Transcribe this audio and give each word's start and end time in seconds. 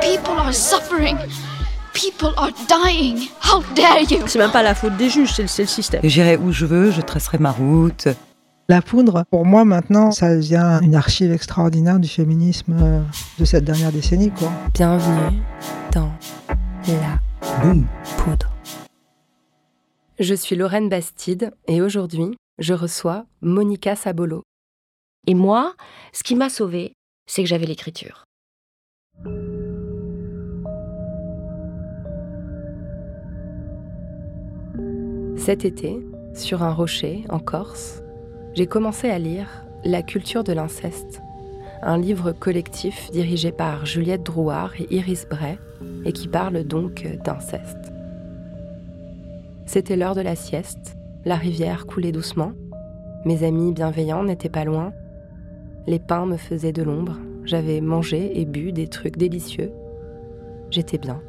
People 0.00 0.38
are 0.38 0.52
suffering. 0.52 1.16
People 1.92 2.32
are 2.36 2.52
dying. 2.68 3.28
How 3.42 3.62
dare 3.74 4.00
you? 4.02 4.26
C'est 4.26 4.38
même 4.38 4.50
pas 4.50 4.62
la 4.62 4.74
faute 4.74 4.96
des 4.96 5.10
juges, 5.10 5.32
c'est 5.34 5.42
le, 5.42 5.48
c'est 5.48 5.62
le 5.62 5.68
système. 5.68 6.00
J'irai 6.04 6.36
où 6.36 6.52
je 6.52 6.64
veux, 6.64 6.90
je 6.90 7.00
tracerai 7.00 7.38
ma 7.38 7.50
route. 7.50 8.08
La 8.68 8.80
poudre, 8.80 9.24
pour 9.30 9.44
moi 9.44 9.64
maintenant, 9.64 10.10
ça 10.10 10.34
devient 10.34 10.80
une 10.82 10.94
archive 10.94 11.32
extraordinaire 11.32 11.98
du 11.98 12.08
féminisme 12.08 12.76
euh, 12.80 13.00
de 13.38 13.44
cette 13.44 13.64
dernière 13.64 13.92
décennie. 13.92 14.30
Quoi. 14.30 14.50
Bienvenue 14.72 15.42
dans 15.92 16.10
La 16.88 17.18
Boum. 17.60 17.86
Poudre. 18.18 18.50
Je 20.18 20.34
suis 20.34 20.56
Lorraine 20.56 20.88
Bastide 20.88 21.52
et 21.66 21.82
aujourd'hui, 21.82 22.36
je 22.58 22.72
reçois 22.72 23.26
Monica 23.40 23.96
Sabolo. 23.96 24.42
Et 25.26 25.34
moi, 25.34 25.74
ce 26.12 26.22
qui 26.22 26.34
m'a 26.34 26.48
sauvée, 26.48 26.94
c'est 27.26 27.42
que 27.42 27.48
j'avais 27.48 27.66
l'écriture. 27.66 28.24
Cet 35.44 35.64
été, 35.64 35.98
sur 36.34 36.62
un 36.62 36.72
rocher 36.72 37.24
en 37.28 37.40
Corse, 37.40 38.00
j'ai 38.54 38.68
commencé 38.68 39.10
à 39.10 39.18
lire 39.18 39.64
La 39.84 40.00
culture 40.00 40.44
de 40.44 40.52
l'inceste, 40.52 41.20
un 41.82 41.98
livre 41.98 42.30
collectif 42.30 43.10
dirigé 43.10 43.50
par 43.50 43.84
Juliette 43.84 44.22
Drouard 44.22 44.70
et 44.80 44.86
Iris 44.94 45.26
Bray 45.28 45.58
et 46.04 46.12
qui 46.12 46.28
parle 46.28 46.62
donc 46.62 47.08
d'inceste. 47.24 47.92
C'était 49.66 49.96
l'heure 49.96 50.14
de 50.14 50.20
la 50.20 50.36
sieste, 50.36 50.96
la 51.24 51.34
rivière 51.34 51.86
coulait 51.86 52.12
doucement, 52.12 52.52
mes 53.24 53.42
amis 53.42 53.72
bienveillants 53.72 54.22
n'étaient 54.22 54.48
pas 54.48 54.64
loin, 54.64 54.92
les 55.88 55.98
pins 55.98 56.24
me 56.24 56.36
faisaient 56.36 56.70
de 56.70 56.84
l'ombre, 56.84 57.16
j'avais 57.44 57.80
mangé 57.80 58.40
et 58.40 58.44
bu 58.44 58.70
des 58.70 58.86
trucs 58.86 59.16
délicieux, 59.16 59.72
j'étais 60.70 60.98
bien. 60.98 61.20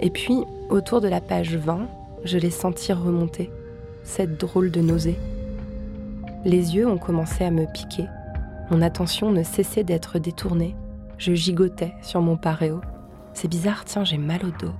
Et 0.00 0.10
puis, 0.10 0.36
autour 0.68 1.00
de 1.00 1.08
la 1.08 1.22
page 1.22 1.56
20, 1.56 1.88
je 2.24 2.38
les 2.38 2.50
sentis 2.50 2.92
remonter, 2.92 3.50
cette 4.02 4.38
drôle 4.38 4.70
de 4.70 4.80
nausée. 4.80 5.18
Les 6.44 6.74
yeux 6.74 6.88
ont 6.88 6.98
commencé 6.98 7.44
à 7.44 7.50
me 7.50 7.66
piquer. 7.66 8.06
Mon 8.70 8.82
attention 8.82 9.30
ne 9.30 9.42
cessait 9.42 9.84
d'être 9.84 10.18
détournée. 10.18 10.74
Je 11.18 11.34
gigotais 11.34 11.94
sur 12.02 12.20
mon 12.20 12.36
paréo. 12.36 12.80
C'est 13.34 13.48
bizarre, 13.48 13.84
tiens, 13.84 14.04
j'ai 14.04 14.18
mal 14.18 14.40
au 14.44 14.50
dos. 14.50 14.72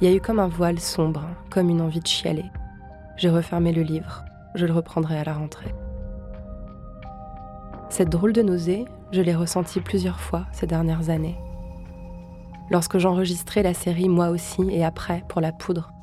Il 0.00 0.08
y 0.08 0.12
a 0.12 0.14
eu 0.14 0.20
comme 0.20 0.38
un 0.38 0.48
voile 0.48 0.80
sombre, 0.80 1.22
comme 1.50 1.70
une 1.70 1.80
envie 1.80 2.00
de 2.00 2.06
chialer. 2.06 2.50
J'ai 3.16 3.30
refermé 3.30 3.72
le 3.72 3.82
livre. 3.82 4.24
Je 4.54 4.66
le 4.66 4.72
reprendrai 4.72 5.18
à 5.18 5.24
la 5.24 5.34
rentrée. 5.34 5.74
Cette 7.88 8.10
drôle 8.10 8.32
de 8.32 8.42
nausée, 8.42 8.84
je 9.12 9.20
l'ai 9.20 9.34
ressentie 9.34 9.80
plusieurs 9.80 10.20
fois 10.20 10.46
ces 10.52 10.66
dernières 10.66 11.10
années. 11.10 11.38
Lorsque 12.70 12.98
j'enregistrais 12.98 13.62
la 13.62 13.74
série 13.74 14.08
Moi 14.08 14.28
aussi 14.28 14.62
et 14.70 14.84
après 14.84 15.22
pour 15.28 15.40
la 15.40 15.52
poudre, 15.52 15.93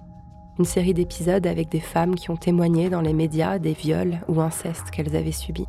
une 0.62 0.66
série 0.66 0.94
d'épisodes 0.94 1.48
avec 1.48 1.70
des 1.70 1.80
femmes 1.80 2.14
qui 2.14 2.30
ont 2.30 2.38
témoigné 2.38 2.92
dans 2.92 3.02
les 3.02 3.14
médias 3.14 3.58
des 3.58 3.74
viols 3.74 4.20
ou 4.28 4.42
incestes 4.42 4.92
qu'elles 4.92 5.16
avaient 5.16 5.32
subis. 5.32 5.66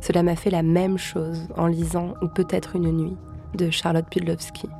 Cela 0.00 0.22
m'a 0.22 0.36
fait 0.36 0.48
la 0.48 0.62
même 0.62 0.96
chose 0.96 1.48
en 1.54 1.66
lisant 1.66 2.14
Ou 2.22 2.28
peut-être 2.28 2.76
une 2.76 2.90
nuit 2.90 3.16
de 3.54 3.68
Charlotte 3.68 4.06
Pudlowski. 4.10 4.70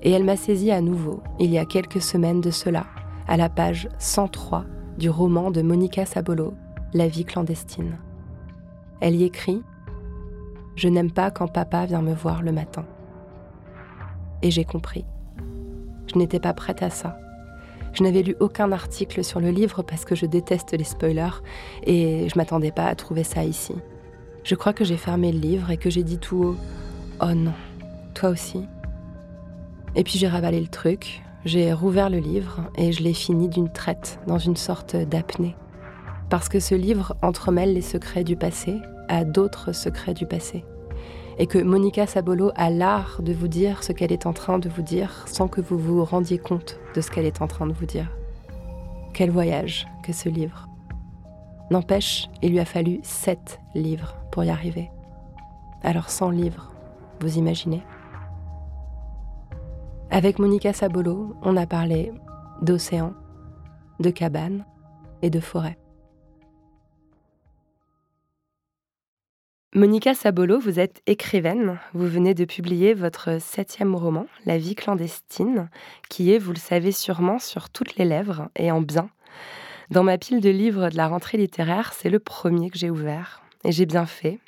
Et 0.00 0.10
elle 0.10 0.24
m'a 0.24 0.38
saisi 0.38 0.70
à 0.70 0.80
nouveau, 0.80 1.22
il 1.38 1.50
y 1.50 1.58
a 1.58 1.66
quelques 1.66 2.00
semaines 2.00 2.40
de 2.40 2.50
cela, 2.50 2.86
à 3.28 3.36
la 3.36 3.50
page 3.50 3.90
103 3.98 4.64
du 4.96 5.10
roman 5.10 5.50
de 5.50 5.60
Monica 5.60 6.06
Sabolo, 6.06 6.54
La 6.94 7.08
vie 7.08 7.26
clandestine. 7.26 7.98
Elle 9.02 9.16
y 9.16 9.24
écrit 9.24 9.62
Je 10.76 10.88
n'aime 10.88 11.12
pas 11.12 11.30
quand 11.30 11.48
papa 11.48 11.84
vient 11.84 12.00
me 12.00 12.14
voir 12.14 12.40
le 12.40 12.52
matin. 12.52 12.86
Et 14.40 14.50
j'ai 14.50 14.64
compris. 14.64 15.04
Je 16.06 16.18
n'étais 16.18 16.40
pas 16.40 16.54
prête 16.54 16.82
à 16.82 16.88
ça. 16.88 17.18
Je 17.96 18.02
n'avais 18.02 18.22
lu 18.22 18.36
aucun 18.40 18.72
article 18.72 19.24
sur 19.24 19.40
le 19.40 19.48
livre 19.48 19.82
parce 19.82 20.04
que 20.04 20.14
je 20.14 20.26
déteste 20.26 20.72
les 20.72 20.84
spoilers 20.84 21.40
et 21.84 22.28
je 22.28 22.36
m'attendais 22.36 22.70
pas 22.70 22.84
à 22.84 22.94
trouver 22.94 23.24
ça 23.24 23.42
ici. 23.42 23.74
Je 24.44 24.54
crois 24.54 24.74
que 24.74 24.84
j'ai 24.84 24.98
fermé 24.98 25.32
le 25.32 25.38
livre 25.38 25.70
et 25.70 25.78
que 25.78 25.88
j'ai 25.88 26.02
dit 26.02 26.18
tout 26.18 26.36
haut 26.36 26.56
Oh 27.22 27.32
non, 27.34 27.54
toi 28.12 28.28
aussi 28.28 28.66
Et 29.94 30.04
puis 30.04 30.18
j'ai 30.18 30.28
ravalé 30.28 30.60
le 30.60 30.68
truc, 30.68 31.22
j'ai 31.46 31.72
rouvert 31.72 32.10
le 32.10 32.18
livre 32.18 32.70
et 32.76 32.92
je 32.92 33.02
l'ai 33.02 33.14
fini 33.14 33.48
d'une 33.48 33.72
traite, 33.72 34.18
dans 34.26 34.38
une 34.38 34.56
sorte 34.56 34.94
d'apnée. 34.94 35.56
Parce 36.28 36.50
que 36.50 36.60
ce 36.60 36.74
livre 36.74 37.16
entremêle 37.22 37.72
les 37.72 37.80
secrets 37.80 38.24
du 38.24 38.36
passé 38.36 38.76
à 39.08 39.24
d'autres 39.24 39.72
secrets 39.72 40.12
du 40.12 40.26
passé. 40.26 40.66
Et 41.38 41.46
que 41.46 41.58
Monica 41.58 42.06
Sabolo 42.06 42.50
a 42.54 42.70
l'art 42.70 43.20
de 43.22 43.32
vous 43.32 43.48
dire 43.48 43.82
ce 43.82 43.92
qu'elle 43.92 44.12
est 44.12 44.26
en 44.26 44.32
train 44.32 44.58
de 44.58 44.68
vous 44.70 44.82
dire 44.82 45.24
sans 45.28 45.48
que 45.48 45.60
vous 45.60 45.78
vous 45.78 46.04
rendiez 46.04 46.38
compte 46.38 46.78
de 46.94 47.00
ce 47.00 47.10
qu'elle 47.10 47.26
est 47.26 47.42
en 47.42 47.46
train 47.46 47.66
de 47.66 47.74
vous 47.74 47.84
dire. 47.84 48.10
Quel 49.12 49.30
voyage 49.30 49.86
que 50.02 50.12
ce 50.12 50.28
livre. 50.28 50.66
N'empêche, 51.70 52.28
il 52.42 52.52
lui 52.52 52.60
a 52.60 52.64
fallu 52.64 53.00
sept 53.02 53.60
livres 53.74 54.16
pour 54.32 54.44
y 54.44 54.50
arriver. 54.50 54.90
Alors 55.82 56.08
100 56.08 56.30
livres, 56.30 56.72
vous 57.20 57.36
imaginez? 57.36 57.82
Avec 60.10 60.38
Monica 60.38 60.72
Sabolo, 60.72 61.34
on 61.42 61.56
a 61.56 61.66
parlé 61.66 62.12
d'océan, 62.62 63.12
de 64.00 64.10
cabane 64.10 64.64
et 65.22 65.30
de 65.30 65.40
forêt. 65.40 65.76
Monica 69.76 70.14
Sabolo, 70.14 70.58
vous 70.58 70.80
êtes 70.80 71.02
écrivaine. 71.04 71.78
Vous 71.92 72.06
venez 72.06 72.32
de 72.32 72.46
publier 72.46 72.94
votre 72.94 73.38
septième 73.42 73.94
roman, 73.94 74.26
La 74.46 74.56
vie 74.56 74.74
clandestine, 74.74 75.68
qui 76.08 76.32
est, 76.32 76.38
vous 76.38 76.52
le 76.52 76.58
savez 76.58 76.92
sûrement, 76.92 77.38
sur 77.38 77.68
toutes 77.68 77.96
les 77.96 78.06
lèvres 78.06 78.48
et 78.56 78.72
en 78.72 78.80
bien. 78.80 79.10
Dans 79.90 80.02
ma 80.02 80.16
pile 80.16 80.40
de 80.40 80.48
livres 80.48 80.88
de 80.88 80.96
la 80.96 81.08
rentrée 81.08 81.36
littéraire, 81.36 81.92
c'est 81.92 82.08
le 82.08 82.18
premier 82.18 82.70
que 82.70 82.78
j'ai 82.78 82.88
ouvert. 82.88 83.42
Et 83.64 83.72
j'ai 83.72 83.84
bien 83.84 84.06
fait. 84.06 84.38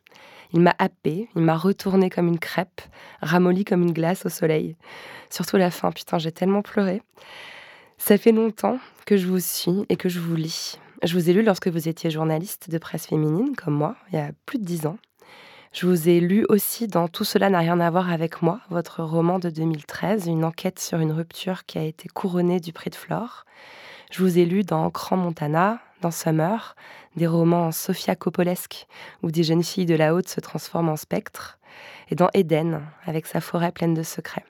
Il 0.55 0.61
m'a 0.61 0.75
happé, 0.79 1.29
il 1.37 1.43
m'a 1.43 1.59
retourné 1.59 2.09
comme 2.09 2.29
une 2.29 2.39
crêpe, 2.39 2.81
ramolli 3.21 3.67
comme 3.67 3.83
une 3.83 3.93
glace 3.93 4.25
au 4.25 4.31
soleil. 4.31 4.77
Surtout 5.29 5.59
la 5.59 5.71
fin, 5.71 5.93
putain, 5.93 6.17
j'ai 6.17 6.33
tellement 6.33 6.63
pleuré. 6.63 7.03
Ça 7.99 8.17
fait 8.17 8.33
longtemps 8.33 8.79
que 9.05 9.19
je 9.19 9.27
vous 9.27 9.41
suis 9.41 9.85
et 9.91 9.97
que 9.97 10.09
je 10.09 10.21
vous 10.21 10.37
lis. 10.37 10.79
Je 11.03 11.13
vous 11.13 11.29
ai 11.29 11.35
lu 11.35 11.43
lorsque 11.43 11.69
vous 11.69 11.87
étiez 11.87 12.09
journaliste 12.09 12.71
de 12.71 12.79
presse 12.79 13.07
féminine, 13.07 13.55
comme 13.57 13.75
moi, 13.75 13.95
il 14.11 14.17
y 14.17 14.23
a 14.23 14.31
plus 14.47 14.59
de 14.59 14.65
dix 14.65 14.87
ans. 14.87 14.97
Je 15.73 15.87
vous 15.87 16.09
ai 16.09 16.19
lu 16.21 16.47
aussi 16.49 16.89
dans 16.89 17.09
Tout 17.09 17.25
cela 17.25 17.51
n'a 17.51 17.59
rien 17.59 17.79
à 17.79 17.91
voir 17.91 18.11
avec 18.11 18.41
moi, 18.41 18.61
votre 18.71 19.03
roman 19.03 19.39
de 19.39 19.51
2013, 19.51 20.27
une 20.27 20.45
enquête 20.45 20.79
sur 20.79 20.99
une 20.99 21.13
rupture 21.13 21.67
qui 21.67 21.77
a 21.77 21.83
été 21.83 22.09
couronnée 22.09 22.59
du 22.59 22.73
prix 22.73 22.89
de 22.89 22.95
Flore. 22.95 23.45
Je 24.11 24.23
vous 24.23 24.39
ai 24.39 24.47
lu 24.47 24.65
dans 24.65 24.91
Cran 24.91 25.19
Montana, 25.19 25.79
dans 26.01 26.11
Summer, 26.11 26.75
des 27.17 27.27
romans 27.27 27.71
Sophia 27.71 28.17
Coppolesque, 28.17 28.87
où 29.23 29.31
des 29.31 29.43
jeunes 29.43 29.63
filles 29.63 29.85
de 29.85 29.95
la 29.95 30.15
haute 30.15 30.29
se 30.29 30.41
transforment 30.41 30.89
en 30.89 30.97
spectres, 30.97 31.59
et 32.11 32.15
dans 32.15 32.31
Éden, 32.33 32.81
avec 33.05 33.27
sa 33.27 33.43
forêt 33.43 33.71
pleine 33.71 33.95
de 33.95 34.03
secrets. 34.03 34.47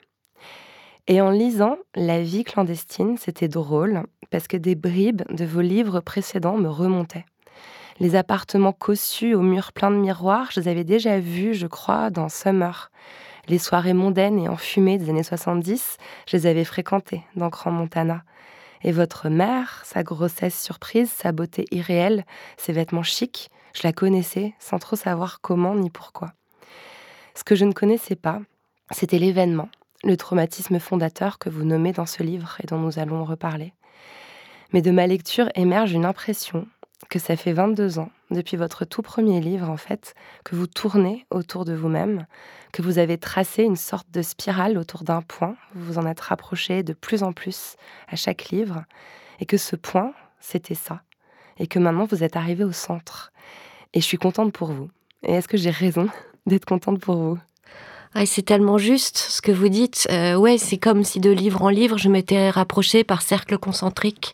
Et 1.07 1.19
en 1.19 1.31
lisant 1.31 1.75
La 1.95 2.21
vie 2.21 2.45
clandestine, 2.45 3.17
c'était 3.17 3.49
drôle, 3.49 4.03
parce 4.31 4.47
que 4.47 4.57
des 4.57 4.75
bribes 4.75 5.23
de 5.29 5.43
vos 5.43 5.61
livres 5.61 5.99
précédents 5.99 6.57
me 6.57 6.69
remontaient. 6.69 7.25
Les 7.99 8.15
appartements 8.15 8.71
cossus 8.71 9.35
aux 9.35 9.41
murs 9.41 9.73
pleins 9.73 9.91
de 9.91 9.97
miroirs, 9.97 10.51
je 10.51 10.61
les 10.61 10.69
avais 10.69 10.85
déjà 10.85 11.19
vus, 11.19 11.53
je 11.53 11.67
crois, 11.67 12.09
dans 12.09 12.29
Summer. 12.29 12.91
Les 13.49 13.57
soirées 13.57 13.93
mondaines 13.93 14.39
et 14.39 14.47
enfumées 14.47 14.97
des 14.97 15.09
années 15.09 15.21
70, 15.21 15.97
je 16.25 16.37
les 16.37 16.45
avais 16.45 16.63
fréquentées 16.63 17.23
dans 17.35 17.49
Grand 17.49 17.71
Montana. 17.71 18.23
Et 18.83 18.93
votre 18.93 19.27
mère, 19.27 19.81
sa 19.83 20.03
grossesse 20.03 20.57
surprise, 20.57 21.11
sa 21.11 21.33
beauté 21.33 21.65
irréelle, 21.71 22.23
ses 22.55 22.71
vêtements 22.71 23.03
chics, 23.03 23.49
je 23.73 23.81
la 23.83 23.91
connaissais 23.91 24.53
sans 24.59 24.79
trop 24.79 24.95
savoir 24.95 25.41
comment 25.41 25.75
ni 25.75 25.89
pourquoi. 25.89 26.31
Ce 27.35 27.43
que 27.43 27.55
je 27.55 27.65
ne 27.65 27.73
connaissais 27.73 28.15
pas, 28.15 28.39
c'était 28.91 29.19
l'événement, 29.19 29.67
le 30.05 30.15
traumatisme 30.15 30.79
fondateur 30.79 31.37
que 31.37 31.49
vous 31.49 31.65
nommez 31.65 31.91
dans 31.91 32.05
ce 32.05 32.23
livre 32.23 32.55
et 32.63 32.67
dont 32.67 32.79
nous 32.79 32.97
allons 32.97 33.25
reparler. 33.25 33.73
Mais 34.71 34.81
de 34.81 34.91
ma 34.91 35.05
lecture 35.05 35.49
émerge 35.55 35.91
une 35.91 36.05
impression, 36.05 36.65
que 37.07 37.19
ça 37.19 37.35
fait 37.35 37.53
22 37.53 37.99
ans, 37.99 38.09
depuis 38.29 38.57
votre 38.57 38.85
tout 38.85 39.01
premier 39.01 39.39
livre 39.39 39.69
en 39.69 39.77
fait, 39.77 40.13
que 40.43 40.55
vous 40.55 40.67
tournez 40.67 41.25
autour 41.31 41.63
de 41.65 41.73
vous-même, 41.73 42.25
que 42.73 42.81
vous 42.81 42.97
avez 42.97 43.17
tracé 43.17 43.63
une 43.63 43.77
sorte 43.77 44.11
de 44.11 44.21
spirale 44.21 44.77
autour 44.77 45.03
d'un 45.03 45.21
point, 45.21 45.55
vous 45.73 45.93
vous 45.93 45.97
en 45.97 46.05
êtes 46.05 46.19
rapproché 46.19 46.83
de 46.83 46.93
plus 46.93 47.23
en 47.23 47.31
plus 47.31 47.77
à 48.09 48.15
chaque 48.15 48.49
livre, 48.49 48.83
et 49.39 49.45
que 49.45 49.57
ce 49.57 49.75
point, 49.75 50.13
c'était 50.39 50.75
ça, 50.75 51.01
et 51.57 51.67
que 51.67 51.79
maintenant 51.79 52.05
vous 52.05 52.23
êtes 52.23 52.35
arrivé 52.35 52.63
au 52.63 52.73
centre. 52.73 53.31
Et 53.93 54.01
je 54.01 54.05
suis 54.05 54.17
contente 54.17 54.53
pour 54.53 54.71
vous. 54.71 54.89
Et 55.23 55.33
est-ce 55.33 55.47
que 55.47 55.57
j'ai 55.57 55.71
raison 55.71 56.09
d'être 56.45 56.65
contente 56.65 56.99
pour 56.99 57.15
vous? 57.15 57.39
C'est 58.25 58.41
tellement 58.41 58.79
juste 58.79 59.17
ce 59.17 59.41
que 59.41 59.51
vous 59.51 59.69
dites. 59.69 60.07
Euh, 60.11 60.35
ouais, 60.35 60.57
c'est 60.57 60.77
comme 60.77 61.03
si 61.03 61.19
de 61.19 61.29
livre 61.29 61.61
en 61.61 61.69
livre, 61.69 61.97
je 61.97 62.09
m'étais 62.09 62.49
rapprochée 62.49 63.03
par 63.03 63.21
cercles 63.21 63.59
concentriques 63.59 64.33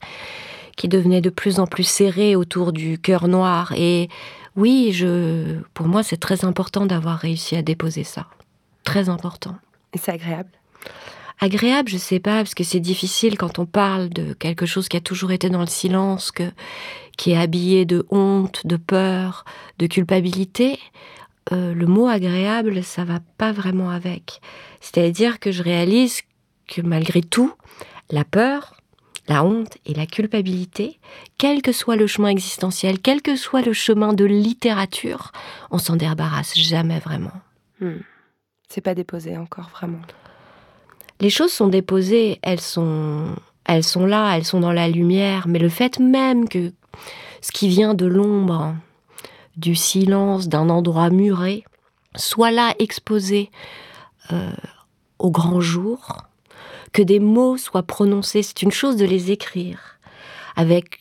qui 0.76 0.88
devenaient 0.88 1.22
de 1.22 1.30
plus 1.30 1.60
en 1.60 1.68
plus 1.68 1.84
serrés 1.84 2.36
autour 2.36 2.74
du 2.74 2.98
cœur 3.00 3.28
noir. 3.28 3.74
Et 3.76 4.10
oui, 4.56 4.92
je, 4.94 5.60
pour 5.74 5.88
moi, 5.88 6.04
c'est 6.04 6.18
très 6.18 6.46
important 6.46 6.86
d'avoir 6.86 7.18
réussi 7.18 7.56
à 7.56 7.62
déposer 7.62 8.04
ça. 8.04 8.28
Très 8.84 9.10
important. 9.10 9.56
Et 9.94 9.98
c'est 9.98 10.12
agréable? 10.12 10.52
Agréable, 11.40 11.90
je 11.90 11.98
sais 11.98 12.20
pas, 12.20 12.38
parce 12.38 12.56
que 12.56 12.64
c'est 12.64 12.80
difficile 12.80 13.38
quand 13.38 13.60
on 13.60 13.66
parle 13.66 14.10
de 14.10 14.34
quelque 14.34 14.66
chose 14.66 14.88
qui 14.88 14.96
a 14.96 15.02
toujours 15.02 15.32
été 15.32 15.50
dans 15.50 15.60
le 15.60 15.68
silence, 15.68 16.32
que, 16.32 16.50
qui 17.18 17.32
est 17.32 17.38
habillé 17.38 17.86
de 17.86 18.06
honte, 18.10 18.66
de 18.66 18.78
peur, 18.78 19.44
de 19.78 19.88
culpabilité. 19.88 20.80
Euh, 21.52 21.74
le 21.74 21.86
mot 21.88 22.08
agréable, 22.08 22.84
ça 22.84 23.04
va 23.04 23.20
pas 23.38 23.52
vraiment 23.52 23.90
avec. 23.90 24.40
C'est-à-dire 24.80 25.40
que 25.40 25.52
je 25.52 25.62
réalise 25.62 26.22
que 26.68 26.82
malgré 26.82 27.22
tout, 27.22 27.54
la 28.10 28.24
peur, 28.24 28.76
la 29.28 29.44
honte 29.44 29.78
et 29.86 29.94
la 29.94 30.06
culpabilité, 30.06 31.00
quel 31.38 31.62
que 31.62 31.72
soit 31.72 31.96
le 31.96 32.08
chemin 32.08 32.30
existentiel, 32.30 33.00
quel 33.00 33.22
que 33.22 33.36
soit 33.36 33.62
le 33.62 33.74
chemin 33.74 34.14
de 34.14 34.26
littérature, 34.26 35.32
on 35.72 35.78
s'en 35.78 35.96
débarrasse 35.96 36.58
jamais 36.58 37.00
vraiment. 37.00 37.32
Hmm. 37.80 38.00
C'est 38.70 38.82
pas 38.82 38.96
déposé 38.96 39.38
encore 39.38 39.70
vraiment. 39.70 40.02
Les 41.22 41.30
choses 41.30 41.52
sont 41.52 41.68
déposées, 41.68 42.40
elles 42.42 42.62
sont, 42.62 43.36
elles 43.66 43.84
sont 43.84 44.06
là, 44.06 44.36
elles 44.36 44.46
sont 44.46 44.60
dans 44.60 44.74
la 44.74 44.88
lumière, 44.88 45.48
mais 45.48 45.60
le 45.60 45.70
fait 45.70 46.00
même 46.00 46.48
que 46.50 46.72
ce 47.42 47.52
qui 47.52 47.68
vient 47.68 47.94
de 47.94 48.06
l'ombre, 48.06 48.76
du 49.56 49.76
silence 49.76 50.50
d'un 50.50 50.70
endroit 50.70 51.10
muré, 51.10 51.64
soit 52.16 52.52
là 52.52 52.74
exposé 52.80 53.50
euh, 54.32 54.52
au 55.20 55.32
grand 55.32 55.62
jour, 55.62 56.18
que 56.96 57.04
des 57.04 57.20
mots 57.20 57.58
soient 57.58 57.84
prononcés, 57.84 58.42
c'est 58.42 58.62
une 58.62 58.72
chose 58.72 58.96
de 58.96 59.04
les 59.04 59.30
écrire 59.30 60.00
avec 60.56 60.98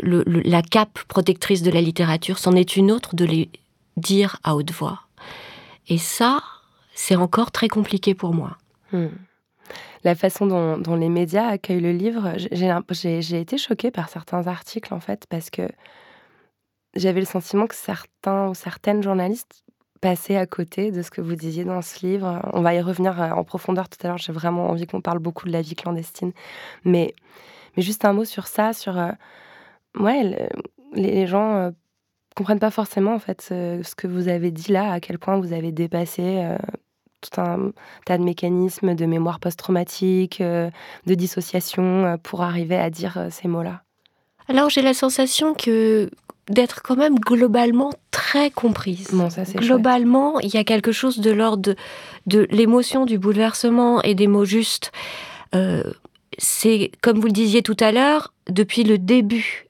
la 0.00 0.60
cape 0.60 0.98
protectrice 1.08 1.62
de 1.62 1.70
la 1.70 1.80
littérature, 1.80 2.38
c'en 2.38 2.54
est 2.54 2.76
une 2.76 2.92
autre 2.92 3.16
de 3.16 3.24
les 3.24 3.48
dire 3.96 4.38
à 4.44 4.54
haute 4.54 4.70
voix. 4.70 5.00
Et 5.88 5.96
ça, 5.96 6.42
c'est 6.94 7.16
encore 7.16 7.52
très 7.52 7.68
compliqué 7.68 8.14
pour 8.14 8.34
moi. 8.34 8.58
Hmm. 8.92 9.08
La 10.04 10.14
façon 10.14 10.46
dont, 10.46 10.96
les 10.96 11.08
médias 11.08 11.46
accueillent 11.46 11.80
le 11.80 11.92
livre, 11.92 12.34
j'ai 12.52 13.40
été 13.40 13.56
choquée 13.56 13.90
par 13.90 14.10
certains 14.10 14.46
articles 14.46 14.92
en 14.92 15.00
fait, 15.00 15.24
parce 15.30 15.48
que 15.48 15.62
j'avais 16.94 17.20
le 17.20 17.26
sentiment 17.26 17.66
que 17.66 17.74
certains 17.74 18.48
ou 18.48 18.54
certaines 18.54 19.02
journalistes 19.02 19.64
passaient 20.00 20.36
à 20.36 20.46
côté 20.46 20.90
de 20.90 21.02
ce 21.02 21.10
que 21.10 21.20
vous 21.20 21.34
disiez 21.34 21.64
dans 21.64 21.82
ce 21.82 22.06
livre. 22.06 22.40
On 22.52 22.62
va 22.62 22.74
y 22.74 22.80
revenir 22.80 23.20
euh, 23.20 23.30
en 23.30 23.44
profondeur 23.44 23.88
tout 23.88 23.98
à 24.04 24.08
l'heure. 24.08 24.18
J'ai 24.18 24.32
vraiment 24.32 24.68
envie 24.68 24.86
qu'on 24.86 25.00
parle 25.00 25.18
beaucoup 25.18 25.46
de 25.46 25.52
la 25.52 25.62
vie 25.62 25.74
clandestine. 25.74 26.32
Mais, 26.84 27.14
mais 27.76 27.82
juste 27.82 28.04
un 28.04 28.12
mot 28.12 28.24
sur 28.24 28.46
ça, 28.46 28.72
sur... 28.72 28.98
Euh, 28.98 29.12
ouais, 29.98 30.50
les, 30.94 31.26
gens 31.26 31.54
euh, 31.54 31.70
comprennent 32.34 32.58
pas 32.58 32.70
forcément 32.70 33.14
en 33.14 33.18
fait 33.18 33.42
ce, 33.42 33.94
que 33.94 34.06
vous 34.06 34.28
avez 34.28 34.50
dit 34.50 34.72
là, 34.72 34.92
à 34.92 35.00
quel 35.00 35.18
point 35.18 35.38
vous 35.38 35.52
avez 35.52 35.72
dépassé 35.72 36.56
tout 37.20 37.40
un 37.40 37.72
tas 38.06 38.16
de 38.16 38.22
mécanismes 38.22 38.94
de 38.94 39.06
mémoire 39.06 39.40
post-traumatique, 39.40 40.40
de 40.40 41.14
dissociation 41.14 42.16
pour 42.22 42.42
arriver 42.42 42.76
à 42.76 42.90
dire 42.90 43.26
ces 43.30 43.48
mots-là. 43.48 43.82
Alors 44.46 44.70
j'ai 44.70 44.82
la 44.82 44.94
sensation 44.94 45.52
que 45.52 46.08
d'être 46.48 46.82
quand 46.82 46.96
même 46.96 47.18
globalement 47.18 47.92
très 48.10 48.50
comprise. 48.50 49.08
globalement, 49.56 50.40
il 50.40 50.52
y 50.52 50.56
a 50.56 50.64
quelque 50.64 50.92
chose 50.92 51.18
de 51.18 51.30
l'ordre 51.30 51.74
de, 52.26 52.46
l'émotion, 52.50 53.04
du 53.04 53.18
bouleversement 53.18 54.02
et 54.02 54.14
des 54.14 54.26
mots 54.26 54.44
justes. 54.44 54.92
Euh, 55.54 55.82
c'est, 56.38 56.90
comme 57.02 57.18
vous 57.18 57.26
le 57.26 57.32
disiez 57.32 57.62
tout 57.62 57.76
à 57.80 57.92
l'heure, 57.92 58.32
depuis 58.48 58.84
le 58.84 58.98
début 58.98 59.66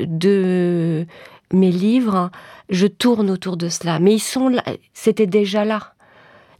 de 0.00 1.06
mes 1.52 1.70
livres, 1.70 2.30
je 2.68 2.86
tourne 2.86 3.30
autour 3.30 3.56
de 3.56 3.68
cela. 3.68 3.98
Mais 3.98 4.14
ils 4.14 4.22
sont 4.22 4.48
là, 4.48 4.64
c'était 4.94 5.26
déjà 5.26 5.64
là. 5.64 5.94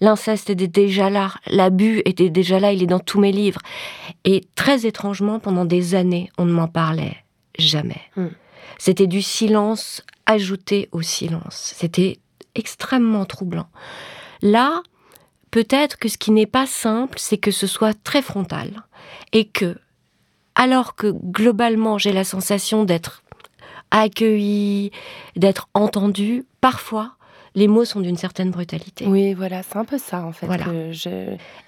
L'inceste 0.00 0.50
était 0.50 0.66
déjà 0.66 1.10
là, 1.10 1.32
l'abus 1.46 2.02
était 2.04 2.28
déjà 2.28 2.58
là, 2.58 2.72
il 2.72 2.82
est 2.82 2.86
dans 2.86 2.98
tous 2.98 3.20
mes 3.20 3.30
livres. 3.30 3.60
Et 4.24 4.42
très 4.56 4.84
étrangement, 4.84 5.38
pendant 5.38 5.64
des 5.64 5.94
années, 5.94 6.28
on 6.38 6.44
ne 6.44 6.52
m'en 6.52 6.66
parlait 6.66 7.16
jamais. 7.56 8.00
Hmm. 8.16 8.28
C'était 8.84 9.06
du 9.06 9.22
silence 9.22 10.02
ajouté 10.26 10.88
au 10.90 11.02
silence. 11.02 11.72
C'était 11.76 12.18
extrêmement 12.56 13.24
troublant. 13.24 13.68
Là, 14.42 14.82
peut-être 15.52 15.98
que 15.98 16.08
ce 16.08 16.18
qui 16.18 16.32
n'est 16.32 16.48
pas 16.48 16.66
simple, 16.66 17.16
c'est 17.20 17.38
que 17.38 17.52
ce 17.52 17.68
soit 17.68 17.94
très 18.02 18.22
frontal 18.22 18.82
et 19.32 19.44
que, 19.44 19.78
alors 20.56 20.96
que 20.96 21.06
globalement 21.06 21.96
j'ai 21.96 22.10
la 22.10 22.24
sensation 22.24 22.82
d'être 22.84 23.22
accueilli, 23.92 24.90
d'être 25.36 25.68
entendu, 25.74 26.44
parfois 26.60 27.12
les 27.54 27.68
mots 27.68 27.84
sont 27.84 28.00
d'une 28.00 28.16
certaine 28.16 28.50
brutalité. 28.50 29.06
Oui, 29.06 29.32
voilà, 29.32 29.62
c'est 29.62 29.76
un 29.76 29.84
peu 29.84 29.98
ça 29.98 30.24
en 30.24 30.32
fait. 30.32 30.48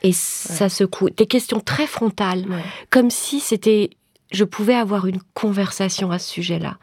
Et 0.02 0.12
ça 0.12 0.69
secoue. 0.69 1.10
Des 1.10 1.28
questions 1.28 1.60
très 1.60 1.87
frontales, 1.87 2.44
comme 2.90 3.10
si 3.10 3.38
c'était 3.38 3.90
je 4.34 4.44
pouvais 4.44 4.75
avoir 4.75 5.06
une 5.06 5.20
conversation 5.32 6.10
à 6.10 6.19
ce 6.19 6.31
sujet-là. 6.31 6.76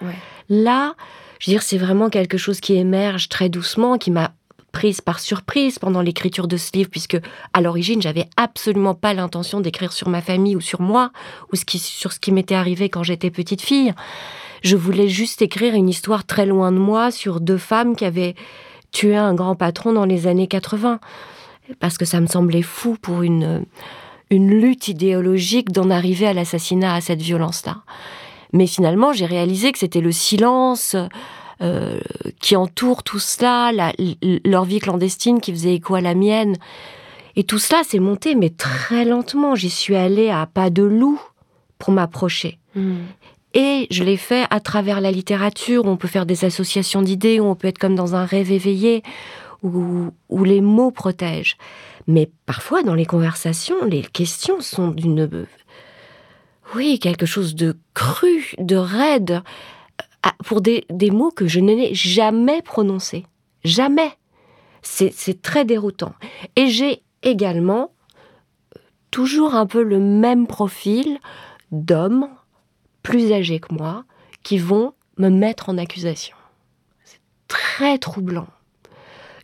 Là, 0.50 0.96
je 1.40 1.50
veux 1.50 1.56
dire, 1.56 1.64
c'est 1.64 1.78
vraiment 1.78 2.10
quelque 2.10 2.38
chose 2.38 2.60
qui 2.60 2.76
émerge 2.76 3.30
très 3.30 3.50
doucement, 3.50 3.98
qui 3.98 4.10
m'a 4.12 4.32
prise 4.72 5.02
par 5.02 5.20
surprise 5.20 5.80
pendant 5.80 6.02
l'écriture 6.02 6.48
de 6.48 6.56
ce 6.56 6.72
livre, 6.74 6.90
puisque 6.90 7.20
à 7.54 7.62
l'origine, 7.62 8.02
j'avais 8.02 8.28
absolument 8.38 8.96
pas 8.96 9.14
l'intention 9.14 9.60
d'écrire 9.60 9.92
sur 9.92 10.08
ma 10.08 10.22
famille 10.22 10.56
ou 10.56 10.62
sur 10.62 10.82
moi, 10.82 11.12
ou 11.52 11.58
ce 11.58 11.66
qui, 11.66 11.78
sur 11.78 12.14
ce 12.14 12.20
qui 12.20 12.32
m'était 12.32 12.56
arrivé 12.56 12.90
quand 12.90 13.04
j'étais 13.04 13.32
petite 13.32 13.62
fille. 13.62 13.94
Je 14.64 14.78
voulais 14.78 15.10
juste 15.10 15.42
écrire 15.42 15.74
une 15.74 15.90
histoire 15.90 16.26
très 16.26 16.46
loin 16.46 16.72
de 16.72 16.78
moi 16.78 17.12
sur 17.12 17.42
deux 17.42 17.58
femmes 17.58 17.96
qui 17.96 18.06
avaient 18.06 18.36
tué 18.92 19.16
un 19.18 19.34
grand 19.34 19.56
patron 19.56 19.92
dans 19.92 20.06
les 20.06 20.28
années 20.28 20.48
80, 20.48 21.00
parce 21.80 21.98
que 21.98 22.06
ça 22.06 22.22
me 22.22 22.28
semblait 22.28 22.62
fou 22.62 22.98
pour 23.02 23.24
une 23.24 23.66
une 24.32 24.50
lutte 24.50 24.88
idéologique 24.88 25.72
d'en 25.72 25.92
arriver 25.92 26.26
à 26.26 26.34
l'assassinat, 26.34 26.96
à 26.96 27.02
cette 27.02 27.22
violence-là. 27.22 27.84
Mais 28.54 28.66
finalement, 28.66 29.14
j'ai 29.14 29.26
réalisé 29.26 29.72
que 29.72 29.78
c'était 29.78 30.02
le 30.02 30.12
silence 30.12 30.96
euh, 31.62 32.00
qui 32.40 32.56
entoure 32.56 33.04
tout 33.04 33.20
cela, 33.20 33.72
leur 34.44 34.66
vie 34.66 34.80
clandestine 34.80 35.40
qui 35.42 35.52
faisait 35.52 35.76
écho 35.76 35.96
à 35.96 36.02
la 36.02 36.16
mienne. 36.16 36.56
Et 37.36 37.44
tout 37.44 37.60
cela 37.60 37.84
s'est 37.84 38.00
monté, 38.00 38.36
mais 38.36 38.50
très 38.50 39.06
lentement. 39.06 39.56
J'y 39.56 39.70
suis 39.70 39.96
allée 39.96 40.30
à 40.30 40.48
pas 40.48 40.70
de 40.70 40.84
loup 40.84 41.22
pour 41.78 41.94
m'approcher. 41.94 42.58
Hmm. 42.76 43.00
Et 43.54 43.88
je 43.92 44.04
l'ai 44.04 44.18
fait 44.18 44.46
à 44.50 44.62
travers 44.62 45.02
la 45.02 45.12
littérature, 45.12 45.86
où 45.86 45.90
on 45.90 45.98
peut 45.98 46.08
faire 46.08 46.26
des 46.26 46.46
associations 46.46 47.02
d'idées, 47.02 47.40
où 47.42 47.46
on 47.46 47.56
peut 47.56 47.68
être 47.68 47.80
comme 47.80 47.96
dans 47.96 48.16
un 48.16 48.24
rêve 48.24 48.52
éveillé, 48.52 49.04
où, 49.62 50.08
où 50.30 50.44
les 50.44 50.62
mots 50.62 50.92
protègent. 50.92 51.58
Mais 52.08 52.32
parfois, 52.46 52.84
dans 52.84 52.96
les 52.96 53.06
conversations, 53.06 53.86
les 53.86 54.02
questions 54.02 54.62
sont 54.62 54.90
d'une... 54.90 55.48
Oui, 56.76 57.00
quelque 57.00 57.26
chose 57.26 57.56
de 57.56 57.78
cru, 57.94 58.54
de 58.58 58.76
raide, 58.76 59.44
euh, 60.26 60.30
pour 60.46 60.62
des, 60.62 60.86
mots 61.12 61.32
que 61.32 61.48
je 61.48 61.60
n'ai 61.60 61.94
jamais 61.94 62.62
prononcés. 62.62 63.26
Jamais. 63.64 64.12
C'est 64.82 65.42
très 65.42 65.66
déroutant. 65.66 66.16
Et 66.56 66.68
j'ai 66.68 67.04
également 67.22 67.92
euh, 68.76 68.80
toujours 69.12 69.54
un 69.54 69.66
peu 69.66 69.84
le 69.84 70.00
même 70.00 70.48
profil 70.48 71.20
d'hommes 71.72 72.30
plus 73.04 73.32
âgés 73.32 73.60
que 73.60 73.74
moi 73.74 74.06
qui 74.44 74.58
vont 74.58 74.94
me 75.18 75.30
mettre 75.30 75.70
en 75.70 75.78
accusation. 75.78 76.36
C'est 77.04 77.20
très 77.48 77.98
troublant. 77.98 78.48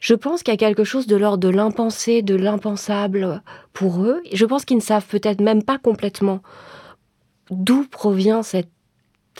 Je 0.07 0.13
pense 0.13 0.41
qu'il 0.41 0.53
y 0.53 0.55
a 0.55 0.57
quelque 0.57 0.85
chose 0.85 1.05
de 1.05 1.17
l'ordre 1.17 1.39
de 1.39 1.49
l'impensé, 1.49 2.21
de 2.21 2.33
l'impensable 2.33 3.43
pour 3.73 4.03
eux. 4.03 4.21
je 4.31 4.45
pense 4.45 4.63
qu'ils 4.63 4.77
ne 4.77 4.81
savent 4.81 5.05
peut-être 5.05 5.41
même 5.41 5.63
pas 5.63 5.77
complètement 5.77 6.41
d'où 7.51 7.85
provient 7.85 8.41
cette 8.41 8.71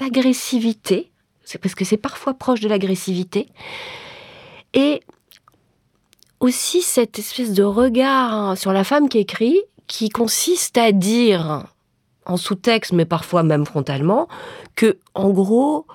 agressivité. 0.01 1.09
Parce 1.61 1.73
que 1.73 1.85
c'est 1.85 1.95
parfois 1.95 2.33
proche 2.33 2.59
de 2.59 2.67
l'agressivité. 2.67 3.47
Et 4.73 4.99
aussi 6.41 6.81
cette 6.81 7.17
espèce 7.17 7.53
de 7.53 7.63
regard 7.63 8.57
sur 8.57 8.73
la 8.73 8.83
femme 8.83 9.07
qui 9.07 9.19
écrit, 9.19 9.61
qui 9.87 10.09
consiste 10.09 10.77
à 10.77 10.91
dire, 10.91 11.63
en 12.25 12.35
sous-texte, 12.35 12.91
mais 12.91 13.05
parfois 13.05 13.41
même 13.41 13.65
frontalement, 13.65 14.27
que, 14.75 14.97
en 15.13 15.29
gros, 15.29 15.87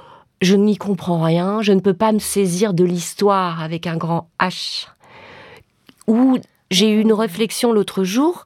je 0.43 0.57
n'y 0.57 0.77
comprends 0.77 1.23
rien, 1.23 1.63
je 1.63 1.73
ne 1.73 1.81
peux 1.81 1.95
pas 1.95 2.13
me 2.13 2.19
saisir 2.19 2.75
de 2.75 2.85
l'histoire 2.85 3.63
avec 3.63 3.87
un 3.87 3.97
grand 3.97 4.29
H. 4.41 4.89
Ou 6.09 6.39
j'ai 6.71 6.91
eu 6.91 7.01
une 7.01 7.13
réflexion 7.13 7.73
l'autre 7.73 8.03
jour 8.03 8.45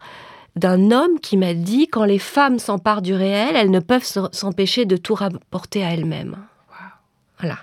d'un 0.57 0.91
homme 0.91 1.19
qui 1.21 1.37
m'a 1.37 1.55
dit 1.55 1.89
quand 1.89 2.05
les 2.05 2.19
femmes 2.19 2.59
s'emparent 2.59 3.03
du 3.03 3.15
réel, 3.15 3.57
elles 3.57 3.71
ne 3.71 3.81
peuvent 3.81 4.07
s'empêcher 4.33 4.85
de 4.85 4.97
tout 4.97 5.15
rapporter 5.15 5.85
à 5.85 5.93
elles-mêmes. 5.93 6.37
Voilà. 7.39 7.59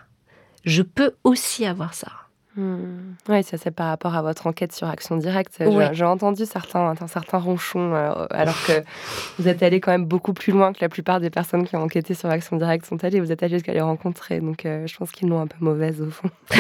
Je 0.66 0.82
peux 0.82 1.14
aussi 1.24 1.66
avoir 1.66 1.94
ça. 1.94 2.12
Hmm. 2.56 3.16
Oui, 3.30 3.44
ça 3.44 3.58
c'est 3.58 3.72
par 3.72 3.88
rapport 3.88 4.16
à 4.16 4.22
votre 4.22 4.46
enquête 4.46 4.74
sur 4.74 4.88
Action 4.88 5.18
Directe. 5.18 5.64
J'ai 5.94 6.06
entendu 6.06 6.46
certains, 6.46 6.94
certains 7.08 7.40
ronchons, 7.40 7.96
euh, 7.96 8.26
alors 8.30 8.56
que 8.68 8.84
vous 9.40 9.48
êtes 9.48 9.64
allé 9.64 9.80
quand 9.80 9.92
même 9.92 10.06
beaucoup 10.06 10.34
plus 10.34 10.54
loin 10.54 10.72
que 10.72 10.80
la 10.82 10.90
plupart 10.90 11.20
des 11.20 11.32
personnes 11.32 11.66
qui 11.66 11.76
ont 11.76 11.82
enquêté 11.82 12.14
sur 12.14 12.30
Action 12.30 12.58
Directe 12.58 12.86
sont 12.86 13.04
allées. 13.04 13.20
Vous 13.20 13.32
êtes 13.32 13.42
allé 13.42 13.56
jusqu'à 13.56 13.74
les 13.74 13.82
rencontrer, 13.82 14.40
donc 14.40 14.66
euh, 14.66 14.86
je 14.86 14.96
pense 14.96 15.12
qu'ils 15.12 15.30
l'ont 15.30 15.42
un 15.42 15.48
peu 15.48 15.58
mauvaise 15.62 16.02
au 16.02 16.12
fond. 16.12 16.30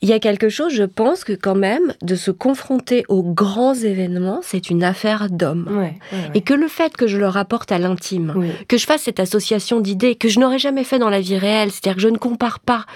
Il 0.00 0.08
y 0.08 0.12
a 0.12 0.18
quelque 0.20 0.48
chose, 0.48 0.72
je 0.72 0.84
pense 0.84 1.24
que 1.24 1.32
quand 1.32 1.54
même, 1.54 1.94
de 2.02 2.14
se 2.14 2.30
confronter 2.30 3.04
aux 3.08 3.22
grands 3.22 3.74
événements, 3.74 4.40
c'est 4.42 4.70
une 4.70 4.84
affaire 4.84 5.28
d'hommes. 5.30 5.90
Et 6.34 6.42
que 6.42 6.54
le 6.54 6.68
fait 6.68 6.96
que 6.96 7.06
je 7.06 7.18
le 7.18 7.28
rapporte 7.28 7.72
à 7.72 7.78
l'intime, 7.78 8.52
que 8.68 8.78
je 8.78 8.86
fasse 8.86 9.02
cette 9.02 9.20
association 9.20 9.80
d'idées 9.80 10.14
que 10.14 10.28
je 10.28 10.40
n'aurais 10.40 10.58
jamais 10.58 10.84
fait 10.84 10.98
dans 10.98 11.10
la 11.10 11.20
vie 11.20 11.36
réelle, 11.36 11.70
c'est-à-dire 11.70 11.96
que 11.96 12.02
je 12.02 12.08
ne 12.08 12.18
compare 12.18 12.60
pas, 12.60 12.86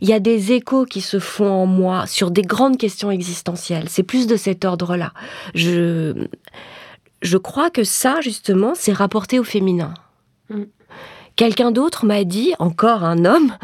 il 0.00 0.08
y 0.08 0.12
a 0.12 0.20
des 0.20 0.52
échos 0.52 0.84
qui 0.84 1.00
se 1.00 1.18
font 1.18 1.50
en 1.50 1.66
moi 1.66 2.06
sur 2.06 2.30
des 2.30 2.42
grandes 2.42 2.76
questions 2.76 3.10
existentielles. 3.10 3.88
C'est 3.88 4.02
plus 4.02 4.26
de 4.26 4.36
cet 4.36 4.64
ordre-là. 4.64 5.12
Je, 5.54 6.26
je 7.22 7.36
crois 7.36 7.70
que 7.70 7.84
ça, 7.84 8.20
justement, 8.20 8.72
c'est 8.74 8.92
rapporté 8.92 9.38
au 9.38 9.44
féminin. 9.44 9.94
Mm. 10.50 10.64
Quelqu'un 11.38 11.70
d'autre 11.70 12.04
m'a 12.04 12.24
dit, 12.24 12.52
encore 12.58 13.04
un 13.04 13.24
homme, 13.24 13.54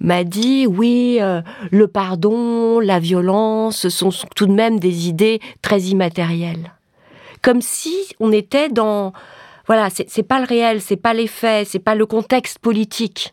m'a 0.00 0.22
dit 0.22 0.66
oui, 0.66 1.16
euh, 1.22 1.40
le 1.70 1.88
pardon, 1.88 2.78
la 2.78 2.98
violence 2.98 3.88
sont 3.88 4.10
tout 4.36 4.44
de 4.44 4.52
même 4.52 4.78
des 4.78 5.08
idées 5.08 5.40
très 5.62 5.80
immatérielles. 5.80 6.74
Comme 7.40 7.62
si 7.62 7.96
on 8.20 8.32
était 8.32 8.68
dans 8.68 9.14
voilà, 9.66 9.88
c'est 9.88 10.22
pas 10.22 10.40
le 10.40 10.46
réel, 10.46 10.82
c'est 10.82 10.98
pas 10.98 11.14
les 11.14 11.26
faits, 11.26 11.68
c'est 11.68 11.78
pas 11.78 11.94
le 11.94 12.04
contexte 12.04 12.58
politique. 12.58 13.32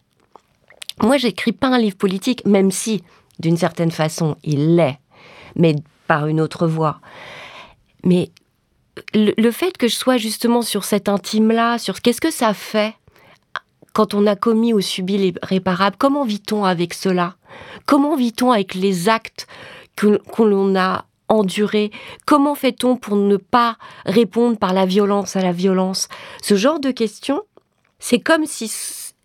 Moi, 1.01 1.17
j'écris 1.17 1.51
pas 1.51 1.67
un 1.67 1.77
livre 1.77 1.97
politique, 1.97 2.45
même 2.45 2.71
si, 2.71 3.03
d'une 3.39 3.57
certaine 3.57 3.91
façon, 3.91 4.37
il 4.45 4.77
l'est, 4.77 4.97
mais 5.57 5.75
par 6.07 6.27
une 6.27 6.39
autre 6.39 6.67
voie. 6.67 7.01
Mais 8.05 8.29
le, 9.13 9.33
le, 9.37 9.51
fait 9.51 9.77
que 9.77 9.89
je 9.89 9.95
sois 9.95 10.15
justement 10.15 10.61
sur 10.61 10.85
cet 10.85 11.09
intime-là, 11.09 11.77
sur 11.79 11.99
qu'est-ce 11.99 12.21
que 12.21 12.31
ça 12.31 12.53
fait 12.53 12.95
quand 13.99 14.13
on 14.13 14.27
a 14.27 14.37
commis 14.37 14.71
ou 14.71 14.79
subi 14.79 15.17
l'irréparable, 15.17 15.97
comment 15.99 16.23
vit-on 16.23 16.63
avec 16.63 16.93
cela? 16.93 17.35
Comment 17.85 18.15
vit-on 18.15 18.49
avec 18.53 18.73
les 18.73 19.09
actes 19.09 19.45
que, 19.97 20.21
l'on 20.41 20.73
a 20.77 21.03
endurés? 21.27 21.91
Comment 22.25 22.55
fait-on 22.55 22.95
pour 22.95 23.17
ne 23.17 23.35
pas 23.35 23.75
répondre 24.05 24.57
par 24.57 24.71
la 24.71 24.85
violence 24.85 25.35
à 25.35 25.41
la 25.41 25.51
violence? 25.51 26.07
Ce 26.41 26.55
genre 26.55 26.79
de 26.79 26.91
questions, 26.91 27.41
c'est 27.99 28.21
comme 28.21 28.45
si 28.45 28.71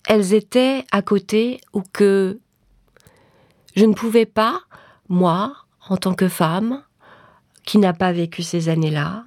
elles 0.08 0.34
étaient 0.34 0.84
à 0.90 1.02
côté 1.02 1.60
ou 1.72 1.82
que 1.92 2.40
je 3.76 3.84
ne 3.84 3.94
pouvais 3.94 4.26
pas, 4.26 4.60
moi, 5.08 5.54
en 5.88 5.96
tant 5.96 6.14
que 6.14 6.26
femme, 6.26 6.82
qui 7.64 7.78
n'a 7.78 7.92
pas 7.92 8.10
vécu 8.10 8.42
ces 8.42 8.68
années-là, 8.68 9.22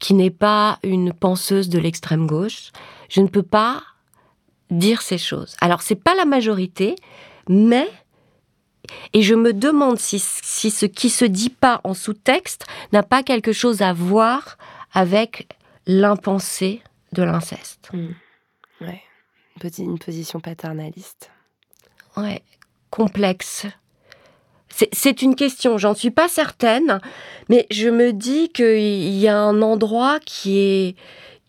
qui 0.00 0.14
n'est 0.14 0.30
pas 0.30 0.80
une 0.82 1.12
penseuse 1.12 1.68
de 1.68 1.78
l'extrême 1.78 2.26
gauche, 2.26 2.72
je 3.08 3.20
ne 3.20 3.28
peux 3.28 3.44
pas 3.44 3.84
dire 4.70 5.02
ces 5.02 5.18
choses. 5.18 5.56
Alors, 5.60 5.82
c'est 5.82 5.94
pas 5.94 6.14
la 6.14 6.24
majorité, 6.24 6.96
mais 7.48 7.88
et 9.12 9.22
je 9.22 9.34
me 9.34 9.52
demande 9.52 9.98
si, 9.98 10.18
ce 10.18 10.86
qui 10.86 11.10
se 11.10 11.24
dit 11.24 11.50
pas 11.50 11.80
en 11.84 11.94
sous-texte 11.94 12.66
n'a 12.92 13.02
pas 13.02 13.22
quelque 13.22 13.52
chose 13.52 13.82
à 13.82 13.92
voir 13.92 14.58
avec 14.92 15.48
l'impensé 15.86 16.82
de 17.12 17.22
l'inceste. 17.22 17.90
Mmh. 17.92 18.08
Ouais. 18.82 19.02
Une, 19.78 19.98
position 19.98 20.40
paternaliste. 20.40 21.30
Ouais, 22.16 22.42
complexe. 22.90 23.66
C'est 24.92 25.20
une 25.20 25.34
question, 25.34 25.76
j'en 25.76 25.94
suis 25.94 26.12
pas 26.12 26.28
certaine, 26.28 27.00
mais 27.48 27.66
je 27.70 27.88
me 27.88 28.12
dis 28.12 28.48
qu'il 28.50 29.18
y 29.18 29.28
a 29.28 29.36
un 29.36 29.60
endroit 29.60 30.20
qui 30.20 30.58
est 30.58 30.96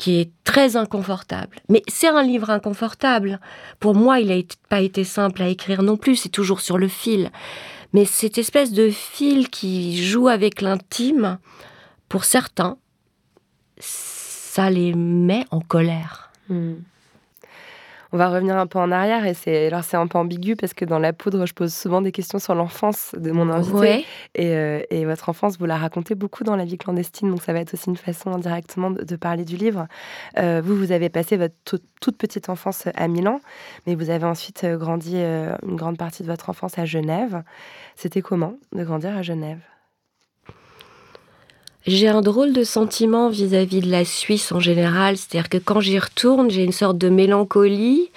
qui 0.01 0.20
est 0.20 0.31
très 0.43 0.77
inconfortable. 0.77 1.58
Mais 1.70 1.84
c'est 1.88 2.08
un 2.08 2.24
livre 2.24 2.50
inconfortable. 2.50 3.39
Pour 3.79 3.93
moi, 3.93 4.20
il 4.20 4.29
n'a 4.29 4.41
pas 4.67 4.81
été 4.81 5.03
simple 5.03 5.43
à 5.43 5.48
écrire 5.48 5.84
non 5.84 5.96
plus, 5.96 6.15
c'est 6.15 6.29
toujours 6.29 6.62
sur 6.62 6.79
le 6.79 6.88
fil. 6.88 7.29
Mais 7.93 8.05
cette 8.05 8.39
espèce 8.39 8.72
de 8.72 8.89
fil 8.89 9.51
qui 9.51 10.03
joue 10.03 10.27
avec 10.27 10.62
l'intime, 10.62 11.38
pour 12.10 12.25
certains, 12.25 12.79
ça 13.77 14.72
les 14.72 14.96
met 14.96 15.46
en 15.51 15.60
colère. 15.60 16.31
Hmm. 16.50 16.77
On 18.13 18.18
va 18.18 18.30
revenir 18.30 18.58
un 18.58 18.68
peu 18.68 18.77
en 18.77 18.91
arrière 18.91 19.25
et 19.25 19.34
c'est 19.34 19.68
alors 19.68 19.86
c'est 19.86 19.96
un 19.96 20.06
peu 20.08 20.18
ambigu 20.18 20.58
parce 20.58 20.74
que 20.74 20.84
dans 20.84 21.00
la 21.00 21.13
poudre, 21.13 21.46
je 21.46 21.53
pose 21.53 21.74
souvent 21.74 22.01
des 22.01 22.12
questions 22.12 22.39
sur 22.39 22.56
l'enfance 22.56 23.15
de 23.18 23.32
mon 23.32 23.50
invité 23.50 24.06
euh, 24.38 24.82
et, 24.89 25.06
votre 25.06 25.30
enfance, 25.30 25.58
vous 25.58 25.65
la 25.65 25.77
racontez 25.77 26.15
beaucoup 26.15 26.44
dans 26.44 26.56
la 26.58 26.65
vie 26.65 26.77
clandestine, 26.77 27.30
donc 27.30 27.41
ça 27.41 27.53
va 27.53 27.60
être 27.60 27.74
aussi 27.74 27.89
une 27.89 27.98
façon 27.98 28.32
indirectement 28.32 28.91
de, 28.91 29.15
parler 29.15 29.46
du 29.46 29.56
livre. 29.56 29.88
Euh, 30.38 30.62
vous, 30.63 30.75
vous 30.75 30.91
avez 30.91 31.10
passé 31.10 31.38
votre 31.38 31.53
toute, 31.65 32.18
petite 32.18 32.50
enfance 32.50 32.88
à 32.96 33.08
Milan, 33.08 33.39
mais 33.88 33.96
vous 33.96 34.10
avez 34.10 34.25
ensuite 34.25 34.63
euh, 34.63 34.77
grandi 34.77 35.18
une 35.18 35.75
grande 35.75 35.98
partie 35.98 36.24
de 36.24 36.27
votre 36.27 36.50
enfance 36.50 36.77
à 36.77 36.86
Genève. 36.86 37.44
C'était 37.96 38.22
comment 38.22 38.56
de 38.74 38.84
grandir 38.84 39.15
à 39.15 39.22
Genève? 39.22 39.60
J'ai 41.88 42.07
un 42.07 42.21
drôle 42.21 42.53
de 42.53 42.63
sentiment 42.63 43.29
vis-à-vis 43.29 43.81
de 43.81 43.89
la 43.89 44.05
Suisse 44.05 44.51
en 44.51 44.59
général, 44.59 45.17
c'est-à-dire 45.17 45.50
que 45.50 45.57
quand 45.57 45.79
j'y 45.79 45.97
retourne, 45.97 46.51
j'ai 46.51 46.63
une 46.63 46.71
sorte 46.71 46.97
de 46.97 47.09
mélancolie, 47.09 48.11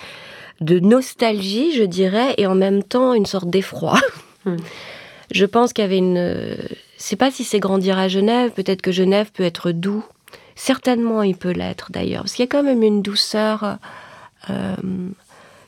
de 0.60 0.78
nostalgie, 0.78 1.72
je 1.72 1.84
dirais, 1.84 2.34
et 2.36 2.46
en 2.46 2.54
même 2.54 2.82
temps 2.82 3.14
une 3.14 3.26
sorte 3.26 3.48
d'effroi. 3.48 3.98
Hmm. 4.44 4.56
Je 5.30 5.46
pense 5.46 5.72
qu'il 5.72 5.82
y 5.82 5.86
avait 5.86 5.98
une... 5.98 6.54
Je 6.98 7.02
sais 7.02 7.16
pas 7.16 7.30
si 7.30 7.44
c'est 7.44 7.58
grandir 7.58 7.98
à 7.98 8.08
Genève, 8.08 8.50
peut-être 8.50 8.82
que 8.82 8.92
Genève 8.92 9.32
peut 9.32 9.42
être 9.42 9.72
doux. 9.72 10.04
Certainement, 10.54 11.22
il 11.22 11.34
peut 11.34 11.50
l'être 11.50 11.90
d'ailleurs, 11.90 12.22
parce 12.22 12.34
qu'il 12.34 12.44
y 12.44 12.48
a 12.48 12.50
quand 12.50 12.62
même 12.62 12.82
une 12.82 13.00
douceur 13.00 13.78
euh, 14.50 14.76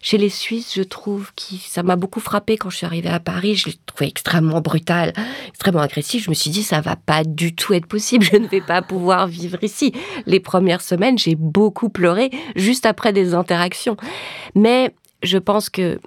chez 0.07 0.19
les 0.19 0.29
Suisses, 0.29 0.73
je 0.77 0.85
trouve, 0.85 1.33
qui 1.35 1.57
ça 1.57 1.83
m'a 1.83 1.97
beaucoup 1.97 2.21
frappé 2.21 2.57
quand 2.57 2.71
je 2.71 2.77
suis 2.77 2.87
arrivée 2.87 3.09
à 3.09 3.19
Paris. 3.19 3.57
Je 3.57 3.67
l'ai 3.67 3.75
trouvé 3.87 4.07
extrêmement 4.07 4.61
brutal, 4.61 5.13
extrêmement 5.49 5.81
agressif. 5.81 6.23
Je 6.23 6.31
me 6.31 6.35
suis 6.37 6.49
dit, 6.49 6.63
ça 6.63 6.81
va 6.81 6.95
pas 6.95 7.25
du 7.25 7.57
tout 7.57 7.75
être 7.75 7.87
possible. 7.87 8.25
Je 8.25 8.37
ne 8.37 8.47
vais 8.47 8.61
pas 8.61 8.83
pouvoir 8.83 9.27
vivre 9.27 9.59
ici. 9.65 9.93
Les 10.25 10.39
premières 10.39 10.81
semaines, 10.81 11.19
j'ai 11.19 11.35
beaucoup 11.35 11.89
pleuré 11.89 12.31
juste 12.55 12.87
après 12.87 13.13
des 13.13 13.35
interactions. 13.35 13.97
Mais 14.55 14.95
je 15.25 15.39
pense 15.39 15.69
que, 15.69 15.99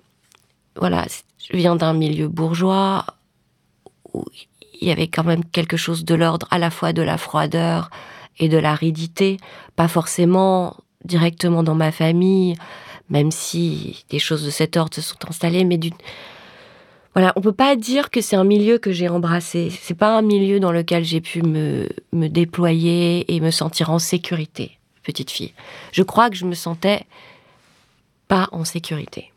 voilà, 0.77 1.05
je 1.51 1.57
viens 1.57 1.75
d'un 1.75 1.91
milieu 1.91 2.29
bourgeois 2.29 3.05
où 4.13 4.23
il 4.79 4.87
y 4.87 4.91
avait 4.91 5.09
quand 5.09 5.25
même 5.25 5.43
quelque 5.43 5.75
chose 5.75 6.05
de 6.05 6.15
l'ordre 6.15 6.47
à 6.51 6.57
la 6.57 6.69
fois 6.69 6.93
de 6.93 7.01
la 7.01 7.17
froideur 7.17 7.89
et 8.37 8.47
de 8.47 8.57
l'aridité, 8.57 9.35
pas 9.75 9.89
forcément 9.89 10.77
directement 11.03 11.63
dans 11.63 11.75
ma 11.75 11.91
famille, 11.91 12.55
même 13.09 13.31
si 13.31 14.05
des 14.09 14.19
choses 14.19 14.45
de 14.45 14.49
cet 14.49 14.77
ordre 14.77 14.93
se 14.93 15.01
sont 15.01 15.17
installées, 15.27 15.63
mais 15.63 15.77
d'une 15.77 15.95
voilà, 17.15 17.33
on 17.35 17.41
peut 17.41 17.51
pas 17.51 17.75
dire 17.75 18.11
que 18.11 18.21
c'est 18.21 18.35
un 18.35 18.43
milieu 18.43 18.77
que 18.77 18.91
j'ai 18.91 19.09
embrassé. 19.09 19.71
C'est 19.81 19.97
pas 19.97 20.15
un 20.15 20.21
milieu 20.21 20.59
dans 20.59 20.71
lequel 20.71 21.03
j'ai 21.03 21.21
pu 21.21 21.41
me, 21.41 21.89
me 22.13 22.27
déployer 22.27 23.33
et 23.33 23.39
me 23.39 23.49
sentir 23.51 23.89
en 23.89 23.99
sécurité, 23.99 24.77
petite 25.03 25.31
fille. 25.31 25.53
Je 25.91 26.03
crois 26.03 26.29
que 26.29 26.35
je 26.35 26.45
me 26.45 26.53
sentais 26.53 27.03
pas 28.27 28.47
en 28.51 28.63
sécurité. 28.63 29.31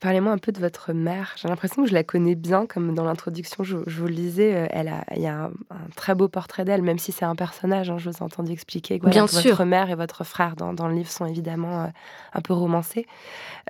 Parlez-moi 0.00 0.32
un 0.32 0.38
peu 0.38 0.50
de 0.50 0.58
votre 0.58 0.94
mère. 0.94 1.34
J'ai 1.36 1.46
l'impression 1.46 1.82
que 1.82 1.88
je 1.90 1.92
la 1.92 2.02
connais 2.02 2.34
bien, 2.34 2.64
comme 2.64 2.94
dans 2.94 3.04
l'introduction, 3.04 3.62
je, 3.64 3.76
vous 3.76 4.06
le 4.06 4.14
disais, 4.14 4.54
euh, 4.56 4.66
elle 4.70 4.88
a, 4.88 5.04
il 5.14 5.20
y 5.20 5.26
a 5.26 5.44
un, 5.44 5.50
très 5.94 6.14
beau 6.14 6.26
portrait 6.26 6.64
d'elle, 6.64 6.80
même 6.80 6.98
si 6.98 7.12
c'est 7.12 7.26
un 7.26 7.36
personnage. 7.36 7.90
Hein, 7.90 7.98
je 7.98 8.08
vous 8.08 8.16
ai 8.16 8.22
entendu 8.22 8.50
expliquer 8.52 8.98
que 8.98 9.06
bien 9.10 9.26
votre 9.26 9.64
mère 9.64 9.90
et 9.90 9.94
votre 9.94 10.24
frère 10.24 10.56
dans, 10.56 10.72
dans, 10.72 10.88
le 10.88 10.94
livre 10.94 11.10
sont 11.10 11.26
évidemment 11.26 11.82
euh, 11.82 11.86
un 12.32 12.40
peu 12.40 12.54
romancés. 12.54 13.06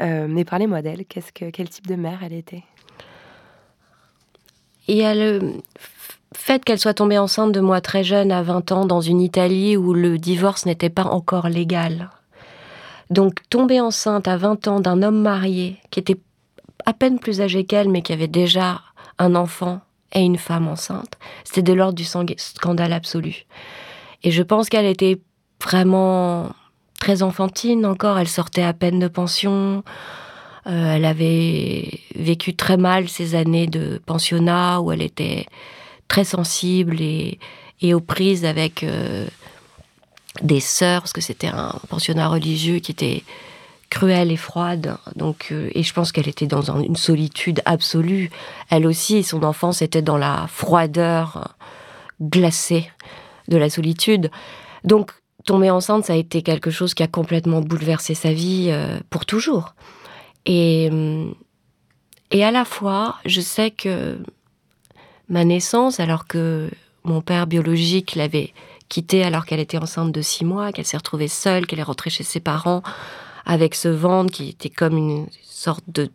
Euh, 0.02 0.28
mais 0.28 0.44
parlez-moi 0.44 0.82
d'elle. 0.82 1.04
Qu'est-ce 1.04 1.32
que, 1.32 1.50
quel 1.50 1.68
type 1.68 1.88
de 1.88 1.96
mère 1.96 2.20
elle 2.22 2.34
était? 2.34 2.62
Il 4.86 4.96
y 4.96 5.04
a 5.04 5.16
le 5.16 5.54
fait 6.32 6.64
qu'elle 6.64 6.78
soit 6.78 6.94
tombée 6.94 7.18
enceinte 7.18 7.50
de 7.50 7.60
moi 7.60 7.80
très 7.80 8.04
jeune, 8.04 8.30
à 8.30 8.42
20 8.44 8.70
ans, 8.70 8.86
dans 8.86 9.00
une 9.00 9.20
Italie 9.20 9.76
où 9.76 9.94
le 9.94 10.16
divorce 10.16 10.64
n'était 10.64 10.90
pas 10.90 11.04
encore 11.04 11.48
légal. 11.48 12.08
Donc 13.10 13.34
tomber 13.50 13.80
enceinte 13.80 14.28
à 14.28 14.36
20 14.36 14.68
ans 14.68 14.80
d'un 14.80 15.02
homme 15.02 15.20
marié 15.20 15.76
qui 15.90 16.00
était 16.00 16.18
à 16.86 16.92
peine 16.92 17.18
plus 17.18 17.40
âgé 17.40 17.64
qu'elle 17.64 17.90
mais 17.90 18.02
qui 18.02 18.12
avait 18.12 18.28
déjà 18.28 18.80
un 19.18 19.34
enfant 19.34 19.80
et 20.12 20.20
une 20.20 20.38
femme 20.38 20.66
enceinte, 20.66 21.18
c'était 21.44 21.62
de 21.62 21.72
l'ordre 21.72 21.94
du 21.94 22.04
scandale 22.04 22.92
absolu. 22.92 23.46
Et 24.22 24.30
je 24.30 24.42
pense 24.42 24.68
qu'elle 24.68 24.86
était 24.86 25.20
vraiment 25.62 26.50
très 26.98 27.22
enfantine 27.22 27.86
encore. 27.86 28.18
Elle 28.18 28.28
sortait 28.28 28.62
à 28.62 28.72
peine 28.72 28.98
de 28.98 29.08
pension. 29.08 29.82
Euh, 30.66 30.94
elle 30.94 31.04
avait 31.04 32.00
vécu 32.14 32.54
très 32.54 32.76
mal 32.76 33.08
ces 33.08 33.34
années 33.34 33.66
de 33.66 34.00
pensionnat 34.04 34.80
où 34.80 34.92
elle 34.92 35.02
était 35.02 35.46
très 36.08 36.24
sensible 36.24 37.00
et, 37.00 37.38
aux 37.94 38.00
prises 38.00 38.44
avec 38.44 38.82
euh, 38.82 39.26
des 40.42 40.60
sœurs, 40.60 41.02
parce 41.02 41.12
que 41.12 41.20
c'était 41.20 41.48
un 41.48 41.74
pensionnat 41.88 42.28
religieux 42.28 42.78
qui 42.78 42.92
était 42.92 43.22
cruel 43.90 44.30
et 44.30 44.36
froide. 44.36 44.96
Donc, 45.16 45.48
euh, 45.50 45.68
et 45.74 45.82
je 45.82 45.92
pense 45.92 46.12
qu'elle 46.12 46.28
était 46.28 46.46
dans 46.46 46.62
une 46.80 46.96
solitude 46.96 47.60
absolue. 47.64 48.30
Elle 48.70 48.86
aussi, 48.86 49.22
son 49.24 49.42
enfance 49.42 49.82
était 49.82 50.02
dans 50.02 50.18
la 50.18 50.46
froideur 50.48 51.56
glacée 52.22 52.88
de 53.48 53.56
la 53.56 53.68
solitude. 53.68 54.30
Donc, 54.84 55.10
tomber 55.44 55.70
enceinte, 55.70 56.04
ça 56.04 56.12
a 56.12 56.16
été 56.16 56.42
quelque 56.42 56.70
chose 56.70 56.94
qui 56.94 57.02
a 57.02 57.08
complètement 57.08 57.60
bouleversé 57.60 58.14
sa 58.14 58.32
vie 58.32 58.72
pour 59.10 59.26
toujours. 59.26 59.74
Et, 60.46 60.88
euh, 60.92 61.30
et 62.30 62.44
à 62.44 62.50
la 62.50 62.64
fois, 62.64 63.16
je 63.24 63.40
sais 63.40 63.70
que 63.70 64.18
ma 65.28 65.44
naissance, 65.44 66.00
alors 66.00 66.26
que 66.26 66.70
mon 67.04 67.20
père 67.20 67.46
biologique 67.46 68.14
l'avait 68.14 68.52
quittée 68.90 69.24
alors 69.24 69.46
qu'elle 69.46 69.60
était 69.60 69.78
enceinte 69.78 70.12
de 70.12 70.20
six 70.20 70.44
mois, 70.44 70.72
qu'elle 70.72 70.84
s'est 70.84 70.98
retrouvée 70.98 71.28
seule, 71.28 71.66
qu'elle 71.66 71.78
est 71.78 71.84
rentrée 71.84 72.10
chez 72.10 72.24
ses 72.24 72.40
parents 72.40 72.82
avec 73.46 73.74
ce 73.74 73.88
ventre 73.88 74.30
qui 74.30 74.50
était 74.50 74.68
comme 74.68 74.98
une 74.98 75.26
sorte 75.42 75.84
de, 75.88 76.10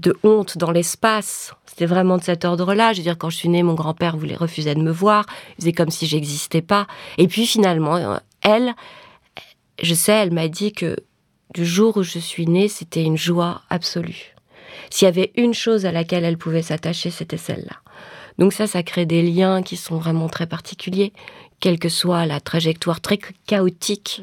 de, 0.00 0.16
honte 0.22 0.58
dans 0.58 0.70
l'espace. 0.70 1.54
C'était 1.64 1.86
vraiment 1.86 2.18
de 2.18 2.22
cet 2.22 2.44
ordre-là. 2.44 2.92
Je 2.92 2.98
veux 2.98 3.04
dire, 3.04 3.16
quand 3.16 3.30
je 3.30 3.36
suis 3.36 3.48
née, 3.48 3.62
mon 3.62 3.74
grand-père 3.74 4.16
voulait 4.16 4.36
refuser 4.36 4.74
de 4.74 4.82
me 4.82 4.90
voir. 4.90 5.24
Il 5.50 5.62
faisait 5.62 5.72
comme 5.72 5.90
si 5.90 6.06
j'existais 6.06 6.62
pas. 6.62 6.86
Et 7.16 7.28
puis 7.28 7.46
finalement, 7.46 8.18
elle, 8.42 8.74
je 9.80 9.94
sais, 9.94 10.12
elle 10.12 10.32
m'a 10.32 10.48
dit 10.48 10.72
que 10.72 10.96
du 11.54 11.64
jour 11.64 11.96
où 11.96 12.02
je 12.02 12.18
suis 12.18 12.46
née, 12.46 12.68
c'était 12.68 13.02
une 13.02 13.16
joie 13.16 13.62
absolue. 13.70 14.34
S'il 14.90 15.06
y 15.06 15.08
avait 15.08 15.32
une 15.36 15.54
chose 15.54 15.86
à 15.86 15.92
laquelle 15.92 16.24
elle 16.24 16.38
pouvait 16.38 16.62
s'attacher, 16.62 17.10
c'était 17.10 17.36
celle-là. 17.36 17.76
Donc 18.38 18.52
ça, 18.52 18.66
ça 18.66 18.82
crée 18.82 19.06
des 19.06 19.22
liens 19.22 19.62
qui 19.62 19.76
sont 19.76 19.98
vraiment 19.98 20.28
très 20.28 20.46
particuliers, 20.46 21.12
quelle 21.60 21.78
que 21.78 21.88
soit 21.88 22.24
la 22.26 22.40
trajectoire 22.40 23.00
très 23.00 23.18
chaotique 23.46 24.22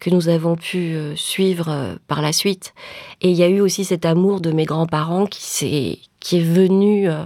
que 0.00 0.10
nous 0.10 0.28
avons 0.28 0.56
pu 0.56 0.94
euh, 0.94 1.14
suivre 1.14 1.68
euh, 1.68 1.94
par 2.08 2.22
la 2.22 2.32
suite. 2.32 2.72
Et 3.20 3.30
il 3.30 3.36
y 3.36 3.42
a 3.42 3.48
eu 3.48 3.60
aussi 3.60 3.84
cet 3.84 4.06
amour 4.06 4.40
de 4.40 4.50
mes 4.50 4.64
grands-parents 4.64 5.26
qui, 5.26 5.66
est, 5.66 5.98
qui 6.20 6.38
est 6.38 6.42
venu 6.42 7.08
euh, 7.08 7.22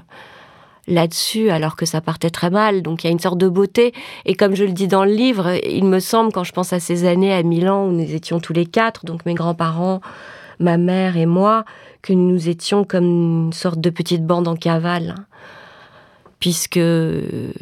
là-dessus 0.89 1.51
alors 1.51 1.77
que 1.77 1.87
ça 1.87 2.01
partait 2.01 2.31
très 2.31 2.51
mal. 2.51 2.83
Donc 2.83 3.05
il 3.05 3.07
y 3.07 3.11
a 3.11 3.13
une 3.13 3.21
sorte 3.21 3.39
de 3.39 3.49
beauté. 3.49 3.95
Et 4.25 4.35
comme 4.35 4.57
je 4.57 4.65
le 4.65 4.73
dis 4.73 4.89
dans 4.89 5.05
le 5.05 5.13
livre, 5.13 5.53
il 5.65 5.85
me 5.85 6.01
semble, 6.01 6.33
quand 6.33 6.43
je 6.43 6.53
pense 6.53 6.73
à 6.73 6.81
ces 6.81 7.07
années 7.07 7.33
à 7.33 7.45
Milan 7.45 7.87
où 7.87 7.93
nous 7.93 8.13
étions 8.13 8.41
tous 8.41 8.53
les 8.53 8.67
quatre, 8.67 9.07
donc 9.07 9.25
mes 9.25 9.35
grands-parents, 9.35 10.01
ma 10.59 10.77
mère 10.77 11.17
et 11.17 11.27
moi, 11.27 11.65
que 12.03 12.13
nous 12.13 12.49
étions 12.49 12.85
comme 12.85 13.05
une 13.47 13.53
sorte 13.53 13.81
de 13.81 13.91
petite 13.91 14.27
bande 14.27 14.49
en 14.49 14.57
cavale. 14.57 15.15
Puisque 16.41 16.77
il 16.77 17.53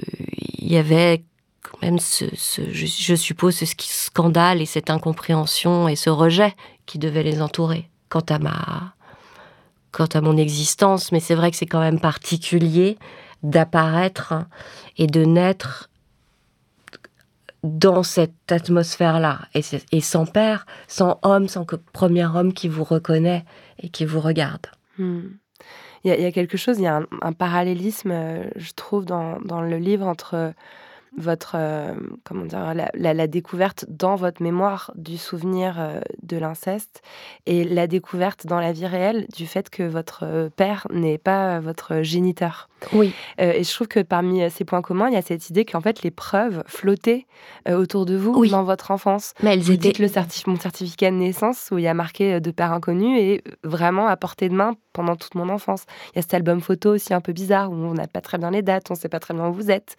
y 0.61 0.77
avait 0.77 1.25
quand 1.63 1.81
même 1.83 1.99
ce, 1.99 2.25
je, 2.35 3.15
suppose, 3.15 3.57
ce 3.57 3.67
scandale 3.79 4.61
et 4.61 4.67
cette 4.67 4.91
incompréhension 4.91 5.89
et 5.89 5.97
ce 5.97 6.11
rejet 6.11 6.55
qui 6.87 6.99
devait 6.99 7.23
les 7.23 7.41
entourer 7.41 7.89
quant 8.09 8.25
à 8.29 8.39
ma 8.39 8.95
quant 9.93 10.07
à 10.07 10.23
mon 10.23 10.39
existence, 10.39 11.13
mais 11.13 11.21
c'est 11.21 11.35
vrai 11.35 11.51
que 11.51 11.57
c'est 11.59 11.67
quand 11.67 11.81
même 11.81 12.01
particulier 12.01 12.97
d'apparaître 13.43 14.35
et 14.97 15.07
de 15.07 15.23
naître 15.25 15.91
dans 17.63 18.03
cette 18.03 18.51
atmosphère-là, 18.51 19.43
et, 19.55 20.01
sans 20.01 20.27
père, 20.27 20.67
sans 20.89 21.19
homme, 21.23 21.47
sans 21.47 21.65
premier 21.93 22.25
homme 22.27 22.53
qui 22.53 22.69
vous 22.69 22.83
reconnaît 22.85 23.45
et 23.79 23.89
qui 23.89 24.05
vous 24.05 24.21
regarde. 24.21 24.67
Hmm. 24.99 25.29
Il, 26.05 26.11
y 26.11 26.25
a, 26.25 26.33
quelque 26.33 26.57
chose, 26.57 26.79
il 26.79 26.83
y 26.83 26.87
a 26.87 27.01
un, 27.21 27.33
parallélisme, 27.33 28.11
euh, 28.11 28.45
je 28.57 28.73
trouve, 28.73 29.05
dans, 29.05 29.41
dans, 29.41 29.61
le 29.61 29.77
livre 29.79 30.07
entre 30.07 30.53
votre 31.17 31.57
euh, 31.57 31.95
comment 32.25 32.45
dire 32.45 32.75
la, 32.95 33.27
découverte 33.27 33.85
dans 33.89 34.17
votre 34.17 34.43
mémoire 34.43 34.93
du 34.95 35.19
souvenir 35.19 35.77
euh, 35.79 36.01
de 36.23 36.37
l'inceste 36.37 37.03
et 37.47 37.65
la 37.65 37.87
découverte 37.87 38.47
dans 38.47 38.61
la 38.61 38.73
vie 38.73 38.87
réelle 38.87 39.27
du 39.35 39.47
fait 39.47 39.69
que 39.69 39.83
votre 39.83 40.25
euh, 40.25 40.49
père 40.55 40.87
n'est 40.91 41.19
pas 41.19 41.61
votre 41.61 42.03
géniteur. 42.03 42.69
Oui. 42.93 43.13
et 43.39 43.63
je 43.63 43.73
trouve 43.73 43.87
que 43.87 44.01
parmi 44.01 44.51
ces 44.51 44.65
points 44.65 44.83
communs, 44.83 45.07
il 45.07 45.15
y 45.15 45.17
a 45.17 45.23
cette 45.23 45.51
idée 45.51 45.65
qu'en 45.65 45.81
fait 45.81 46.03
les 46.03 46.11
preuves 46.11 46.65
flottaient 46.67 47.27
autour 47.69 48.07
de 48.07 48.17
vous 48.17 48.45
dans 48.47 48.65
votre 48.65 48.91
enfance. 48.91 49.35
Mais 49.41 49.53
elles 49.53 49.61
vous 49.61 49.71
étaient 49.71 49.93
dites 49.93 49.99
le 50.01 50.51
mon 50.51 50.59
certificat 50.59 51.13
de 51.13 51.17
naissance 51.17 51.69
où 51.71 51.79
il 51.79 51.85
y 51.85 51.89
a 51.89 51.95
marqué 51.95 52.41
de 52.41 52.51
père 52.51 52.73
inconnu 52.73 53.21
et 53.21 53.45
vraiment 53.63 54.09
à 54.09 54.17
portée 54.17 54.49
de 54.49 54.55
main 54.55 54.75
pendant 54.93 55.15
toute 55.15 55.37
mon 55.37 55.49
enfance. 55.49 55.85
Il 56.13 56.17
y 56.17 56.19
a 56.19 56.23
cet 56.23 56.35
album 56.35 56.61
photo 56.61 56.95
aussi 56.95 57.15
un 57.15 57.21
peu 57.21 57.33
bizarre 57.33 57.71
où 57.71 57.75
on 57.75 57.95
n'a 57.95 58.09
pas 58.09 58.21
très 58.21 58.39
bien 58.39 58.51
les 58.51 58.63
dates, 58.63 58.91
on 58.91 58.95
ne 58.95 58.99
sait 58.99 59.09
pas 59.09 59.21
très 59.21 59.35
bien 59.35 59.49
où 59.49 59.53
vous 59.53 59.71
êtes. 59.71 59.97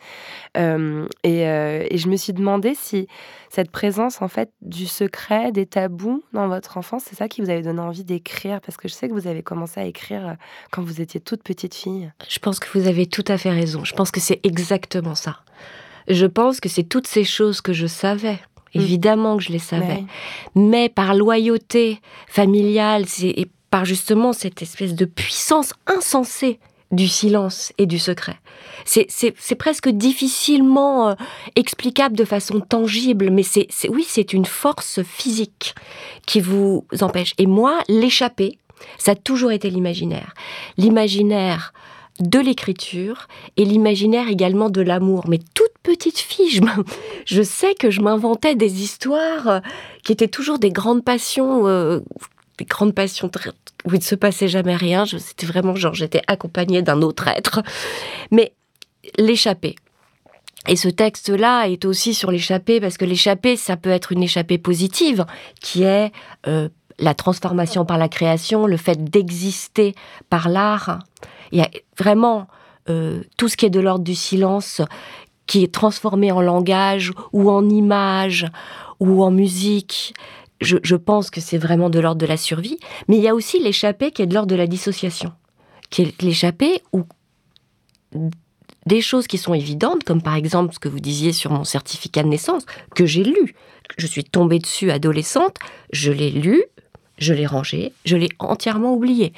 Euh, 0.57 1.02
euh, 1.25 1.85
et, 1.89 1.97
je 1.97 2.07
me 2.07 2.15
suis 2.15 2.33
demandé 2.33 2.75
si 2.75 3.07
cette 3.49 3.71
présence 3.71 4.21
en 4.21 4.27
fait 4.27 4.51
du 4.61 4.85
secret, 4.85 5.51
des 5.51 5.65
tabous 5.65 6.23
dans 6.33 6.47
votre 6.47 6.77
enfance, 6.77 7.03
c'est 7.07 7.15
ça 7.15 7.27
qui 7.27 7.41
vous 7.41 7.49
avait 7.49 7.61
donné 7.61 7.79
envie 7.79 8.03
d'écrire? 8.03 8.61
Parce 8.61 8.77
que 8.77 8.87
je 8.87 8.93
sais 8.93 9.07
que 9.07 9.13
vous 9.13 9.27
avez 9.27 9.43
commencé 9.43 9.79
à 9.79 9.85
écrire 9.85 10.27
euh, 10.27 10.33
quand 10.71 10.83
vous 10.83 11.01
étiez 11.01 11.19
toute 11.19 11.43
petite 11.43 11.75
fille. 11.75 12.11
Je 12.27 12.39
pense 12.39 12.59
que 12.59 12.67
vous 12.77 12.87
avez 12.87 13.05
tout 13.05 13.25
à 13.27 13.37
fait 13.37 13.51
raison. 13.51 13.83
Je 13.83 13.93
pense 13.93 14.11
que 14.11 14.19
c'est 14.19 14.39
exactement 14.43 15.15
ça. 15.15 15.39
Je 16.07 16.25
pense 16.25 16.59
que 16.59 16.69
c'est 16.69 16.83
toutes 16.83 17.07
ces 17.07 17.23
choses 17.23 17.61
que 17.61 17.73
je 17.73 17.87
savais. 17.87 18.39
Mmh. 18.75 18.79
Évidemment 18.79 19.37
que 19.37 19.43
je 19.43 19.51
les 19.51 19.59
savais. 19.59 20.03
Mais 20.55 20.89
par 20.89 21.13
loyauté 21.13 22.01
familiale, 22.27 23.05
et 23.21 23.47
par 23.69 23.85
justement 23.85 24.33
cette 24.33 24.61
espèce 24.61 24.95
de 24.95 25.05
puissance 25.05 25.73
insensée 25.87 26.59
du 26.93 27.07
silence 27.07 27.73
et 27.77 27.85
du 27.85 27.99
secret. 27.99 28.37
C'est 28.85 29.55
presque 29.57 29.89
difficilement 29.89 31.09
euh, 31.09 31.13
explicable 31.55 32.15
de 32.15 32.25
façon 32.25 32.59
tangible, 32.59 33.29
mais 33.29 33.43
c'est 33.43 33.67
oui, 33.89 34.05
c'est 34.07 34.33
une 34.33 34.45
force 34.45 35.01
physique 35.03 35.75
qui 36.25 36.41
vous 36.41 36.85
empêche. 37.01 37.33
Et 37.37 37.47
moi, 37.47 37.79
l'échapper, 37.87 38.57
ça 38.97 39.11
a 39.11 39.15
toujours 39.15 39.51
été 39.51 39.69
l'imaginaire. 39.69 40.33
L'imaginaire 40.77 41.73
de 42.19 42.39
l'écriture 42.39 43.27
et 43.57 43.65
l'imaginaire 43.65 44.27
également 44.29 44.69
de 44.69 44.81
l'amour. 44.81 45.25
Mais 45.27 45.39
toute 45.53 45.71
petite 45.81 46.19
fille, 46.19 46.61
je, 47.25 47.41
sais 47.41 47.73
que 47.75 47.89
je 47.89 48.01
m'inventais 48.01 48.55
des 48.55 48.81
histoires 48.83 49.47
euh, 49.47 49.59
qui 50.03 50.11
étaient 50.11 50.27
toujours 50.27 50.59
des 50.59 50.71
grandes 50.71 51.03
passions 51.03 51.67
euh, 51.67 51.99
des 52.57 52.65
grandes 52.65 52.93
passions 52.93 53.29
où 53.85 53.89
il 53.89 53.99
ne 53.99 54.03
se 54.03 54.15
passait 54.15 54.47
jamais 54.47 54.75
rien. 54.75 55.05
C'était 55.05 55.45
vraiment 55.45 55.75
genre, 55.75 55.93
j'étais 55.93 56.21
accompagnée 56.27 56.81
d'un 56.81 57.01
autre 57.01 57.27
être. 57.27 57.61
Mais 58.31 58.53
l'échappée. 59.17 59.75
Et 60.67 60.75
ce 60.75 60.87
texte-là 60.87 61.67
est 61.67 61.83
aussi 61.83 62.13
sur 62.13 62.31
l'échappée, 62.31 62.79
parce 62.79 62.97
que 62.97 63.05
l'échappée, 63.05 63.57
ça 63.57 63.75
peut 63.75 63.89
être 63.89 64.13
une 64.13 64.23
échappée 64.23 64.57
positive, 64.57 65.25
qui 65.59 65.83
est 65.83 66.11
euh, 66.47 66.69
la 66.99 67.13
transformation 67.13 67.85
par 67.85 67.97
la 67.97 68.07
création, 68.07 68.65
le 68.65 68.77
fait 68.77 69.03
d'exister 69.03 69.93
par 70.29 70.47
l'art. 70.47 70.99
Il 71.51 71.59
y 71.59 71.61
a 71.61 71.69
vraiment 71.97 72.47
euh, 72.89 73.21
tout 73.37 73.49
ce 73.49 73.57
qui 73.57 73.65
est 73.65 73.69
de 73.69 73.81
l'ordre 73.81 74.05
du 74.05 74.15
silence, 74.15 74.81
qui 75.47 75.63
est 75.63 75.73
transformé 75.73 76.31
en 76.31 76.41
langage 76.41 77.11
ou 77.33 77.51
en 77.51 77.67
image 77.69 78.47
ou 78.99 79.23
en 79.23 79.31
musique 79.31 80.13
je, 80.63 80.95
pense 80.95 81.29
que 81.29 81.41
c'est 81.41 81.57
vraiment 81.57 81.89
de 81.89 81.99
l'ordre 81.99 82.19
de 82.19 82.25
la 82.25 82.37
survie, 82.37 82.77
mais 83.07 83.17
il 83.17 83.23
y 83.23 83.27
a 83.27 83.35
aussi 83.35 83.59
l'échappée 83.59 84.11
qui 84.11 84.21
est 84.21 84.27
de 84.27 84.33
l'ordre 84.33 84.49
de 84.49 84.55
la 84.55 84.67
dissociation, 84.67 85.33
qui 85.89 86.03
est 86.03 86.21
l'échappée 86.21 86.81
où 86.91 87.03
des 88.85 89.01
choses 89.01 89.27
qui 89.27 89.37
sont 89.37 89.53
évidentes, 89.53 90.03
comme 90.03 90.21
par 90.21 90.35
exemple 90.35 90.73
ce 90.73 90.79
que 90.79 90.89
vous 90.89 90.99
disiez 90.99 91.31
sur 91.31 91.51
mon 91.51 91.63
certificat 91.63 92.23
de 92.23 92.27
naissance, 92.27 92.65
que 92.95 93.05
j'ai 93.05 93.23
lu. 93.23 93.55
Je 93.97 94.07
suis 94.07 94.23
tombée 94.23 94.59
dessus 94.59 94.91
adolescente, 94.91 95.57
je 95.91 96.11
l'ai 96.11 96.29
lu, 96.29 96.63
je 97.17 97.33
l'ai 97.33 97.45
rangé, 97.45 97.93
je 98.05 98.17
l'ai 98.17 98.29
entièrement 98.39 98.93
oublié. 98.93 99.33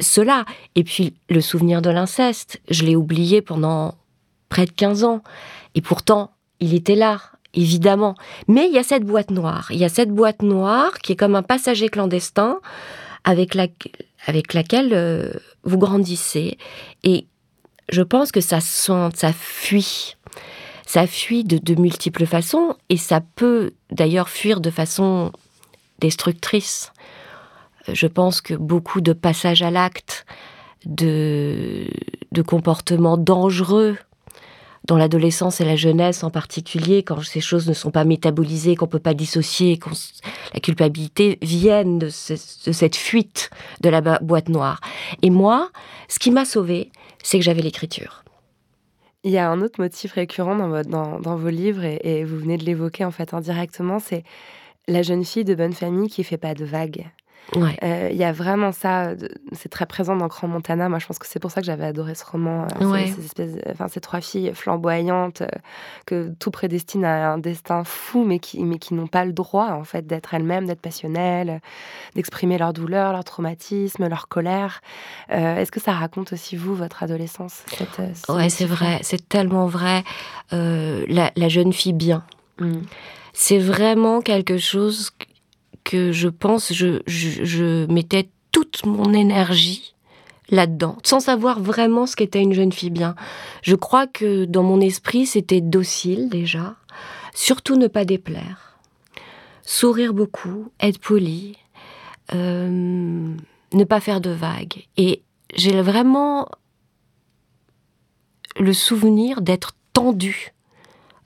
Cela, 0.00 0.44
et 0.74 0.84
puis 0.84 1.14
le 1.28 1.40
souvenir 1.40 1.82
de 1.82 1.90
l'inceste, 1.90 2.60
je 2.70 2.84
l'ai 2.84 2.96
oublié 2.96 3.42
pendant 3.42 3.94
près 4.48 4.64
de 4.66 4.70
15 4.70 5.04
ans. 5.04 5.22
Et 5.74 5.80
pourtant, 5.80 6.32
il 6.60 6.74
était 6.74 6.94
là, 6.94 7.20
évidemment. 7.54 8.14
Mais 8.48 8.66
il 8.68 8.74
y 8.74 8.78
a 8.78 8.82
cette 8.82 9.04
boîte 9.04 9.30
noire. 9.30 9.68
Il 9.70 9.78
y 9.78 9.84
a 9.84 9.88
cette 9.88 10.10
boîte 10.10 10.42
noire 10.42 10.98
qui 10.98 11.12
est 11.12 11.16
comme 11.16 11.34
un 11.34 11.42
passager 11.42 11.88
clandestin 11.88 12.60
avec, 13.24 13.54
la, 13.54 13.66
avec 14.26 14.54
laquelle 14.54 14.90
euh, 14.92 15.32
vous 15.64 15.78
grandissez. 15.78 16.58
Et 17.04 17.26
je 17.88 18.02
pense 18.02 18.32
que 18.32 18.40
ça, 18.40 18.60
sent, 18.60 19.10
ça 19.14 19.32
fuit. 19.32 20.16
Ça 20.86 21.06
fuit 21.06 21.44
de, 21.44 21.58
de 21.58 21.80
multiples 21.80 22.26
façons 22.26 22.76
et 22.88 22.96
ça 22.96 23.20
peut 23.34 23.72
d'ailleurs 23.90 24.28
fuir 24.28 24.60
de 24.60 24.70
façon 24.70 25.32
destructrice. 26.00 26.92
Je 27.88 28.06
pense 28.06 28.40
que 28.40 28.54
beaucoup 28.54 29.00
de 29.00 29.12
passages 29.12 29.62
à 29.62 29.70
l'acte, 29.70 30.26
de, 30.84 31.86
de 32.32 32.42
comportements 32.42 33.16
dangereux 33.16 33.96
dans 34.84 34.96
l'adolescence 34.96 35.60
et 35.60 35.64
la 35.64 35.76
jeunesse 35.76 36.24
en 36.24 36.30
particulier, 36.30 37.02
quand 37.02 37.22
ces 37.22 37.40
choses 37.40 37.68
ne 37.68 37.74
sont 37.74 37.90
pas 37.90 38.04
métabolisées, 38.04 38.74
qu'on 38.74 38.86
peut 38.86 38.98
pas 38.98 39.14
dissocier, 39.14 39.78
la 40.52 40.60
culpabilité 40.60 41.38
vienne 41.42 41.98
de, 41.98 42.08
cette 42.08 42.96
fuite 42.96 43.50
de 43.80 43.88
la 43.88 44.00
boîte 44.00 44.48
noire. 44.48 44.80
Et 45.22 45.30
moi, 45.30 45.70
ce 46.08 46.18
qui 46.18 46.30
m'a 46.30 46.44
sauvée, 46.44 46.90
c'est 47.22 47.38
que 47.38 47.44
j'avais 47.44 47.62
l'écriture. 47.62 48.24
Il 49.24 49.30
y 49.30 49.38
a 49.38 49.48
un 49.48 49.62
autre 49.62 49.80
motif 49.80 50.12
récurrent 50.12 50.56
dans, 50.56 51.20
dans, 51.20 51.36
vos 51.36 51.48
livres, 51.48 51.84
et, 51.84 52.00
et, 52.02 52.24
vous 52.24 52.38
venez 52.38 52.58
de 52.58 52.64
l'évoquer 52.64 53.04
en 53.04 53.12
fait 53.12 53.34
indirectement, 53.34 54.00
c'est 54.00 54.24
la 54.88 55.02
jeune 55.02 55.24
fille 55.24 55.44
de 55.44 55.54
bonne 55.54 55.74
famille 55.74 56.08
qui 56.08 56.24
fait 56.24 56.38
pas 56.38 56.54
de 56.54 56.64
vagues. 56.64 57.06
Euh, 57.56 58.08
il 58.10 58.16
y 58.16 58.24
a 58.24 58.32
vraiment 58.32 58.72
ça, 58.72 59.12
c'est 59.52 59.68
très 59.68 59.86
présent 59.86 60.16
dans 60.16 60.26
Grand 60.26 60.48
Montana. 60.48 60.88
Moi, 60.88 60.98
je 60.98 61.06
pense 61.06 61.18
que 61.18 61.26
c'est 61.26 61.38
pour 61.38 61.50
ça 61.50 61.60
que 61.60 61.66
j'avais 61.66 61.84
adoré 61.84 62.14
ce 62.14 62.24
roman. 62.24 62.66
Euh, 62.80 63.06
ces, 63.06 63.24
espèces, 63.24 63.56
enfin, 63.70 63.88
ces 63.88 64.00
trois 64.00 64.20
filles 64.20 64.52
flamboyantes 64.54 65.42
euh, 65.42 65.48
que 66.06 66.32
tout 66.38 66.50
prédestine 66.50 67.04
à 67.04 67.32
un 67.32 67.38
destin 67.38 67.84
fou, 67.84 68.24
mais 68.24 68.38
qui, 68.38 68.62
mais 68.64 68.78
qui 68.78 68.94
n'ont 68.94 69.06
pas 69.06 69.24
le 69.24 69.32
droit, 69.32 69.70
en 69.72 69.84
fait, 69.84 70.06
d'être 70.06 70.34
elles-mêmes, 70.34 70.66
d'être 70.66 70.80
passionnelles, 70.80 71.60
d'exprimer 72.14 72.58
leur 72.58 72.72
douleur, 72.72 73.12
leur 73.12 73.24
traumatisme, 73.24 74.08
leur 74.08 74.28
colère. 74.28 74.80
Est-ce 75.28 75.70
que 75.70 75.80
ça 75.80 75.92
raconte 75.92 76.32
aussi, 76.32 76.56
vous, 76.56 76.74
votre 76.74 77.02
adolescence 77.02 77.62
cette, 77.68 78.28
Ouais, 78.28 78.48
c'est 78.48 78.66
vrai, 78.66 78.98
c'est 79.02 79.28
tellement 79.28 79.66
vrai. 79.66 80.04
La, 80.50 81.48
jeune 81.48 81.72
fille 81.72 81.92
bien. 81.92 82.24
Mmh. 82.58 82.80
C'est 83.32 83.58
vraiment 83.58 84.20
quelque 84.20 84.58
chose 84.58 85.10
que 85.84 86.12
je 86.12 86.28
pense, 86.28 86.72
je, 86.72 87.86
mettais 87.92 88.30
toute 88.50 88.84
mon 88.86 89.12
énergie 89.12 89.94
là-dedans, 90.48 90.98
sans 91.04 91.20
savoir 91.20 91.60
vraiment 91.60 92.06
ce 92.06 92.16
qu'était 92.16 92.42
une 92.42 92.52
jeune 92.52 92.72
fille 92.72 92.90
bien. 92.90 93.14
Je 93.62 93.74
crois 93.74 94.06
que 94.06 94.44
dans 94.44 94.62
mon 94.62 94.80
esprit, 94.80 95.26
c'était 95.26 95.60
docile 95.60 96.28
déjà, 96.28 96.76
surtout 97.34 97.76
ne 97.76 97.86
pas 97.86 98.04
déplaire, 98.04 98.78
sourire 99.62 100.12
beaucoup, 100.12 100.70
être 100.80 100.98
poli, 100.98 101.56
euh, 102.34 103.34
ne 103.72 103.84
pas 103.84 104.00
faire 104.00 104.20
de 104.20 104.30
vagues. 104.30 104.86
Et 104.96 105.22
j'ai 105.54 105.80
vraiment 105.80 106.48
le 108.58 108.72
souvenir 108.72 109.40
d'être 109.40 109.72
tendue 109.92 110.52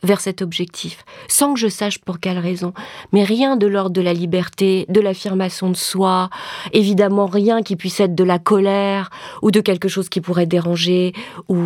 vers 0.07 0.21
cet 0.21 0.41
objectif, 0.41 1.05
sans 1.29 1.55
que 1.55 1.61
je 1.61 1.69
sache 1.69 1.99
pour 1.99 2.21
quelle 2.21 2.39
raison. 2.39 2.73
Mais 3.13 3.25
rien 3.25 3.57
de 3.57 3.67
l'ordre 3.67 3.91
de 3.91 4.01
la 4.01 4.15
liberté, 4.15 4.87
de 4.89 5.01
l'affirmation 5.01 5.69
de 5.71 5.77
soi, 5.77 6.31
évidemment 6.73 7.27
rien 7.27 7.63
qui 7.63 7.77
puisse 7.77 8.01
être 8.01 8.15
de 8.15 8.25
la 8.25 8.39
colère 8.39 9.11
ou 9.43 9.51
de 9.51 9.61
quelque 9.61 9.89
chose 9.89 10.09
qui 10.09 10.21
pourrait 10.21 10.47
déranger, 10.47 11.13
ou 11.49 11.59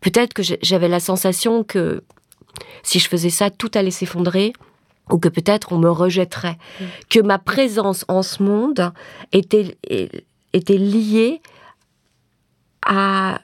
peut-être 0.00 0.32
que 0.32 0.42
j'avais 0.62 0.88
la 0.88 1.00
sensation 1.00 1.64
que 1.64 2.02
si 2.82 2.98
je 2.98 3.08
faisais 3.08 3.30
ça, 3.30 3.50
tout 3.50 3.70
allait 3.74 3.90
s'effondrer, 3.90 4.52
ou 5.10 5.18
que 5.18 5.28
peut-être 5.28 5.72
on 5.72 5.78
me 5.78 5.90
rejetterait, 5.90 6.58
mm. 6.80 6.84
que 7.10 7.20
ma 7.20 7.38
présence 7.38 8.04
en 8.08 8.22
ce 8.22 8.42
monde 8.42 8.92
était, 9.32 9.76
était 10.52 10.78
liée 10.78 11.40
à 12.86 13.40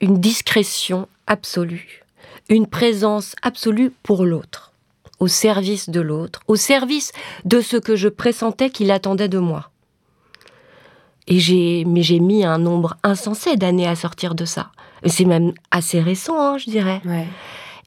une 0.00 0.18
discrétion 0.20 1.08
absolue 1.26 2.05
une 2.48 2.66
présence 2.66 3.34
absolue 3.42 3.92
pour 4.02 4.24
l'autre, 4.24 4.72
au 5.18 5.28
service 5.28 5.88
de 5.88 6.00
l'autre, 6.00 6.40
au 6.48 6.56
service 6.56 7.12
de 7.44 7.60
ce 7.60 7.76
que 7.76 7.96
je 7.96 8.08
pressentais 8.08 8.70
qu'il 8.70 8.90
attendait 8.90 9.28
de 9.28 9.38
moi. 9.38 9.70
Et 11.26 11.40
j'ai, 11.40 11.84
mais 11.84 12.02
j'ai 12.02 12.20
mis 12.20 12.44
un 12.44 12.58
nombre 12.58 12.96
insensé 13.02 13.56
d'années 13.56 13.88
à 13.88 13.96
sortir 13.96 14.34
de 14.34 14.44
ça. 14.44 14.70
C'est 15.04 15.24
même 15.24 15.52
assez 15.70 16.00
récent, 16.00 16.38
hein, 16.38 16.58
je 16.58 16.70
dirais. 16.70 17.02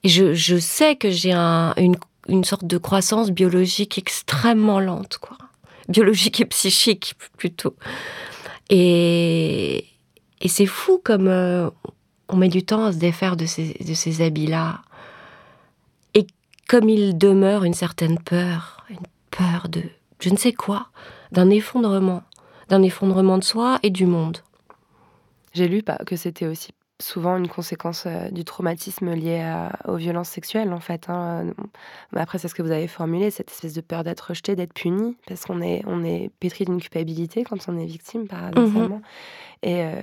Et 0.04 0.08
je, 0.08 0.58
sais 0.58 0.96
que 0.96 1.10
j'ai 1.10 1.32
une, 1.32 1.96
une 2.28 2.44
sorte 2.44 2.64
de 2.64 2.78
croissance 2.78 3.30
biologique 3.30 3.98
extrêmement 3.98 4.80
lente, 4.80 5.18
quoi. 5.18 5.36
Biologique 5.88 6.40
et 6.40 6.44
psychique, 6.44 7.14
plutôt. 7.36 7.74
Et, 8.68 9.86
et 10.40 10.48
c'est 10.48 10.66
fou 10.66 11.00
comme 11.02 11.26
euh, 11.26 11.68
on 12.32 12.36
met 12.36 12.48
du 12.48 12.64
temps 12.64 12.86
à 12.86 12.92
se 12.92 12.98
défaire 12.98 13.36
de 13.36 13.46
ces, 13.46 13.74
de 13.86 13.94
ces 13.94 14.22
habits-là. 14.22 14.82
Et 16.14 16.26
comme 16.68 16.88
il 16.88 17.18
demeure 17.18 17.64
une 17.64 17.74
certaine 17.74 18.18
peur, 18.18 18.84
une 18.88 18.98
peur 19.30 19.68
de 19.68 19.82
je 20.20 20.28
ne 20.28 20.36
sais 20.36 20.52
quoi, 20.52 20.88
d'un 21.32 21.50
effondrement, 21.50 22.22
d'un 22.68 22.82
effondrement 22.82 23.38
de 23.38 23.44
soi 23.44 23.78
et 23.82 23.90
du 23.90 24.06
monde. 24.06 24.38
J'ai 25.54 25.66
lu 25.66 25.82
que 26.06 26.16
c'était 26.16 26.46
aussi 26.46 26.72
souvent 27.00 27.38
une 27.38 27.48
conséquence 27.48 28.04
euh, 28.06 28.28
du 28.30 28.44
traumatisme 28.44 29.14
lié 29.14 29.42
aux 29.88 29.96
violences 29.96 30.28
sexuelles, 30.28 30.72
en 30.72 30.80
fait. 30.80 31.08
Hein. 31.08 31.54
Après, 32.14 32.38
c'est 32.38 32.48
ce 32.48 32.54
que 32.54 32.62
vous 32.62 32.70
avez 32.70 32.88
formulé, 32.88 33.30
cette 33.30 33.50
espèce 33.50 33.72
de 33.72 33.80
peur 33.80 34.04
d'être 34.04 34.20
rejeté, 34.20 34.54
d'être 34.54 34.74
puni, 34.74 35.16
parce 35.26 35.46
qu'on 35.46 35.62
est, 35.62 35.82
on 35.86 36.04
est 36.04 36.30
pétri 36.40 36.66
d'une 36.66 36.80
culpabilité 36.80 37.42
quand 37.42 37.68
on 37.68 37.78
est 37.78 37.86
victime, 37.86 38.28
paradoxalement. 38.28 38.96
Mhm. 38.96 39.02
Et, 39.62 39.82
euh, 39.82 40.02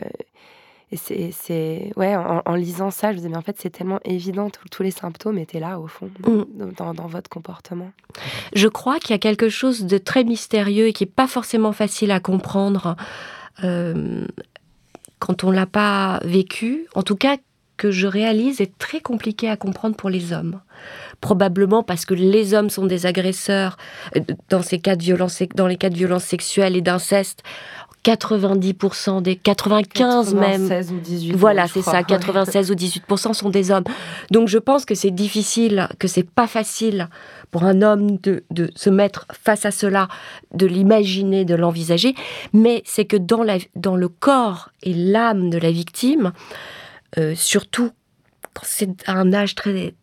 et 0.89 1.32
c'est, 1.34 1.91
ouais, 1.97 2.15
en, 2.15 2.56
lisant 2.56 2.91
ça, 2.91 3.10
je 3.10 3.13
me 3.13 3.17
disais, 3.17 3.30
mais 3.30 3.38
en 3.38 3.41
fait, 3.41 3.58
c'est 3.60 3.69
tellement 3.69 4.00
évident, 4.06 4.50
tous 4.71 4.84
les 4.84 4.91
symptômes 4.91 5.38
étaient 5.38 5.60
là, 5.60 5.82
au 5.82 5.88
fond, 5.88 6.10
mm. 6.26 6.71
dans, 6.78 7.08
votre 7.08 7.30
comportement. 7.30 7.91
Je 8.56 8.69
crois 8.69 8.97
qu'il 9.00 9.12
y 9.12 9.13
a 9.13 9.19
quelque 9.19 9.50
chose 9.50 9.84
de 9.84 9.97
très 9.97 10.23
mystérieux 10.23 10.88
et 10.88 10.93
qui 10.93 11.04
n'est 11.04 11.12
pas 11.12 11.28
forcément 11.28 11.73
facile 11.73 12.10
à 12.12 12.21
comprendre 12.21 12.95
euh, 13.65 14.26
quand 15.19 15.43
on 15.43 15.52
l'a 15.52 15.65
pas 15.65 16.21
vécu. 16.23 16.88
En 16.95 17.04
tout 17.04 17.17
cas, 17.17 17.36
que 17.78 17.91
je 17.91 18.08
réalise 18.08 18.60
est 18.60 18.78
très 18.78 19.00
compliqué 19.00 19.50
à 19.50 19.56
comprendre 19.56 19.95
pour 19.95 20.10
les 20.10 20.34
hommes. 20.34 20.60
Probablement 21.21 21.84
parce 21.84 22.06
que 22.06 22.13
les 22.13 22.54
hommes 22.54 22.69
sont 22.69 22.86
des 22.86 23.06
agresseurs 23.06 23.78
euh, 24.15 24.21
dans, 24.50 24.62
ces 24.62 24.80
cas 24.80 24.95
de 24.95 25.04
violence, 25.04 25.41
dans 25.56 25.67
les 25.67 25.78
cas 25.78 25.89
de 25.89 25.95
violence 25.95 26.23
sexuelle 26.23 26.76
et 26.76 26.82
d'inceste. 26.82 27.43
90% 28.08 29.22
des 29.22 29.36
95 29.36 30.34
même. 30.34 30.63
ou 30.63 31.00
18. 31.00 31.34
Voilà, 31.34 31.67
c'est 31.67 31.82
ça. 31.82 32.04
96 32.04 32.72
ou 32.72 32.76
18% 32.76 33.34
sont 33.34 33.50
des 33.50 33.70
hommes. 33.70 33.84
Donc 34.32 34.48
je 34.48 34.58
pense 34.58 34.86
que 34.86 34.96
c'est 34.96 35.12
difficile, 35.12 35.89
que 36.00 36.08
c'est 36.08 36.24
pas 36.24 36.48
facile 36.48 37.10
pour 37.52 37.65
un 37.65 37.82
homme 37.82 38.17
de, 38.17 38.43
se 38.76 38.89
mettre 38.89 39.28
face 39.43 39.65
à 39.65 39.72
cela, 39.72 40.08
de 40.54 40.65
l'imaginer, 40.65 41.43
de 41.43 41.56
l'envisager. 41.56 42.15
Mais 42.54 42.82
c'est 42.86 43.06
que 43.06 43.17
dans, 43.17 43.43
la, 43.43 43.58
dans 43.76 43.98
le 43.98 44.08
corps 44.08 44.70
et 44.84 44.93
l'âme 44.93 45.50
de 45.50 45.58
la 45.58 45.72
victime, 45.72 46.32
euh, 47.17 47.36
surtout 47.36 47.91
quand 48.54 48.63
c'est 48.63 48.89
à 49.08 49.13
un 49.13 49.34
âge 49.34 49.56
très 49.56 49.93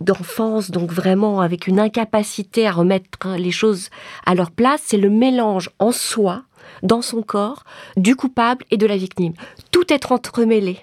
d'enfance, 0.00 0.72
donc 0.72 0.90
vraiment 0.90 1.40
avec 1.40 1.68
une 1.68 1.78
incapacité 1.78 2.66
à 2.66 2.72
remettre 2.72 3.36
les 3.36 3.52
choses 3.52 3.90
à 4.26 4.34
leur 4.34 4.50
place, 4.50 4.82
c'est 4.84 4.96
le 4.96 5.08
mélange 5.08 5.70
en 5.78 5.92
soi 5.92 6.42
dans 6.84 7.02
son 7.02 7.22
corps 7.22 7.64
du 7.96 8.14
coupable 8.14 8.64
et 8.70 8.76
de 8.76 8.86
la 8.86 8.96
victime. 8.96 9.32
Tout 9.72 9.92
est 9.92 10.12
entremêlé. 10.12 10.78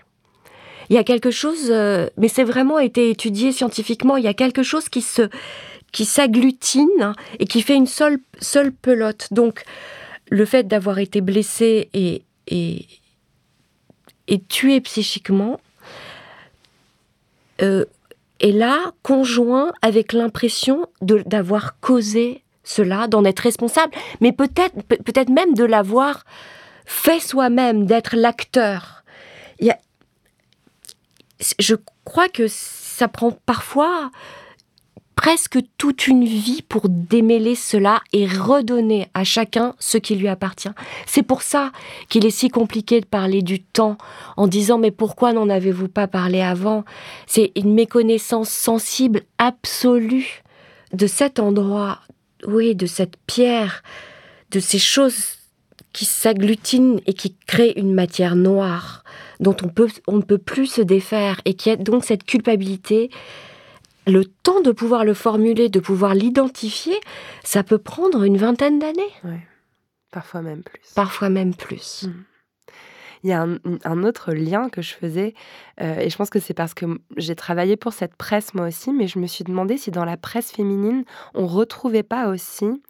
Il 0.89 0.95
y 0.95 0.97
a 0.97 1.05
quelque 1.05 1.31
chose, 1.31 1.69
euh, 1.69 2.09
mais 2.17 2.27
c'est 2.27 2.43
vraiment 2.43 2.79
été 2.79 3.09
étudié 3.09 3.53
scientifiquement, 3.53 4.17
il 4.17 4.25
y 4.25 4.27
a 4.27 4.33
quelque 4.33 4.63
chose 4.63 4.89
qui 4.89 5.01
se 5.01 5.29
qui 5.91 6.05
s'agglutine 6.05 7.13
et 7.39 7.45
qui 7.45 7.61
fait 7.61 7.75
une 7.75 7.87
seule, 7.87 8.19
seule 8.39 8.71
pelote. 8.71 9.27
Donc, 9.31 9.63
le 10.29 10.45
fait 10.45 10.65
d'avoir 10.65 10.99
été 10.99 11.19
blessé 11.19 11.89
et, 11.93 12.23
et, 12.47 12.87
et 14.29 14.39
tué 14.39 14.79
psychiquement 14.79 15.59
euh, 17.61 17.85
est 18.39 18.53
là, 18.53 18.93
conjoint 19.03 19.73
avec 19.81 20.13
l'impression 20.13 20.87
d'avoir 21.01 21.79
causé 21.79 22.41
cela, 22.71 23.07
d'en 23.07 23.23
être 23.25 23.39
responsable, 23.39 23.93
mais 24.21 24.31
peut-être 24.31 24.75
peut-être 24.83 25.29
même 25.29 25.53
de 25.53 25.63
l'avoir 25.63 26.23
fait 26.85 27.19
soi-même, 27.19 27.85
d'être 27.85 28.15
l'acteur. 28.15 29.03
Je 31.59 31.75
crois 32.05 32.29
que 32.29 32.47
ça 32.47 33.07
prend 33.07 33.31
parfois 33.31 34.11
presque 35.15 35.59
toute 35.77 36.07
une 36.07 36.25
vie 36.25 36.61
pour 36.61 36.89
démêler 36.89 37.55
cela 37.55 38.01
et 38.11 38.25
redonner 38.25 39.07
à 39.13 39.23
chacun 39.23 39.75
ce 39.79 39.97
qui 39.97 40.15
lui 40.15 40.27
appartient. 40.27 40.69
C'est 41.05 41.23
pour 41.23 41.41
ça 41.41 41.71
qu'il 42.09 42.25
est 42.25 42.31
si 42.31 42.49
compliqué 42.49 43.01
de 43.01 43.05
parler 43.05 43.41
du 43.41 43.61
temps 43.61 43.97
en 44.37 44.47
disant 44.47 44.77
mais 44.77 44.91
pourquoi 44.91 45.33
n'en 45.33 45.49
avez-vous 45.49 45.89
pas 45.89 46.07
parlé 46.07 46.41
avant? 46.41 46.85
C'est 47.27 47.51
une 47.55 47.73
méconnaissance 47.73 48.49
sensible 48.49 49.21
absolue 49.37 50.43
de 50.93 51.07
cet 51.07 51.39
endroit 51.39 51.99
oui, 52.47 52.75
de 52.75 52.85
cette 52.85 53.17
pierre, 53.27 53.83
de 54.51 54.59
ces 54.59 54.79
choses 54.79 55.37
qui 55.93 56.05
s'agglutinent 56.05 56.99
et 57.05 57.13
qui 57.13 57.35
créent 57.47 57.73
une 57.77 57.93
matière 57.93 58.35
noire 58.35 59.03
dont 59.39 59.55
on, 59.63 59.67
peut, 59.67 59.89
on 60.07 60.17
ne 60.17 60.21
peut 60.21 60.37
plus 60.37 60.67
se 60.67 60.81
défaire 60.81 61.41
et 61.45 61.53
qui 61.53 61.69
a 61.69 61.75
donc 61.75 62.05
cette 62.05 62.23
culpabilité. 62.23 63.09
Le 64.07 64.25
temps 64.25 64.61
de 64.61 64.71
pouvoir 64.71 65.05
le 65.05 65.13
formuler, 65.13 65.69
de 65.69 65.79
pouvoir 65.79 66.15
l'identifier, 66.15 66.95
ça 67.43 67.63
peut 67.63 67.77
prendre 67.77 68.23
une 68.23 68.37
vingtaine 68.37 68.79
d'années. 68.79 69.13
Oui, 69.23 69.37
parfois 70.11 70.41
même 70.41 70.63
plus. 70.63 70.81
Parfois 70.95 71.29
même 71.29 71.53
plus. 71.53 72.07
Mmh. 72.07 72.11
Il 73.23 73.29
y 73.29 73.33
a 73.33 73.41
un, 73.41 74.03
autre 74.03 74.33
lien 74.33 74.69
que 74.69 74.81
je 74.81 74.93
faisais, 74.93 75.33
euh, 75.81 75.99
et 75.99 76.09
je 76.09 76.17
pense 76.17 76.29
que 76.29 76.39
c'est 76.39 76.53
parce 76.53 76.73
que 76.73 76.85
j'ai 77.17 77.35
travaillé 77.35 77.75
pour 77.77 77.93
cette 77.93 78.15
presse 78.15 78.53
moi 78.53 78.67
aussi, 78.67 78.91
mais 78.91 79.07
je 79.07 79.19
me 79.19 79.27
suis 79.27 79.43
demandé 79.43 79.77
si 79.77 79.91
dans 79.91 80.05
la 80.05 80.17
presse 80.17 80.51
féminine, 80.51 81.03
on 81.33 81.45
retrouvait 81.45 82.03
pas 82.03 82.29
aussi 82.29 82.81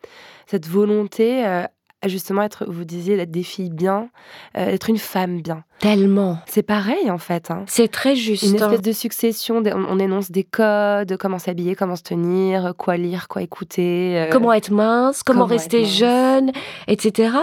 cette 0.48 0.68
volonté 0.68 1.46
euh, 1.46 1.64
justement 2.08 2.42
être, 2.42 2.66
vous 2.68 2.84
disiez, 2.84 3.18
d'être 3.18 3.32
des 3.32 3.44
filles 3.44 3.70
bien, 3.70 4.10
euh, 4.58 4.66
être 4.66 4.90
une 4.90 4.98
femme 4.98 5.42
bien. 5.42 5.64
Tellement. 5.80 6.38
C'est 6.46 6.64
pareil 6.64 7.10
en 7.10 7.18
fait. 7.18 7.52
Hein. 7.52 7.64
C'est 7.68 7.88
très 7.88 8.16
juste. 8.16 8.44
Une 8.44 8.56
espèce 8.56 8.82
de 8.82 8.92
succession, 8.92 9.64
on, 9.66 10.00
énonce 10.00 10.32
des 10.32 10.44
codes, 10.44 11.18
comment 11.18 11.40
s'habiller, 11.40 11.76
comment 11.76 11.96
se 11.96 12.04
tenir, 12.04 12.74
quoi 12.78 12.98
lire, 12.98 13.28
quoi 13.28 13.42
écouter. 13.42 14.20
Euh, 14.20 14.30
comment 14.32 14.54
être 14.54 14.72
mince, 14.72 15.24
comment, 15.24 15.46
rester 15.46 15.86
jeune, 15.86 16.52
etc. 16.88 17.34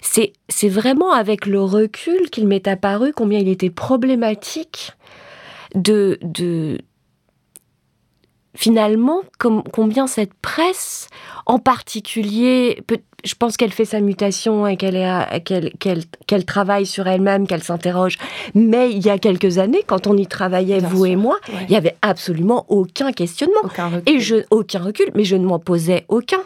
C'est, 0.00 0.32
c'est 0.48 0.68
vraiment 0.68 1.12
avec 1.12 1.46
le 1.46 1.60
recul 1.60 2.30
qu'il 2.30 2.46
m'est 2.46 2.66
apparu 2.68 3.12
combien 3.12 3.38
il 3.38 3.48
était 3.48 3.70
problématique 3.70 4.92
de, 5.74 6.18
de, 6.22 6.78
finalement, 8.54 9.22
combien 9.72 10.06
cette 10.06 10.34
presse, 10.34 11.08
en 11.46 11.58
particulier, 11.58 12.82
je 13.24 13.34
pense 13.34 13.56
qu'elle 13.56 13.72
fait 13.72 13.84
sa 13.84 14.00
mutation 14.00 14.66
et 14.66 14.76
qu'elle 14.76 16.44
travaille 16.44 16.86
sur 16.86 17.06
elle-même, 17.06 17.46
qu'elle 17.46 17.62
s'interroge. 17.62 18.18
Mais 18.54 18.90
il 18.90 19.04
y 19.04 19.10
a 19.10 19.18
quelques 19.18 19.58
années, 19.58 19.82
quand 19.86 20.06
on 20.06 20.16
y 20.16 20.26
travaillait, 20.26 20.80
vous 20.80 21.06
et 21.06 21.16
moi, 21.16 21.38
il 21.62 21.68
n'y 21.68 21.76
avait 21.76 21.96
absolument 22.02 22.66
aucun 22.68 23.12
questionnement. 23.12 23.62
et 24.06 24.20
je, 24.20 24.36
aucun 24.50 24.80
recul, 24.80 25.10
mais 25.14 25.24
je 25.24 25.36
ne 25.36 25.46
m'en 25.46 25.58
posais 25.58 26.04
aucun. 26.08 26.42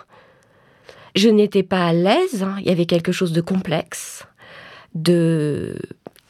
Je 1.17 1.29
n'étais 1.29 1.63
pas 1.63 1.87
à 1.87 1.93
l'aise, 1.93 2.43
hein. 2.43 2.57
il 2.61 2.67
y 2.67 2.71
avait 2.71 2.87
quelque 2.87 3.11
chose 3.11 3.33
de 3.33 3.41
complexe, 3.41 4.27
de... 4.95 5.77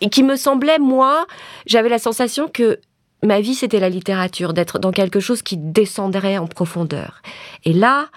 Et 0.01 0.11
qui 0.11 0.23
me 0.23 0.37
semblait, 0.37 0.79
moi, 0.79 1.27
j'avais 1.67 1.89
la 1.89 1.99
sensation 1.99 2.49
que 2.49 2.79
ma 3.23 3.41
vie, 3.41 3.55
c'était 3.55 3.81
la 3.81 3.89
littérature, 3.89 4.53
d'être 4.53 4.79
dans 4.79 4.93
quelque 4.93 5.21
chose 5.21 5.43
qui 5.43 5.57
descendrait 5.57 6.39
en 6.39 6.47
profondeur. 6.47 7.23
Et 7.65 7.73
là, 7.73 8.09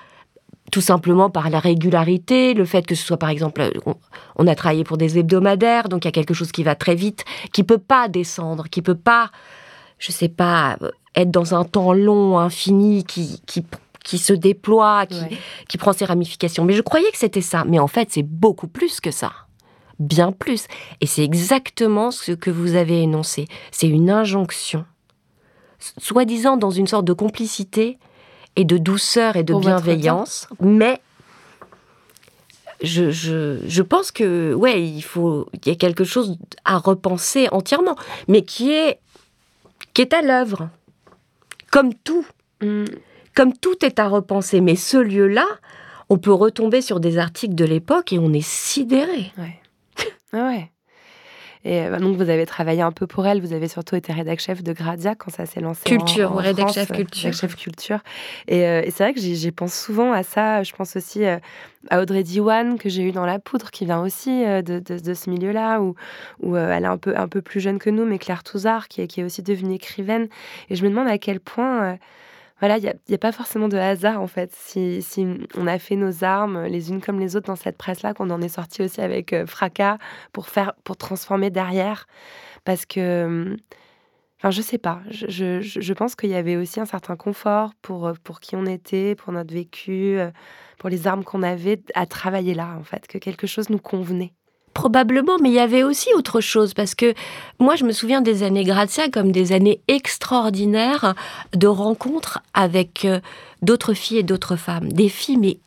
tout 0.72 0.82
simplement 0.82 1.30
par 1.30 1.50
la 1.50 1.60
régularité, 1.60 2.54
le 2.54 2.66
fait 2.66 2.86
que 2.86 2.96
ce 2.96 3.06
soit 3.06 3.18
par 3.18 3.30
exemple, 3.30 3.72
on, 4.36 4.48
a 4.48 4.56
travaillé 4.56 4.84
pour 4.84 4.98
des 4.98 5.18
hebdomadaires, 5.18 5.90
donc 5.90 6.06
il 6.06 6.08
y 6.08 6.10
a 6.10 6.12
quelque 6.12 6.34
chose 6.34 6.52
qui 6.52 6.64
va 6.64 6.76
très 6.76 6.96
vite, 6.96 7.26
qui 7.52 7.64
peut 7.64 7.80
pas 7.80 8.08
descendre, 8.08 8.68
qui 8.70 8.82
peut 8.82 8.96
pas, 8.96 9.32
je 9.98 10.12
sais 10.12 10.30
pas, 10.30 10.78
être 11.16 11.32
dans 11.32 11.56
un 11.56 11.66
temps 11.66 11.94
long, 11.94 12.38
infini, 12.38 13.04
qui, 13.04 13.42
qui, 13.48 13.66
qui 14.04 14.18
se 14.18 14.34
déploie, 14.34 15.06
qui, 15.08 15.22
qui 15.68 15.78
prend 15.78 15.94
ses 15.94 16.06
ramifications. 16.06 16.66
Mais 16.66 16.74
je 16.74 16.82
croyais 16.82 17.10
que 17.12 17.18
c'était 17.18 17.42
ça. 17.42 17.64
Mais 17.68 17.80
en 17.80 17.88
fait, 17.88 18.10
c'est 18.12 18.24
beaucoup 18.24 18.68
plus 18.68 19.00
que 19.00 19.12
ça. 19.12 19.32
Bien 20.00 20.32
plus. 20.32 20.66
Et 21.02 21.06
c'est 21.06 21.24
exactement 21.24 22.12
ce 22.12 22.32
que 22.32 22.50
vous 22.50 22.76
avez 22.76 23.02
énoncé. 23.02 23.48
C'est 23.72 23.88
une 23.88 24.10
injonction, 24.10 24.86
soi-disant 25.98 26.58
dans 26.58 26.72
une 26.72 26.88
sorte 26.88 27.06
de 27.06 27.14
complicité 27.14 27.98
et 28.56 28.64
de 28.66 28.78
douceur 28.78 29.36
et 29.36 29.44
de 29.44 29.54
bienveillance, 29.54 30.48
mais 30.62 31.02
je, 32.82 33.12
je, 33.12 33.60
je, 33.68 33.82
pense 33.82 34.12
que 34.12 34.54
ouais, 34.54 34.82
il 34.82 35.02
faut 35.02 35.48
il 35.54 35.68
y 35.68 35.72
a 35.72 35.76
quelque 35.76 36.06
chose 36.06 36.38
à 36.64 36.78
repenser 36.78 37.50
entièrement, 37.52 37.96
mais 38.30 38.42
qui 38.44 38.72
est 38.72 39.00
qui 39.94 40.02
est 40.02 40.14
à 40.14 40.22
l'œuvre, 40.22 40.70
comme 41.72 41.94
tout, 41.94 42.26
mm. 42.62 42.86
comme 43.36 43.54
tout 43.54 43.84
est 43.84 44.00
à 44.00 44.08
repenser. 44.08 44.62
Mais 44.62 44.76
ce 44.76 44.98
lieu-là, 44.98 45.46
on 46.10 46.18
peut 46.18 46.34
retomber 46.34 46.82
sur 46.82 47.00
des 47.00 47.18
articles 47.18 47.56
de 47.56 47.66
l'époque 47.66 48.14
et 48.14 48.20
on 48.20 48.32
est 48.34 48.46
sidéré. 48.46 49.32
Ouais. 49.38 49.60
Ah 50.34 50.48
ouais. 50.48 50.72
Et 51.66 51.82
euh, 51.82 52.00
donc, 52.00 52.16
vous 52.16 52.30
avez 52.30 52.46
travaillé 52.46 52.82
un 52.82 52.92
peu 52.92 53.06
pour 53.06 53.28
elle. 53.28 53.42
Vous 53.42 53.52
avez 53.52 53.68
surtout 53.68 53.96
été 53.96 54.14
rédac 54.14 54.40
chef 54.40 54.64
de 54.64 54.72
Gradia 54.72 55.16
quand 55.16 55.30
ça 55.30 55.46
s'est 55.46 55.60
lancé. 55.60 55.84
Culture, 55.84 56.32
en, 56.32 56.36
rédac 56.36 56.72
chef 56.72 56.92
culture. 56.92 57.34
chef 57.34 57.56
culture. 57.58 58.00
Et, 58.48 58.66
euh, 58.66 58.82
et 58.82 58.92
c'est 58.92 59.04
vrai 59.04 59.14
que 59.14 59.20
j'y 59.20 59.52
pense 59.52 59.74
souvent 59.74 60.14
à 60.14 60.24
ça. 60.24 60.64
Je 60.64 60.72
pense 60.74 60.96
aussi 60.96 61.26
euh, 61.26 61.38
à 61.90 62.02
Audrey 62.02 62.24
Diwan 62.24 62.78
que 62.78 62.88
j'ai 62.88 63.04
eu 63.04 63.12
dans 63.12 63.26
La 63.26 63.40
Poudre, 63.40 63.72
qui 63.72 63.84
vient 63.84 64.02
aussi 64.02 64.44
de, 64.46 64.80
de, 64.80 65.14
ce 65.14 65.30
milieu-là, 65.30 65.82
où, 65.82 65.96
où 66.42 66.56
elle 66.56 66.84
est 66.84 66.88
un 66.88 66.98
peu, 66.98 67.18
un 67.18 67.28
peu 67.28 67.42
plus 67.42 67.60
jeune 67.60 67.78
que 67.80 67.90
nous, 67.90 68.06
mais 68.06 68.20
Claire 68.20 68.44
Touzard, 68.44 68.88
qui, 68.88 69.06
qui 69.08 69.20
est 69.20 69.24
aussi 69.26 69.44
devenue 69.44 69.76
écrivaine. 69.76 70.30
Et 70.70 70.76
je 70.76 70.84
me 70.84 70.90
demande 70.90 71.10
à 71.10 71.18
quel 71.18 71.42
point 71.42 71.98
voilà, 72.60 72.78
il 72.78 72.94
n'y 73.08 73.16
a, 73.16 73.18
pas 73.18 73.32
forcément 73.32 73.68
de 73.68 73.78
hasard 73.78 74.22
en 74.22 74.28
fait. 74.28 74.54
Si, 74.54 75.04
on 75.56 75.68
a 75.68 75.80
fait 75.80 75.96
nos 75.96 76.24
armes 76.24 76.66
les 76.66 76.90
unes 76.90 77.02
comme 77.02 77.20
les 77.20 77.36
autres 77.36 77.48
dans 77.48 77.56
cette 77.56 77.78
presse-là, 77.78 78.14
qu'on 78.14 78.30
en 78.30 78.42
est 78.42 78.50
sorti 78.50 78.82
aussi 78.84 79.02
avec 79.02 79.34
euh, 79.34 79.46
fracas 79.46 79.98
pour 80.34 80.50
faire, 80.50 80.74
pour 80.84 80.98
transformer 80.98 81.50
derrière, 81.50 82.06
parce 82.66 82.86
que, 82.86 83.26
hum, 83.26 83.58
enfin, 84.38 84.52
je 84.52 84.62
sais 84.62 84.78
pas. 84.78 85.02
Je, 85.10 85.28
je, 85.30 85.62
je 85.62 85.94
pense 85.94 86.16
qu'il 86.16 86.30
y 86.30 86.36
avait 86.36 86.58
aussi 86.58 86.80
un 86.80 86.86
certain 86.86 87.16
confort 87.16 87.74
pour 87.82 88.08
euh, 88.08 88.14
pour 88.24 88.40
qui 88.42 88.56
on 88.56 88.66
était, 88.66 89.16
pour 89.16 89.32
notre 89.34 89.54
vécu, 89.54 90.20
euh, 90.20 90.32
pour 90.78 90.90
les 90.90 91.08
armes 91.08 91.24
qu'on 91.24 91.44
avait 91.44 91.82
à 91.96 92.06
travailler 92.06 92.54
là 92.54 92.76
en 92.80 92.84
fait, 92.84 93.08
que 93.08 93.18
quelque 93.18 93.48
chose 93.48 93.70
nous 93.70 93.80
convenait. 93.80 94.34
Probablement, 94.80 95.38
mais 95.42 95.50
il 95.50 95.56
y 95.56 95.60
avait 95.60 95.84
aussi 95.84 96.08
autre 96.16 96.40
chose, 96.40 96.74
parce 96.74 96.96
que 96.96 97.14
moi, 97.60 97.76
je 97.76 97.84
me 97.84 97.92
souviens 97.92 98.22
des 98.22 98.44
années 98.44 98.64
Grazia 98.64 99.10
comme 99.10 99.34
des 99.34 99.52
années 99.52 99.82
extraordinaires 99.90 101.16
de 101.54 101.68
rencontres 101.68 102.40
avec 102.54 103.04
euh, 103.04 103.20
d'autres 103.62 103.94
filles 103.94 104.20
et 104.20 104.24
d'autres 104.24 104.56
femmes. 104.56 104.90
Des 104.90 105.10
filles, 105.10 105.36
mais 105.36 105.58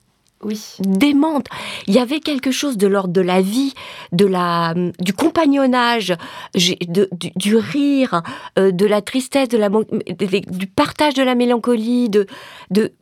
oui. 0.43 0.59
démentes. 0.81 1.49
Il 1.89 1.95
y 1.95 1.99
avait 1.99 2.21
quelque 2.21 2.51
chose 2.51 2.79
de 2.79 2.87
l'ordre 2.87 3.13
de 3.13 3.21
la 3.21 3.43
vie, 3.43 3.75
de 4.13 4.25
la, 4.25 4.73
du 4.99 5.13
compagnonnage, 5.13 6.15
du, 6.55 7.57
rire, 7.57 8.23
euh, 8.59 8.71
de 8.71 8.87
la 8.87 9.03
tristesse, 9.03 9.51
de 9.51 9.59
la, 9.59 9.69
du 9.69 10.67
partage 10.69 11.13
de 11.13 11.23
la 11.23 11.35
mélancolie, 11.35 12.09
de, 12.09 12.27
de 12.71 12.93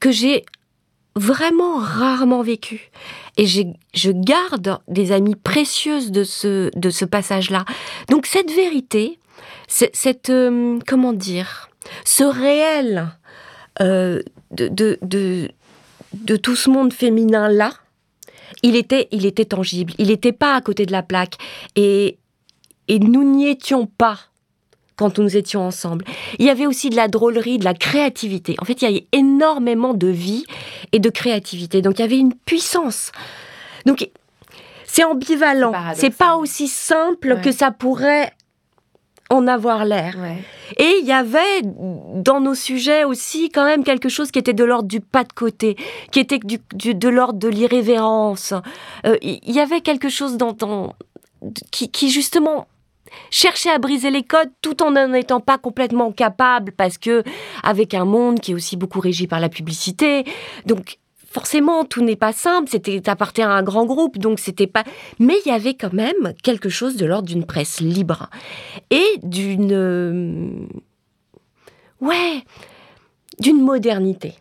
que 0.00 0.10
j'ai 0.10 0.46
vraiment 1.16 1.78
rarement 1.78 2.42
vécu. 2.42 2.90
Et 3.36 3.46
je 3.46 4.10
garde 4.12 4.78
des 4.86 5.12
amies 5.12 5.34
précieuses 5.34 6.12
de 6.12 6.24
ce, 6.24 6.70
de 6.78 6.90
ce 6.90 7.04
passage-là. 7.04 7.64
Donc 8.08 8.26
cette 8.26 8.50
vérité, 8.50 9.18
cette, 9.66 10.30
euh, 10.30 10.78
comment 10.86 11.12
dire, 11.12 11.68
ce 12.04 12.24
réel 12.24 13.08
euh, 13.80 14.22
de, 14.52 14.68
de, 14.68 14.98
de, 15.02 15.50
de, 16.14 16.36
tout 16.36 16.56
ce 16.56 16.70
monde 16.70 16.92
féminin-là, 16.92 17.72
il 18.62 18.76
était, 18.76 19.08
il 19.10 19.26
était 19.26 19.44
tangible. 19.44 19.92
Il 19.98 20.08
n'était 20.08 20.32
pas 20.32 20.54
à 20.54 20.60
côté 20.60 20.86
de 20.86 20.92
la 20.92 21.02
plaque. 21.02 21.36
Et, 21.74 22.18
et 22.88 22.98
nous 22.98 23.24
n'y 23.24 23.48
étions 23.48 23.86
pas 23.86 24.18
quand 24.96 25.18
nous 25.18 25.36
étions 25.36 25.62
ensemble. 25.62 26.04
Il 26.38 26.46
y 26.46 26.50
avait 26.50 26.66
aussi 26.66 26.90
de 26.90 26.96
la 26.96 27.08
drôlerie, 27.08 27.58
de 27.58 27.64
la 27.64 27.74
créativité. 27.74 28.56
En 28.60 28.64
fait, 28.64 28.80
il 28.82 28.84
y 28.84 28.88
avait 28.88 29.06
énormément 29.12 29.94
de 29.94 30.08
vie 30.08 30.44
et 30.92 30.98
de 30.98 31.10
créativité. 31.10 31.82
Donc, 31.82 31.98
il 31.98 32.02
y 32.02 32.04
avait 32.04 32.18
une 32.18 32.34
puissance. 32.34 33.12
Donc, 33.84 34.08
c'est 34.84 35.04
ambivalent. 35.04 35.72
C'est 35.94 36.16
pas 36.16 36.36
aussi 36.36 36.68
simple 36.68 37.40
que 37.42 37.52
ça 37.52 37.70
pourrait 37.70 38.32
en 39.28 39.46
avoir 39.46 39.84
l'air. 39.84 40.16
Et 40.76 40.98
il 41.00 41.06
y 41.06 41.12
avait 41.12 41.62
dans 41.62 42.40
nos 42.40 42.54
sujets 42.54 43.04
aussi 43.04 43.50
quand 43.50 43.64
même 43.64 43.84
quelque 43.84 44.08
chose 44.08 44.30
qui 44.30 44.38
était 44.38 44.52
de 44.52 44.64
l'ordre 44.64 44.88
du 44.88 45.00
pas 45.00 45.24
de 45.24 45.32
côté, 45.32 45.76
qui 46.12 46.20
était 46.20 46.38
du, 46.38 46.94
de 46.94 47.08
l'ordre 47.08 47.38
de 47.38 47.48
l'irrévérence. 47.48 48.54
Euh, 49.04 49.16
il 49.22 49.52
y 49.52 49.60
avait 49.60 49.80
quelque 49.80 50.08
chose 50.08 50.36
dans, 50.36 50.52
dans 50.52 50.94
qui, 51.70 51.90
qui 51.90 52.10
justement 52.10 52.68
chercher 53.30 53.70
à 53.70 53.78
briser 53.78 54.10
les 54.10 54.22
codes 54.22 54.50
tout 54.62 54.82
en 54.82 54.92
n'en 54.92 55.12
étant 55.12 55.40
pas 55.40 55.58
complètement 55.58 56.12
capable 56.12 56.72
parce 56.72 56.98
que 56.98 57.22
avec 57.62 57.94
un 57.94 58.04
monde 58.04 58.40
qui 58.40 58.52
est 58.52 58.54
aussi 58.54 58.76
beaucoup 58.76 59.00
régi 59.00 59.26
par 59.26 59.40
la 59.40 59.48
publicité, 59.48 60.24
donc 60.64 60.98
forcément 61.30 61.84
tout 61.84 62.02
n'est 62.02 62.16
pas 62.16 62.32
simple, 62.32 62.68
c'était 62.70 63.08
appartient 63.08 63.42
à 63.42 63.50
un 63.50 63.62
grand 63.62 63.84
groupe 63.84 64.18
donc 64.18 64.38
c'était 64.38 64.66
pas 64.66 64.84
mais 65.18 65.34
il 65.44 65.50
y 65.50 65.54
avait 65.54 65.74
quand 65.74 65.92
même 65.92 66.34
quelque 66.42 66.68
chose 66.68 66.96
de 66.96 67.06
l'ordre 67.06 67.28
d'une 67.28 67.46
presse 67.46 67.80
libre 67.80 68.30
et 68.90 69.18
d'une 69.22 70.68
ouais 72.00 72.42
d'une 73.38 73.60
modernité. 73.60 74.34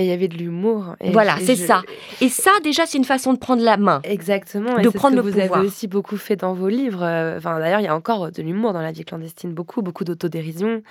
Et 0.00 0.04
il 0.04 0.08
y 0.08 0.12
avait 0.12 0.28
de 0.28 0.36
l'humour. 0.38 0.96
Voilà, 1.12 1.36
c'est 1.44 1.56
ça. 1.56 1.82
Et 2.22 2.30
ça, 2.30 2.52
déjà, 2.64 2.86
c'est 2.86 2.96
une 2.96 3.04
façon 3.04 3.34
de 3.34 3.38
prendre 3.38 3.62
la 3.62 3.76
main. 3.76 4.00
Exactement. 4.04 4.78
De 4.78 4.88
prendre 4.88 5.16
ce 5.16 5.20
que 5.20 5.26
le 5.26 5.32
vous 5.32 5.54
avez 5.54 5.66
aussi 5.66 5.88
beaucoup 5.88 6.16
fait 6.16 6.36
dans 6.36 6.54
vos 6.54 6.68
livres. 6.68 7.02
Euh, 7.02 7.36
enfin, 7.36 7.58
d'ailleurs, 7.58 7.80
il 7.80 7.84
y 7.84 7.88
a 7.88 7.94
encore 7.94 8.32
de 8.32 8.42
l'humour 8.42 8.72
dans 8.72 8.80
la 8.80 8.92
vie 8.92 9.04
clandestine, 9.04 9.52
beaucoup, 9.52 9.82
beaucoup 9.82 10.04
d'autodérision. 10.04 10.82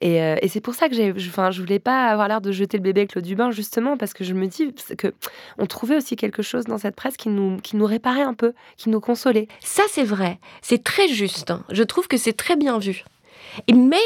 Et, 0.00 0.22
euh, 0.22 0.36
et 0.40 0.48
c'est 0.48 0.62
pour 0.62 0.74
ça 0.74 0.88
que 0.88 0.94
j'ai, 0.94 1.12
enfin, 1.12 1.50
je 1.50 1.60
voulais 1.60 1.78
pas 1.78 2.06
avoir 2.06 2.26
l'air 2.26 2.40
de 2.40 2.52
jeter 2.52 2.78
le 2.78 2.82
bébé 2.82 3.02
avec 3.02 3.14
l'eau 3.14 3.20
du 3.20 3.36
bain, 3.36 3.50
justement, 3.50 3.98
parce 3.98 4.14
que 4.14 4.24
je 4.24 4.32
me 4.32 4.46
dis 4.46 4.72
que 4.96 5.12
on 5.58 5.66
trouvait 5.66 5.96
aussi 5.96 6.16
quelque 6.16 6.42
chose 6.42 6.64
dans 6.64 6.78
cette 6.78 6.96
presse 6.96 7.18
qui 7.18 7.28
nous, 7.28 7.58
qui 7.58 7.76
nous 7.76 7.84
réparait 7.84 8.22
un 8.22 8.34
peu, 8.34 8.54
qui 8.78 8.88
nous 8.88 9.00
consolait. 9.00 9.46
Ça, 9.60 9.82
c'est 9.90 10.04
vrai. 10.04 10.38
C'est 10.62 10.82
très 10.82 11.08
juste. 11.08 11.50
Hein. 11.50 11.64
Je 11.70 11.82
trouve 11.82 12.08
que 12.08 12.16
c'est 12.16 12.32
très 12.32 12.56
bien 12.56 12.78
vu. 12.78 13.04
Mais 13.72 13.96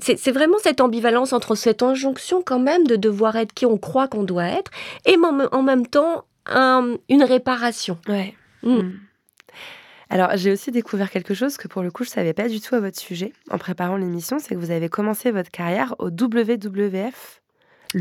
c'est 0.00 0.30
vraiment 0.30 0.58
cette 0.62 0.80
ambivalence 0.80 1.32
entre 1.32 1.54
cette 1.54 1.82
injonction 1.82 2.42
quand 2.44 2.60
même 2.60 2.86
de 2.86 2.96
devoir 2.96 3.36
être 3.36 3.52
qui 3.52 3.66
on 3.66 3.78
croit 3.78 4.08
qu'on 4.08 4.22
doit 4.22 4.46
être 4.46 4.70
et 5.06 5.16
en 5.16 5.62
même 5.62 5.86
temps 5.86 6.24
une 6.48 7.22
réparation. 7.22 7.98
Ouais. 8.08 8.34
Mm. 8.62 8.76
Mm. 8.76 9.00
Alors, 10.10 10.30
j'ai 10.36 10.50
aussi 10.50 10.70
découvert 10.70 11.10
quelque 11.10 11.34
chose 11.34 11.58
que 11.58 11.68
pour 11.68 11.82
le 11.82 11.90
coup, 11.90 12.02
je 12.02 12.08
ne 12.08 12.14
savais 12.14 12.32
pas 12.32 12.48
du 12.48 12.60
tout 12.60 12.74
à 12.74 12.80
votre 12.80 12.98
sujet 12.98 13.32
en 13.50 13.58
préparant 13.58 13.96
l'émission, 13.96 14.38
c'est 14.38 14.54
que 14.54 14.60
vous 14.60 14.70
avez 14.70 14.88
commencé 14.88 15.30
votre 15.30 15.50
carrière 15.50 15.94
au 15.98 16.08
WWF 16.08 17.42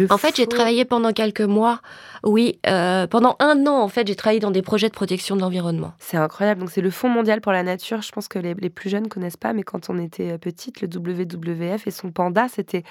en 0.10 0.18
fait, 0.18 0.36
j'ai 0.36 0.48
travaillé 0.48 0.86
pendant 0.86 1.14
quelques 1.14 1.42
mois, 1.42 1.82
oui, 2.24 2.60
euh, 2.68 3.08
pendant 3.08 3.36
un 3.40 3.66
an, 3.68 3.82
en 3.82 3.88
fait, 3.88 4.08
j'ai 4.08 4.16
travaillé 4.16 4.40
dans 4.40 4.52
des 4.52 4.62
projets 4.62 4.90
de 4.90 4.94
protection 4.94 5.36
de 5.36 5.42
l'environnement. 5.42 5.94
C'est 6.00 6.18
incroyable. 6.18 6.60
Donc, 6.60 6.72
c'est 6.72 6.82
le 6.82 6.90
Fonds 6.90 7.10
mondial 7.10 7.42
pour 7.42 7.52
la 7.52 7.64
nature. 7.64 8.02
Je 8.02 8.12
pense 8.12 8.28
que 8.28 8.40
les, 8.40 8.56
plus 8.70 8.90
jeunes 8.90 9.04
ne 9.04 9.08
connaissent 9.08 9.38
pas, 9.38 9.54
mais 9.54 9.64
quand 9.64 9.90
on 9.90 9.98
était 9.98 10.32
euh, 10.32 10.38
petite, 10.38 10.82
le 10.82 10.88
WWF 10.88 11.88
et 11.88 11.92
son 11.92 12.12
panda, 12.12 12.48
c'était 12.50 12.84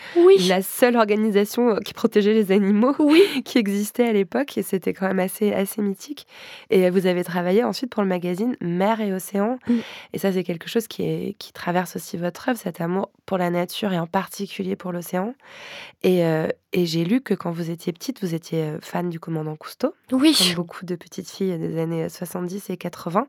la 0.48 0.62
seule 0.62 0.96
organisation 0.96 1.70
euh, 1.70 1.80
qui 1.80 1.92
protégeait 1.92 2.32
les 2.32 2.52
animaux 2.52 2.94
qui 3.44 3.58
existait 3.58 4.08
à 4.08 4.12
l'époque. 4.12 4.56
Et 4.56 4.62
c'était 4.62 4.94
quand 4.94 5.06
même 5.06 5.20
assez, 5.20 5.52
assez 5.52 5.82
mythique. 5.82 6.26
Et 6.70 6.88
vous 6.90 7.06
avez 7.06 7.24
travaillé 7.24 7.62
ensuite 7.62 7.90
pour 7.90 8.02
le 8.02 8.08
magazine 8.08 8.56
Mer 8.60 9.00
et 9.00 9.12
Océan. 9.12 9.58
Mm. 9.68 9.74
Et 10.14 10.18
ça, 10.18 10.32
c'est 10.32 10.44
quelque 10.44 10.68
chose 10.68 10.86
qui, 10.88 11.02
est, 11.02 11.36
qui 11.38 11.52
traverse 11.52 11.96
aussi 11.96 12.16
votre 12.16 12.48
œuvre, 12.48 12.58
cet 12.58 12.80
amour 12.80 13.10
pour 13.26 13.38
la 13.38 13.50
nature 13.50 13.92
et 13.92 13.98
en 13.98 14.06
particulier 14.06 14.76
pour 14.76 14.92
l'océan. 14.92 15.34
Et, 16.02 16.22
et 16.72 16.85
j'ai 16.86 17.04
lu 17.04 17.20
que 17.20 17.34
quand 17.34 17.50
vous 17.50 17.70
étiez 17.70 17.92
petite, 17.92 18.22
vous 18.22 18.34
étiez 18.34 18.62
euh, 18.62 18.78
fan 18.80 19.10
du 19.10 19.20
commandant 19.20 19.56
Cousteau. 19.56 19.94
Oui. 20.12 20.34
Comme 20.36 20.54
beaucoup 20.54 20.84
de 20.84 20.96
petites 20.96 21.30
filles 21.30 21.58
des 21.58 21.78
années 21.78 22.08
70 22.08 22.70
et 22.70 22.76
80. 22.76 23.26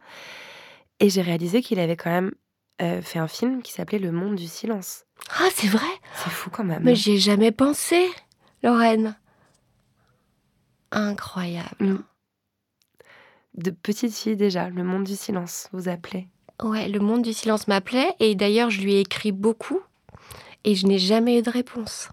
Et 0.99 1.09
j'ai 1.09 1.21
réalisé 1.21 1.61
qu'il 1.61 1.79
avait 1.79 1.95
quand 1.95 2.09
même 2.09 2.31
euh, 2.81 3.01
fait 3.01 3.19
un 3.19 3.27
film 3.27 3.61
qui 3.61 3.71
s'appelait 3.71 3.99
Le 3.99 4.11
Monde 4.11 4.35
du 4.35 4.47
Silence. 4.47 5.05
Ah, 5.39 5.49
c'est 5.53 5.67
vrai? 5.67 5.87
C'est 6.15 6.29
fou 6.29 6.49
quand 6.49 6.63
même. 6.63 6.83
Mais 6.83 6.95
j'y 6.95 7.13
ai 7.13 7.17
jamais 7.17 7.51
pensé, 7.51 8.07
Lorraine. 8.63 9.15
Incroyable. 10.91 11.75
Mm. 11.79 12.03
De 13.55 13.71
petite 13.71 14.15
fille 14.15 14.35
déjà, 14.35 14.69
Le 14.69 14.83
Monde 14.83 15.03
du 15.03 15.15
Silence 15.15 15.69
vous 15.73 15.89
appelait. 15.89 16.27
Ouais, 16.63 16.87
Le 16.87 16.99
Monde 16.99 17.23
du 17.23 17.33
Silence 17.33 17.67
m'appelait. 17.67 18.13
Et 18.19 18.35
d'ailleurs, 18.35 18.69
je 18.69 18.81
lui 18.81 18.93
ai 18.93 18.99
écrit 18.99 19.31
beaucoup. 19.31 19.81
Et 20.63 20.75
je 20.75 20.85
n'ai 20.85 20.99
jamais 20.99 21.39
eu 21.39 21.41
de 21.41 21.49
réponse. 21.49 22.09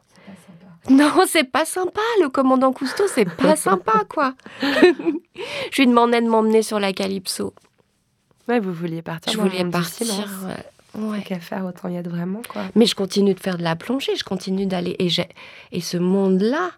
Non, 0.90 1.24
c'est 1.26 1.44
pas 1.44 1.64
sympa, 1.64 2.00
le 2.20 2.28
commandant 2.28 2.72
Cousteau, 2.72 3.04
c'est 3.08 3.28
pas 3.28 3.56
sympa, 3.56 4.04
quoi. 4.08 4.34
je 4.60 5.82
lui 5.82 5.86
demandais 5.86 6.20
de 6.20 6.28
m'emmener 6.28 6.62
sur 6.62 6.80
la 6.80 6.92
Calypso. 6.92 7.54
Ouais, 8.48 8.60
vous 8.60 8.72
vouliez 8.72 9.02
partir. 9.02 9.32
Je 9.32 9.38
voulais 9.38 9.64
partir. 9.64 10.28
Ouais. 10.94 11.22
Qu'à 11.22 11.40
faire, 11.40 11.64
autant 11.64 11.88
y 11.88 11.96
être 11.96 12.08
vraiment, 12.08 12.42
quoi. 12.48 12.62
Mais 12.74 12.86
je 12.86 12.94
continue 12.94 13.34
de 13.34 13.40
faire 13.40 13.58
de 13.58 13.62
la 13.62 13.74
plongée, 13.74 14.14
je 14.14 14.22
continue 14.22 14.66
d'aller. 14.66 14.94
Et, 15.00 15.08
et 15.72 15.80
ce 15.80 15.96
monde-là, 15.96 16.70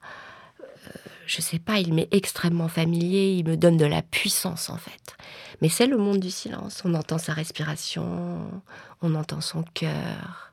euh, 0.61 0.91
je 1.27 1.43
sais 1.43 1.59
pas, 1.59 1.81
il 1.81 1.93
m'est 1.93 2.09
extrêmement 2.13 2.69
familier, 2.69 3.33
il 3.33 3.47
me 3.47 3.57
donne 3.57 3.77
de 3.77 3.85
la 3.85 4.01
puissance, 4.01 4.71
en 4.71 4.79
fait. 4.79 5.17
Mais 5.61 5.69
c'est 5.69 5.87
le 5.87 5.99
monde 5.99 6.21
du 6.21 6.31
silence. 6.31 6.83
On 6.85 6.95
entend 6.95 7.19
sa 7.19 7.35
respiration, 7.35 8.39
on 9.03 9.15
entend 9.15 9.43
son 9.43 9.65
cœur. 9.75 10.53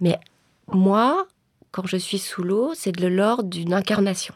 Mais 0.00 0.18
moi, 0.68 1.26
quand 1.72 1.86
je 1.86 1.96
suis 1.96 2.18
sous 2.18 2.42
l'eau, 2.42 2.72
c'est 2.74 2.92
de 2.92 3.06
l'ordre 3.06 3.48
d'une 3.48 3.74
incarnation. 3.74 4.34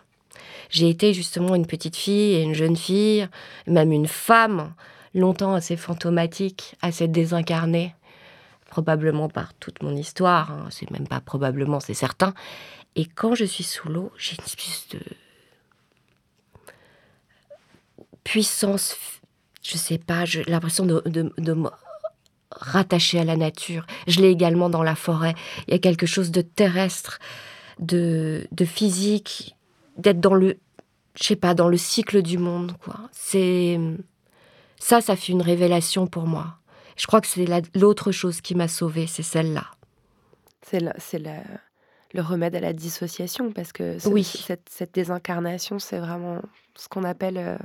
J'ai 0.71 0.89
été 0.89 1.13
justement 1.13 1.55
une 1.55 1.67
petite 1.67 1.97
fille 1.97 2.35
et 2.35 2.43
une 2.43 2.55
jeune 2.55 2.77
fille, 2.77 3.29
même 3.67 3.93
une 3.93 4.07
femme, 4.07 4.75
longtemps 5.15 5.55
assez 5.55 5.77
fantomatique, 5.77 6.77
assez 6.83 7.09
désincarnée, 7.09 7.95
probablement 8.71 9.29
par 9.29 9.55
toute 9.55 9.83
mon 9.83 9.95
histoire, 9.95 10.51
hein. 10.51 10.69
c'est 10.71 10.91
même 10.91 11.07
pas 11.07 11.21
probablement, 11.21 11.81
c'est 11.81 11.95
certain. 11.95 12.35
Et 12.97 13.07
quand 13.07 13.35
je 13.35 13.45
suis 13.45 13.65
sous 13.65 13.89
l'eau, 13.89 14.13
j'ai 14.17 14.37
une 14.37 14.45
espèce 14.45 14.89
de 14.91 15.01
puissance, 18.25 18.97
je 19.63 19.77
sais 19.77 19.99
pas, 19.99 20.25
j'ai 20.25 20.43
l'impression 20.45 20.87
de, 20.87 21.03
de, 21.07 21.55
rattaché 22.65 23.21
à 23.21 23.25
la 23.25 23.37
nature. 23.37 23.87
Je 24.07 24.21
l'ai 24.21 24.31
également 24.31 24.71
dans 24.71 24.83
la 24.83 24.95
forêt. 24.95 25.35
Il 25.69 25.73
y 25.73 25.77
a 25.77 25.79
quelque 25.79 26.07
chose 26.07 26.31
de 26.31 26.41
terrestre, 26.41 27.19
de, 27.79 28.47
de 28.53 28.65
physique, 28.65 29.57
d'être 29.97 30.21
dans 30.21 30.35
le, 30.35 30.57
je 31.15 31.25
sais 31.25 31.37
pas, 31.37 31.55
dans 31.55 31.69
le 31.69 31.77
cycle 31.77 32.23
du 32.23 32.39
monde, 32.39 32.73
quoi. 32.83 33.01
C'est 33.13 33.79
ça, 34.79 35.01
ça 35.01 35.17
fait 35.17 35.33
une 35.33 35.43
révélation 35.43 36.07
pour 36.07 36.27
moi. 36.27 36.59
Je 36.97 37.07
crois 37.07 37.21
que 37.21 37.27
c'est 37.27 37.47
l'autre 37.75 38.13
chose 38.13 38.41
qui 38.41 38.55
m'a 38.55 38.69
sauvée, 38.69 39.07
c'est 39.07 39.23
celle-là. 39.23 39.67
C'est 40.63 40.81
le 40.81 42.21
remède 42.23 42.55
à 42.55 42.61
la 42.61 42.73
dissociation, 42.73 43.51
parce 43.51 43.73
que 43.73 43.97
oui. 44.09 44.23
cette, 44.23 44.69
cette, 44.71 44.95
désincarnation, 44.95 45.79
c'est 45.79 45.99
vraiment 45.99 46.41
ce 46.77 46.89
qu'on 46.89 47.03
appelle 47.03 47.39
euh, 47.39 47.57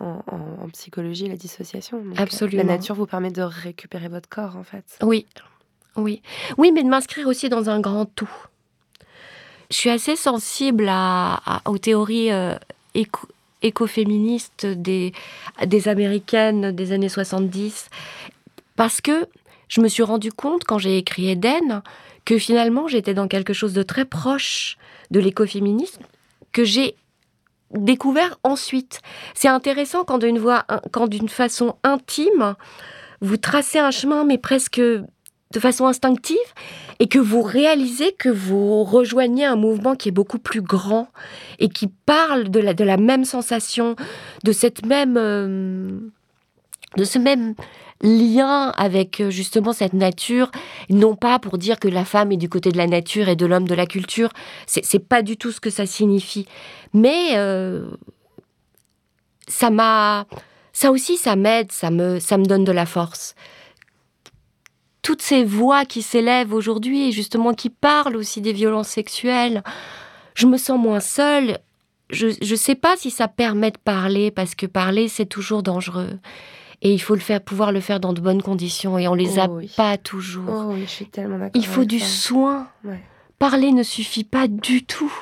en, 0.00 0.68
psychologie 0.72 1.28
la 1.28 1.36
dissociation. 1.36 1.98
Euh, 1.98 2.14
Absolument. 2.16 2.62
La 2.62 2.76
nature 2.76 2.94
vous 2.94 3.06
permet 3.06 3.30
de 3.30 3.42
récupérer 3.42 4.08
votre 4.08 4.28
corps, 4.28 4.56
en 4.56 4.64
fait. 4.64 4.84
Oui, 5.02 5.26
oui. 5.96 6.22
Oui, 6.56 6.72
mais 6.72 6.82
de 6.82 6.88
m'inscrire 6.88 7.26
aussi 7.26 7.48
dans 7.48 7.68
un 7.68 7.80
grand 7.80 8.06
tout. 8.06 8.30
Je 9.70 9.76
suis 9.76 9.90
assez 9.90 10.16
sensible 10.16 10.86
à, 10.88 11.40
aux 11.66 11.78
théories 11.78 12.30
euh, 12.30 12.54
écoféministes 13.62 14.66
des, 14.66 15.12
des 15.64 15.88
Américaines 15.88 16.72
des 16.72 16.92
années 16.92 17.08
70, 17.08 17.88
parce 18.76 19.00
que 19.00 19.26
je 19.68 19.80
me 19.80 19.88
suis 19.88 20.02
rendu 20.02 20.30
compte, 20.32 20.64
quand 20.64 20.78
j'ai 20.78 20.98
écrit 20.98 21.30
Eden, 21.30 21.82
que 22.24 22.38
finalement 22.38 22.88
j'étais 22.88 23.14
dans 23.14 23.28
quelque 23.28 23.52
chose 23.52 23.72
de 23.72 23.82
très 23.82 24.04
proche 24.04 24.76
de 25.10 25.20
l'écoféminisme, 25.20 26.02
que 26.52 26.64
j'ai 26.64 26.94
découvert 27.72 28.38
ensuite. 28.44 29.00
C'est 29.34 29.48
intéressant 29.48 30.04
quand 30.04 30.18
d'une 30.18 30.38
voix, 30.38 30.64
quand 30.92 31.08
d'une 31.08 31.28
façon 31.28 31.76
intime, 31.84 32.54
vous 33.20 33.36
tracez 33.36 33.78
un 33.78 33.90
chemin, 33.90 34.24
mais 34.24 34.38
presque 34.38 34.80
de 34.80 35.60
façon 35.60 35.86
instinctive, 35.86 36.36
et 36.98 37.08
que 37.08 37.18
vous 37.18 37.42
réalisez 37.42 38.12
que 38.12 38.28
vous 38.28 38.84
rejoignez 38.84 39.44
un 39.44 39.56
mouvement 39.56 39.94
qui 39.94 40.08
est 40.08 40.12
beaucoup 40.12 40.38
plus 40.38 40.62
grand 40.62 41.08
et 41.58 41.68
qui 41.68 41.88
parle 41.88 42.48
de 42.48 42.60
la, 42.60 42.96
même 42.96 43.24
sensation, 43.24 43.94
de 44.44 44.52
cette 44.52 44.86
même, 44.86 45.16
euh, 45.16 46.00
de 46.96 47.04
ce 47.04 47.18
même 47.18 47.54
lien 48.02 48.70
avec 48.76 49.20
euh, 49.20 49.30
justement 49.30 49.72
cette 49.72 49.92
nature, 49.92 50.50
non 50.90 51.14
pas 51.14 51.38
pour 51.38 51.58
dire 51.58 51.78
que 51.78 51.88
la 51.88 52.04
femme 52.04 52.32
est 52.32 52.36
du 52.36 52.48
côté 52.48 52.70
de 52.70 52.76
la 52.76 52.86
nature 52.86 53.28
et 53.28 53.36
de 53.36 53.46
l'homme 53.46 53.68
de 53.68 53.74
la 53.74 53.86
culture, 53.86 54.30
c'est 54.66 55.08
pas 55.08 55.22
du 55.22 55.36
tout 55.36 55.52
ce 55.52 55.60
que 55.60 55.70
ça 55.70 55.86
signifie. 55.86 56.46
Mais 56.92 57.36
euh, 57.36 57.86
ça 59.48 59.70
m'a, 59.70 60.26
ça 60.72 60.90
aussi, 60.90 61.16
ça 61.16 61.36
m'aide, 61.36 61.72
ça 61.72 61.90
me, 61.90 62.18
ça 62.18 62.38
me 62.38 62.44
donne 62.44 62.64
de 62.64 62.72
la 62.72 62.86
force. 62.86 63.34
Toutes 65.02 65.22
ces 65.22 65.44
voix 65.44 65.84
qui 65.84 66.02
s'élèvent 66.02 66.52
aujourd'hui 66.52 67.08
et 67.08 67.12
justement 67.12 67.54
qui 67.54 67.70
parlent 67.70 68.16
aussi 68.16 68.40
des 68.40 68.52
violences 68.52 68.88
sexuelles, 68.88 69.62
je 70.34 70.46
me 70.46 70.56
sens 70.56 70.78
moins 70.78 71.00
seule. 71.00 71.58
Je 72.10 72.26
ne 72.26 72.56
sais 72.56 72.74
pas 72.74 72.96
si 72.96 73.10
ça 73.10 73.26
permet 73.26 73.70
de 73.70 73.78
parler 73.78 74.30
parce 74.30 74.54
que 74.54 74.66
parler 74.66 75.08
c'est 75.08 75.26
toujours 75.26 75.62
dangereux. 75.62 76.18
Et 76.84 76.92
il 76.92 76.98
faut 76.98 77.14
le 77.14 77.20
faire, 77.20 77.40
pouvoir 77.40 77.70
le 77.70 77.80
faire 77.80 78.00
dans 78.00 78.12
de 78.12 78.20
bonnes 78.20 78.42
conditions 78.42 78.98
et 78.98 79.06
on 79.06 79.14
les 79.14 79.38
a 79.38 79.46
oh 79.48 79.60
pas 79.76 79.96
toujours. 79.96 80.44
Oh 80.48 80.72
oui, 80.72 80.82
je 80.84 80.90
suis 80.90 81.06
tellement 81.06 81.38
d'accord. 81.38 81.52
Il 81.54 81.64
faut 81.64 81.84
du 81.84 82.00
soin. 82.00 82.68
Parler 83.38 83.72
ne 83.72 83.84
suffit 83.84 84.24
pas 84.24 84.48
du 84.48 84.84
tout. 84.84 85.12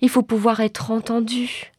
Il 0.00 0.08
faut 0.08 0.22
pouvoir 0.22 0.58
être 0.60 0.90
entendu. 0.90 1.72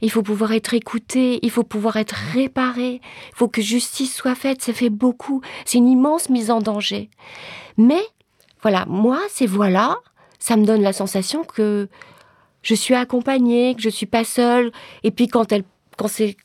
Il 0.00 0.10
faut 0.10 0.22
pouvoir 0.22 0.52
être 0.52 0.74
écouté, 0.74 1.38
il 1.42 1.50
faut 1.50 1.62
pouvoir 1.62 1.96
être 1.96 2.16
réparé, 2.32 3.00
il 3.28 3.36
faut 3.36 3.46
que 3.46 3.62
justice 3.62 4.12
soit 4.12 4.34
faite, 4.34 4.60
ça 4.60 4.72
fait 4.72 4.90
beaucoup, 4.90 5.42
c'est 5.64 5.78
une 5.78 5.86
immense 5.86 6.28
mise 6.28 6.50
en 6.50 6.58
danger. 6.58 7.08
Mais 7.76 8.02
voilà, 8.62 8.84
moi, 8.86 9.20
ces 9.28 9.46
voix-là, 9.46 9.96
ça 10.40 10.56
me 10.56 10.66
donne 10.66 10.82
la 10.82 10.92
sensation 10.92 11.44
que 11.44 11.88
je 12.62 12.74
suis 12.74 12.94
accompagnée, 12.94 13.76
que 13.76 13.82
je 13.82 13.88
suis 13.88 14.06
pas 14.06 14.24
seule. 14.24 14.72
Et 15.04 15.12
puis 15.12 15.28
quand 15.28 15.52
elles, 15.52 15.64
quand 15.96 16.08
c'est 16.08 16.36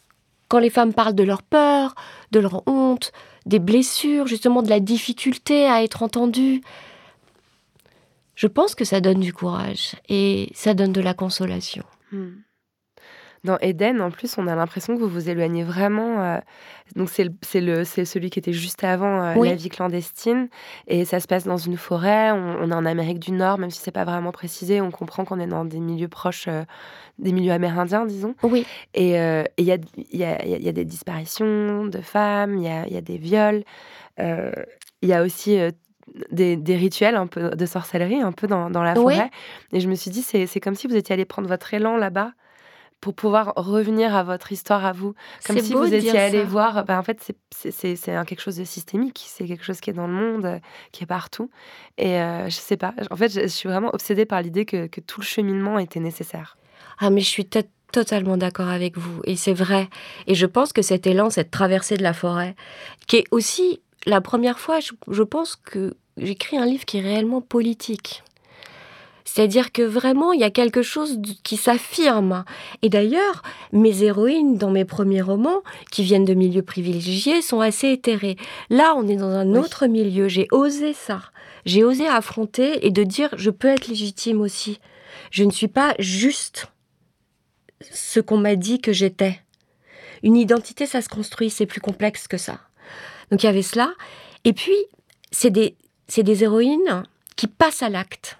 quand 0.47 0.59
les 0.59 0.69
femmes 0.69 0.93
parlent 0.93 1.15
de 1.15 1.23
leur 1.23 1.43
peur, 1.43 1.95
de 2.31 2.39
leur 2.39 2.63
honte, 2.67 3.11
des 3.45 3.59
blessures, 3.59 4.27
justement 4.27 4.61
de 4.61 4.69
la 4.69 4.79
difficulté 4.79 5.67
à 5.67 5.83
être 5.83 6.03
entendues, 6.03 6.61
je 8.35 8.47
pense 8.47 8.75
que 8.75 8.85
ça 8.85 9.01
donne 9.01 9.19
du 9.19 9.33
courage 9.33 9.95
et 10.09 10.51
ça 10.53 10.73
donne 10.73 10.93
de 10.93 11.01
la 11.01 11.13
consolation. 11.13 11.83
Hmm. 12.11 12.35
Dans 13.43 13.57
Eden, 13.59 14.01
en 14.01 14.11
plus, 14.11 14.37
on 14.37 14.47
a 14.47 14.55
l'impression 14.55 14.95
que 14.95 15.01
vous 15.01 15.07
vous 15.07 15.29
éloignez 15.29 15.63
vraiment. 15.63 16.21
Euh, 16.21 16.39
donc, 16.95 17.09
c'est 17.09 17.61
le, 17.61 17.83
celui 17.83 18.29
qui 18.29 18.39
était 18.39 18.53
juste 18.53 18.83
avant 18.83 19.23
euh, 19.23 19.43
la 19.43 19.55
vie 19.55 19.69
clandestine. 19.69 20.49
Et 20.87 21.05
ça 21.05 21.19
se 21.19 21.27
passe 21.27 21.43
dans 21.45 21.57
une 21.57 21.77
forêt. 21.77 22.31
On, 22.31 22.71
est 22.71 22.73
en 22.73 22.85
Amérique 22.85 23.19
du 23.19 23.31
Nord, 23.31 23.57
même 23.57 23.69
si 23.69 23.79
c'est 23.79 23.91
pas 23.91 24.05
vraiment 24.05 24.31
précisé. 24.31 24.81
On 24.81 24.91
comprend 24.91 25.25
qu'on 25.25 25.39
est 25.39 25.47
dans 25.47 25.65
des 25.65 25.79
milieux 25.79 26.07
proches, 26.07 26.47
euh, 26.47 26.63
des 27.19 27.31
milieux 27.31 27.51
amérindiens, 27.51 28.05
disons. 28.05 28.35
Oui. 28.43 28.65
Et 28.93 29.11
il 29.11 29.65
y, 29.65 29.71
a, 29.71 29.77
y, 30.11 30.23
a, 30.23 30.45
y, 30.45 30.69
a, 30.69 30.71
des 30.71 30.85
disparitions 30.85 31.85
de 31.85 32.01
femmes, 32.01 32.57
il 32.57 32.63
y 32.63 32.67
a, 32.67 32.87
y 32.87 32.97
a, 32.97 33.01
des 33.01 33.17
viols. 33.17 33.63
Il 34.19 35.09
y 35.09 35.13
a 35.13 35.23
aussi 35.23 35.59
des, 36.31 36.57
des, 36.57 36.75
rituels 36.75 37.15
un 37.15 37.27
peu 37.27 37.51
de 37.51 37.65
sorcellerie, 37.65 38.21
un 38.21 38.31
peu 38.31 38.47
dans, 38.47 38.69
dans 38.69 38.83
la 38.83 38.95
forêt. 38.95 39.29
Et 39.73 39.79
je 39.79 39.87
me 39.87 39.95
suis 39.95 40.11
dit, 40.11 40.21
c'est 40.21 40.59
comme 40.59 40.75
si 40.75 40.87
vous 40.87 40.95
étiez 40.95 41.13
allé 41.13 41.25
prendre 41.25 41.47
votre 41.47 41.73
élan 41.73 41.97
là-bas 41.97 42.31
pour 43.01 43.13
pouvoir 43.13 43.53
revenir 43.55 44.15
à 44.15 44.23
votre 44.23 44.51
histoire 44.51 44.85
à 44.85 44.91
vous. 44.91 45.13
Comme 45.45 45.59
si 45.59 45.73
vous 45.73 45.93
étiez 45.93 46.17
allé 46.17 46.43
voir. 46.43 46.83
Ben, 46.85 46.97
en 46.97 47.03
fait, 47.03 47.31
c'est 47.51 47.95
quelque 47.95 48.41
chose 48.41 48.57
de 48.57 48.63
systémique. 48.63 49.25
C'est 49.27 49.45
quelque 49.45 49.63
chose 49.63 49.79
qui 49.79 49.89
est 49.89 49.93
dans 49.93 50.07
le 50.07 50.13
monde, 50.13 50.45
euh, 50.45 50.59
qui 50.91 51.03
est 51.03 51.07
partout. 51.07 51.49
Et 51.97 52.19
euh, 52.19 52.45
je 52.49 52.55
sais 52.55 52.77
pas. 52.77 52.93
En 53.11 53.15
fait, 53.15 53.29
je, 53.29 53.47
suis 53.47 53.69
vraiment 53.69 53.93
obsédée 53.93 54.25
par 54.25 54.41
l'idée 54.41 54.65
que, 54.65 54.87
que, 54.87 54.99
tout 54.99 55.21
le 55.21 55.25
cheminement 55.25 55.79
était 55.79 55.99
nécessaire. 55.99 56.57
Ah, 56.99 57.09
mais 57.09 57.21
je 57.21 57.27
suis 57.27 57.47
totalement 57.91 58.37
d'accord 58.37 58.69
avec 58.69 58.97
vous. 58.97 59.21
Et 59.25 59.35
c'est 59.35 59.53
vrai. 59.53 59.89
Et 60.25 60.35
je 60.35 60.45
pense 60.45 60.73
que 60.73 60.81
cet 60.81 61.07
élan, 61.07 61.29
cette 61.29 61.51
traversée 61.51 61.97
de 61.97 62.03
la 62.03 62.13
forêt, 62.13 62.55
qui 63.07 63.17
est 63.17 63.25
aussi 63.31 63.81
la 64.05 64.21
première 64.21 64.59
fois, 64.59 64.79
je, 64.79 64.93
je 65.09 65.23
pense 65.23 65.55
que 65.55 65.95
j'écris 66.17 66.57
un 66.57 66.65
livre 66.65 66.85
qui 66.85 66.97
est 66.97 67.01
réellement 67.01 67.41
politique. 67.41 68.23
C'est-à-dire 69.27 69.73
que 69.73 69.81
vraiment, 69.81 70.31
il 70.31 70.39
y 70.39 70.45
a 70.45 70.49
quelque 70.49 70.81
chose 70.81 71.19
qui 71.43 71.57
s'affirme. 71.57 72.45
Et 72.81 72.87
d'ailleurs, 72.87 73.43
mes 73.73 74.01
héroïnes 74.01 74.57
dans 74.57 74.71
mes 74.71 74.85
premiers 74.85 75.21
romans, 75.21 75.63
qui 75.91 76.01
viennent 76.03 76.23
de 76.23 76.33
milieux 76.33 76.61
privilégiés, 76.61 77.41
sont 77.41 77.59
assez 77.59 77.89
éthérées. 77.89 78.37
Là, 78.69 78.93
on 78.95 79.05
est 79.05 79.17
dans 79.17 79.29
un 79.29 79.53
autre 79.55 79.85
milieu. 79.87 80.29
J'ai 80.29 80.47
osé 80.51 80.93
ça. 80.93 81.21
J'ai 81.65 81.83
osé 81.83 82.07
affronter 82.07 82.87
et 82.87 82.89
de 82.89 83.03
dire, 83.03 83.29
je 83.35 83.49
peux 83.49 83.67
être 83.67 83.89
légitime 83.89 84.39
aussi. 84.39 84.79
Je 85.29 85.43
ne 85.43 85.51
suis 85.51 85.67
pas 85.67 85.93
juste 85.99 86.67
ce 87.91 88.21
qu'on 88.21 88.37
m'a 88.37 88.55
dit 88.55 88.79
que 88.79 88.93
j'étais. 88.93 89.41
Une 90.23 90.37
identité, 90.37 90.85
ça 90.85 91.01
se 91.01 91.09
construit, 91.09 91.49
c'est 91.49 91.65
plus 91.65 91.81
complexe 91.81 92.29
que 92.29 92.37
ça. 92.37 92.61
Donc 93.29 93.43
il 93.43 93.47
y 93.47 93.49
avait 93.49 93.61
cela. 93.61 93.93
Et 94.45 94.53
puis, 94.53 94.77
c'est 95.31 95.51
des, 95.51 95.75
des 96.15 96.43
héroïnes 96.45 97.03
qui 97.35 97.47
passent 97.47 97.83
à 97.83 97.89
l'acte 97.89 98.39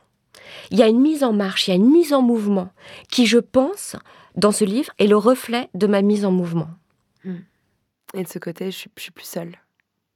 il 0.72 0.78
y 0.78 0.84
a 0.84 0.88
une 0.88 1.02
mise 1.02 1.24
en 1.24 1.34
marche, 1.34 1.68
il 1.68 1.72
y 1.72 1.74
a 1.74 1.78
une 1.78 1.90
mise 1.90 2.14
en 2.14 2.22
mouvement 2.22 2.72
qui, 3.10 3.26
je 3.26 3.40
pense, 3.40 3.96
dans 4.36 4.52
ce 4.52 4.66
livre, 4.66 4.92
est 5.00 5.08
le 5.08 5.18
reflet 5.18 5.70
de 5.74 5.88
ma 5.88 6.02
mise 6.02 6.26
en 6.26 6.32
mouvement. 6.32 6.70
Et 8.14 8.24
de 8.24 8.28
ce 8.28 8.40
côté, 8.40 8.72
je 8.72 8.78
suis, 8.78 8.92
suis 8.98 9.12
plus 9.12 9.26
seule. 9.26 9.58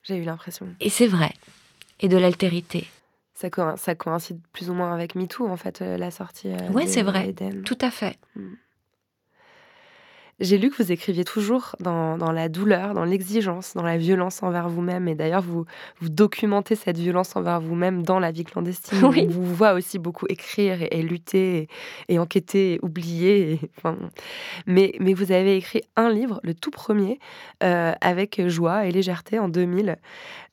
J'ai 0.03 0.15
eu 0.15 0.23
l'impression. 0.23 0.67
Et 0.79 0.89
c'est 0.89 1.07
vrai. 1.07 1.33
Et 1.99 2.07
de 2.07 2.17
l'altérité. 2.17 2.87
Ça, 3.33 3.49
ça, 3.75 3.95
coïncide 3.95 4.39
plus 4.53 4.69
ou 4.69 4.73
moins 4.73 4.93
avec 4.93 5.15
MeToo, 5.15 5.47
en 5.47 5.57
fait, 5.57 5.81
euh, 5.81 5.97
la 5.97 6.11
sortie. 6.11 6.49
Euh, 6.49 6.57
oui, 6.73 6.87
c'est 6.87 7.01
vrai. 7.01 7.33
Tout 7.65 7.77
à 7.81 7.91
fait. 7.91 8.17
Hmm. 8.35 8.53
J'ai 10.41 10.57
lu 10.57 10.71
que 10.71 10.81
vous 10.81 10.91
écriviez 10.91 11.23
toujours 11.23 11.75
dans, 11.79 12.17
la 12.17 12.49
douleur, 12.49 12.95
dans 12.95 13.05
l'exigence, 13.05 13.73
dans 13.75 13.83
la 13.83 13.97
violence 13.97 14.41
envers 14.41 14.69
vous-même. 14.69 15.07
Et 15.07 15.15
d'ailleurs, 15.15 15.43
vous, 15.43 15.65
vous 15.99 16.09
documentez 16.09 16.75
cette 16.75 16.97
violence 16.97 17.35
envers 17.35 17.61
vous-même 17.61 18.01
dans 18.01 18.19
la 18.19 18.31
vie 18.31 18.43
clandestine. 18.43 18.99
Oui. 19.11 19.25
On 19.27 19.31
vous 19.31 19.55
voit 19.55 19.73
aussi 19.73 19.99
beaucoup 19.99 20.25
écrire 20.29 20.77
et, 20.89 21.01
lutter 21.01 21.67
et, 22.07 22.17
enquêter, 22.17 22.75
et 22.75 22.79
oublier. 22.81 23.59
enfin, 23.77 23.97
mais, 24.65 24.93
mais 24.99 25.13
vous 25.13 25.31
avez 25.31 25.57
écrit 25.57 25.81
un 25.95 26.09
livre, 26.09 26.39
le 26.43 26.53
tout 26.53 26.71
premier, 26.71 27.19
euh, 27.61 27.93
avec 27.99 28.47
joie 28.47 28.85
et 28.85 28.91
légèreté 28.91 29.37
en 29.37 29.49
2000. 29.49 29.97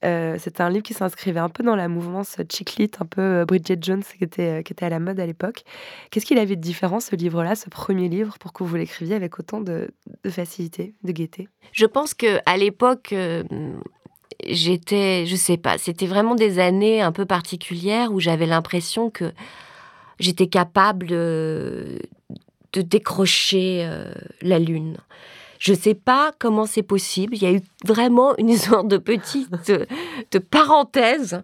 Euh, 0.05 0.37
C'était 0.39 0.63
un 0.63 0.71
livre 0.71 0.85
qui 0.85 0.95
s'inscrivait 0.95 1.41
un 1.41 1.49
peu 1.49 1.63
dans 1.63 1.77
la 1.77 1.89
mouvance 1.89 2.37
chick 2.51 2.79
un 3.01 3.07
peu 3.07 3.21
euh, 3.21 3.45
Bridget 3.45 3.79
Jones 3.81 4.03
qui 4.03 4.25
était, 4.25 4.63
qui 4.63 4.73
était 4.73 4.87
à 4.87 4.91
la 4.91 5.01
mode 5.01 5.19
à 5.19 5.27
l'époque. 5.27 5.65
Qu'est-ce 6.11 6.25
qu'il 6.27 6.39
avait 6.39 6.57
de 6.57 6.61
différent, 6.61 7.01
ce 7.01 7.17
livre-là, 7.17 7.55
ce 7.57 7.69
premier 7.69 8.09
livre, 8.09 8.39
pour 8.39 8.53
que 8.53 8.63
vous 8.63 8.77
l'écriviez 8.77 9.17
avec 9.17 9.39
autant 9.39 9.61
de 9.61 9.91
facilité, 10.29 10.95
de 11.03 11.13
gaieté? 11.13 11.49
Je 11.73 11.87
pense 11.87 12.15
que 12.15 12.39
à 12.47 12.57
l'époque, 12.57 13.13
euh, 13.13 13.43
j'étais, 14.47 15.27
je 15.27 15.37
sais 15.37 15.57
pas, 15.57 15.79
c'était 15.79 16.07
vraiment 16.07 16.35
des 16.35 16.59
années 16.59 17.01
un 17.01 17.13
peu 17.13 17.27
particulières 17.27 18.13
où 18.13 18.21
j'avais 18.21 18.47
l'impression 18.47 19.11
que 19.11 19.33
j'étais 20.19 20.49
capable 20.49 21.07
de, 21.07 21.99
décrocher 22.75 23.85
euh, 23.85 24.13
la 24.41 24.61
lune. 24.61 24.99
Je 25.59 25.73
ne 25.73 25.77
sais 25.77 25.95
pas 25.95 26.33
comment 26.39 26.67
c'est 26.67 26.83
possible. 26.83 27.35
Il 27.37 27.43
y 27.43 27.47
a 27.47 27.53
eu 27.53 27.61
vraiment 27.85 28.37
une 28.39 28.57
sorte 28.57 28.89
de 28.89 28.99
petite 28.99 29.51
de 30.31 30.39
parenthèse. 30.39 31.43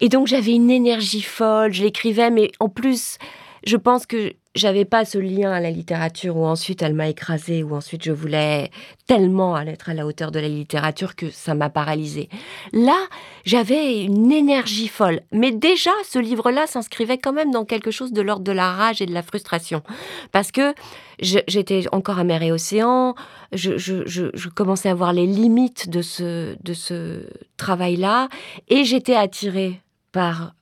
Et 0.00 0.08
donc 0.08 0.26
j'avais 0.26 0.52
une 0.52 0.70
énergie 0.70 1.22
folle. 1.22 1.72
Je 1.72 1.82
l'écrivais, 1.82 2.30
mais 2.30 2.50
en 2.60 2.68
plus, 2.68 3.18
je 3.66 3.76
pense 3.76 4.06
que 4.06 4.32
j'avais 4.54 4.84
pas 4.84 5.04
ce 5.04 5.18
lien 5.18 5.52
à 5.52 5.60
la 5.60 5.70
littérature 5.70 6.36
où 6.36 6.44
ensuite 6.44 6.82
elle 6.82 6.94
m'a 6.94 7.08
écrasée, 7.08 7.62
où 7.62 7.74
ensuite 7.74 8.04
je 8.04 8.12
voulais 8.12 8.70
tellement 9.06 9.58
être 9.58 9.90
à 9.90 9.94
la 9.94 10.06
hauteur 10.06 10.30
de 10.30 10.38
la 10.38 10.48
littérature 10.48 11.16
que 11.16 11.30
ça 11.30 11.54
m'a 11.54 11.70
paralysée. 11.70 12.28
Là, 12.72 12.96
j'avais 13.44 14.02
une 14.02 14.30
énergie 14.30 14.88
folle. 14.88 15.20
Mais 15.32 15.50
déjà, 15.50 15.90
ce 16.08 16.18
livre-là 16.18 16.66
s'inscrivait 16.66 17.18
quand 17.18 17.32
même 17.32 17.50
dans 17.50 17.64
quelque 17.64 17.90
chose 17.90 18.12
de 18.12 18.22
l'ordre 18.22 18.44
de 18.44 18.52
la 18.52 18.72
rage 18.72 19.02
et 19.02 19.06
de 19.06 19.12
la 19.12 19.22
frustration. 19.22 19.82
Parce 20.30 20.52
que 20.52 20.74
j'étais 21.18 21.84
encore 21.92 22.18
à 22.18 22.24
mer 22.24 22.42
et 22.42 22.52
océan, 22.52 23.14
je, 23.52 24.48
commençais 24.50 24.88
à 24.88 24.94
voir 24.94 25.12
les 25.12 25.26
limites 25.26 25.90
de 25.90 26.02
ce 26.02 27.26
travail-là, 27.56 28.28
et 28.68 28.84
j'étais 28.84 29.16
attirée 29.16 29.80
par 30.12 30.54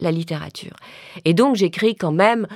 la 0.00 0.10
littérature. 0.10 0.76
Et 1.24 1.34
donc 1.34 1.56
j'écris 1.56 1.96
quand 1.96 2.12
même 2.12 2.46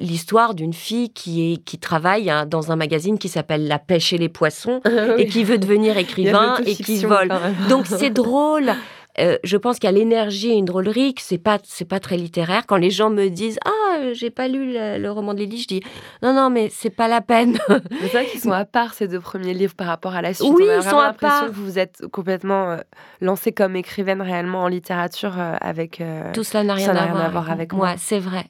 l'histoire 0.00 0.54
d'une 0.54 0.72
fille 0.72 1.10
qui, 1.10 1.52
est, 1.52 1.56
qui 1.56 1.78
travaille 1.78 2.30
hein, 2.30 2.46
dans 2.46 2.70
un 2.70 2.76
magazine 2.76 3.18
qui 3.18 3.28
s'appelle 3.28 3.66
La 3.66 3.78
pêche 3.78 4.12
et 4.12 4.18
les 4.18 4.28
poissons 4.28 4.80
et 5.18 5.26
qui 5.26 5.44
veut 5.44 5.58
devenir 5.58 5.98
écrivain 5.98 6.56
et 6.64 6.76
qui 6.76 7.04
vole. 7.04 7.32
Donc 7.68 7.86
c'est 7.86 8.10
drôle. 8.14 8.72
Euh, 9.20 9.38
je 9.44 9.56
pense 9.56 9.78
qu'il 9.78 9.88
y 9.88 9.92
a 9.92 9.96
l'énergie 9.96 10.50
et 10.50 10.54
une 10.54 10.64
drôlerie, 10.64 11.14
que 11.14 11.22
c'est 11.22 11.38
pas 11.38 11.58
c'est 11.62 11.84
pas 11.84 12.00
très 12.00 12.16
littéraire. 12.16 12.64
Quand 12.66 12.76
les 12.76 12.90
gens 12.90 13.10
me 13.10 13.28
disent 13.28 13.58
ah 13.64 14.12
j'ai 14.12 14.30
pas 14.30 14.48
lu 14.48 14.72
le, 14.72 15.08
roman 15.08 15.34
de 15.34 15.38
Lily, 15.38 15.58
je 15.58 15.68
dis 15.68 15.82
non 16.22 16.32
non 16.32 16.50
mais 16.50 16.68
c'est 16.68 16.90
pas 16.90 17.06
la 17.06 17.20
peine. 17.20 17.56
c'est 18.00 18.08
vrai 18.08 18.26
qu'ils 18.26 18.40
sont 18.40 18.50
à 18.50 18.64
part 18.64 18.92
ces 18.94 19.06
deux 19.06 19.20
premiers 19.20 19.54
livres 19.54 19.74
par 19.74 19.86
rapport 19.86 20.14
à 20.14 20.22
la 20.22 20.34
suite. 20.34 20.50
Oui, 20.52 20.64
ils 20.66 20.82
sont 20.82 20.98
à 20.98 21.12
part. 21.12 21.46
Que 21.46 21.50
vous 21.50 21.78
êtes 21.78 22.04
complètement 22.10 22.72
euh, 22.72 22.76
lancée 23.20 23.52
comme 23.52 23.76
écrivaine 23.76 24.20
réellement 24.20 24.62
en 24.62 24.68
littérature 24.68 25.38
euh, 25.38 25.54
avec. 25.60 26.02
Tout 26.32 26.44
cela 26.44 26.64
n'a 26.64 26.74
rien, 26.74 26.96
à, 26.96 27.28
voir 27.28 27.50
avec 27.50 27.72
moi. 27.72 27.94
c'est 27.96 28.18
vrai. 28.18 28.46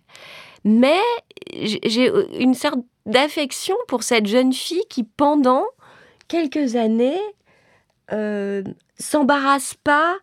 Mais 0.65 1.01
j'ai 1.53 2.11
une 2.39 2.55
sorte 2.55 2.79
d'affection 3.05 3.77
pour 3.87 4.03
cette 4.03 4.27
jeune 4.27 4.55
fille 4.55 4.85
qui 4.89 5.05
pendant 5.05 5.65
quelques 6.29 6.77
années 6.77 7.21
s'embarrasse 8.99 9.75
pas 9.75 10.17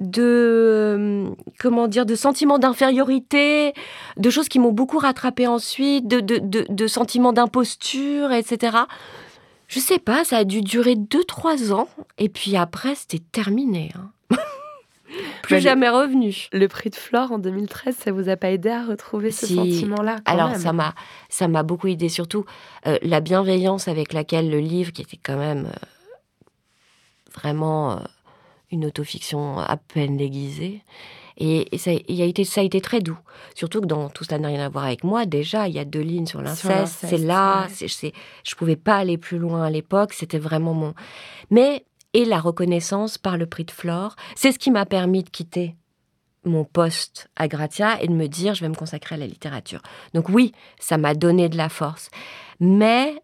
de 0.00 0.22
euh, 0.22 1.30
comment 1.58 1.88
dire 1.88 2.04
de 2.04 2.14
sentiments 2.14 2.58
d'infériorité, 2.58 3.72
de 4.16 4.30
choses 4.30 4.48
qui 4.48 4.58
m'ont 4.58 4.72
beaucoup 4.72 4.98
rattrapé 4.98 5.46
ensuite, 5.46 6.06
de, 6.06 6.20
de, 6.20 6.66
de, 6.68 6.86
sentiments 6.86 7.32
d'imposture, 7.32 8.32
etc. 8.32 8.76
Je 9.68 9.80
sais 9.80 9.98
pas, 9.98 10.24
ça 10.24 10.38
a 10.38 10.44
dû 10.44 10.60
durer 10.60 10.94
2-3 10.94 11.72
ans, 11.72 11.88
et 12.18 12.28
puis 12.28 12.56
après, 12.56 12.94
c'était 12.94 13.22
terminé. 13.32 13.90
Hein. 13.96 14.10
Plus 15.42 15.60
jamais 15.60 15.88
revenu. 15.88 16.48
Le 16.52 16.68
prix 16.68 16.90
de 16.90 16.94
Flore 16.94 17.32
en 17.32 17.38
2013, 17.38 17.96
ça 17.96 18.12
vous 18.12 18.28
a 18.28 18.36
pas 18.36 18.50
aidé 18.50 18.68
à 18.68 18.84
retrouver 18.84 19.30
ce 19.30 19.46
sentiment-là 19.46 20.16
Alors 20.26 20.56
ça 20.56 20.72
m'a 20.72 20.94
ça 21.30 21.48
m'a 21.48 21.62
beaucoup 21.62 21.86
aidé, 21.86 22.08
surtout 22.08 22.44
euh, 22.86 22.98
la 23.02 23.20
bienveillance 23.20 23.88
avec 23.88 24.12
laquelle 24.12 24.50
le 24.50 24.58
livre, 24.58 24.92
qui 24.92 25.02
était 25.02 25.18
quand 25.20 25.38
même 25.38 25.66
euh, 25.66 25.86
vraiment 27.34 28.02
une 28.70 28.84
autofiction 28.84 29.58
à 29.58 29.76
peine 29.76 30.16
déguisée. 30.16 30.82
Et, 31.38 31.68
ça, 31.76 31.90
a 31.90 31.94
été, 31.94 32.44
ça 32.44 32.62
a 32.62 32.64
été 32.64 32.80
très 32.80 33.00
doux. 33.00 33.18
Surtout 33.54 33.82
que 33.82 33.86
dans 33.86 34.08
Tout 34.08 34.24
cela 34.24 34.38
n'a 34.38 34.48
rien 34.48 34.64
à 34.64 34.68
voir 34.68 34.84
avec 34.84 35.04
moi, 35.04 35.26
déjà, 35.26 35.68
il 35.68 35.74
y 35.74 35.78
a 35.78 35.84
deux 35.84 36.00
lignes 36.00 36.26
sur 36.26 36.40
l'inceste. 36.40 37.04
C'est 37.06 37.18
là, 37.18 37.68
je 37.78 38.06
ne 38.06 38.56
pouvais 38.56 38.76
pas 38.76 38.96
aller 38.96 39.18
plus 39.18 39.38
loin 39.38 39.64
à 39.64 39.70
l'époque, 39.70 40.14
c'était 40.14 40.38
vraiment 40.38 40.72
mon... 40.72 40.94
Mais, 41.50 41.84
et 42.14 42.24
la 42.24 42.40
reconnaissance 42.40 43.18
par 43.18 43.36
le 43.36 43.46
prix 43.46 43.64
de 43.64 43.70
Flore, 43.70 44.16
c'est 44.34 44.52
ce 44.52 44.58
qui 44.58 44.70
m'a 44.70 44.86
permis 44.86 45.24
de 45.24 45.28
quitter 45.28 45.76
mon 46.44 46.64
poste 46.64 47.28
à 47.36 47.48
Gratia 47.48 48.00
et 48.00 48.06
de 48.06 48.12
me 48.12 48.28
dire, 48.28 48.54
je 48.54 48.62
vais 48.62 48.68
me 48.68 48.74
consacrer 48.74 49.16
à 49.16 49.18
la 49.18 49.26
littérature. 49.26 49.82
Donc 50.14 50.30
oui, 50.30 50.52
ça 50.78 50.96
m'a 50.96 51.14
donné 51.14 51.50
de 51.50 51.56
la 51.58 51.68
force. 51.68 52.08
Mais 52.60 53.20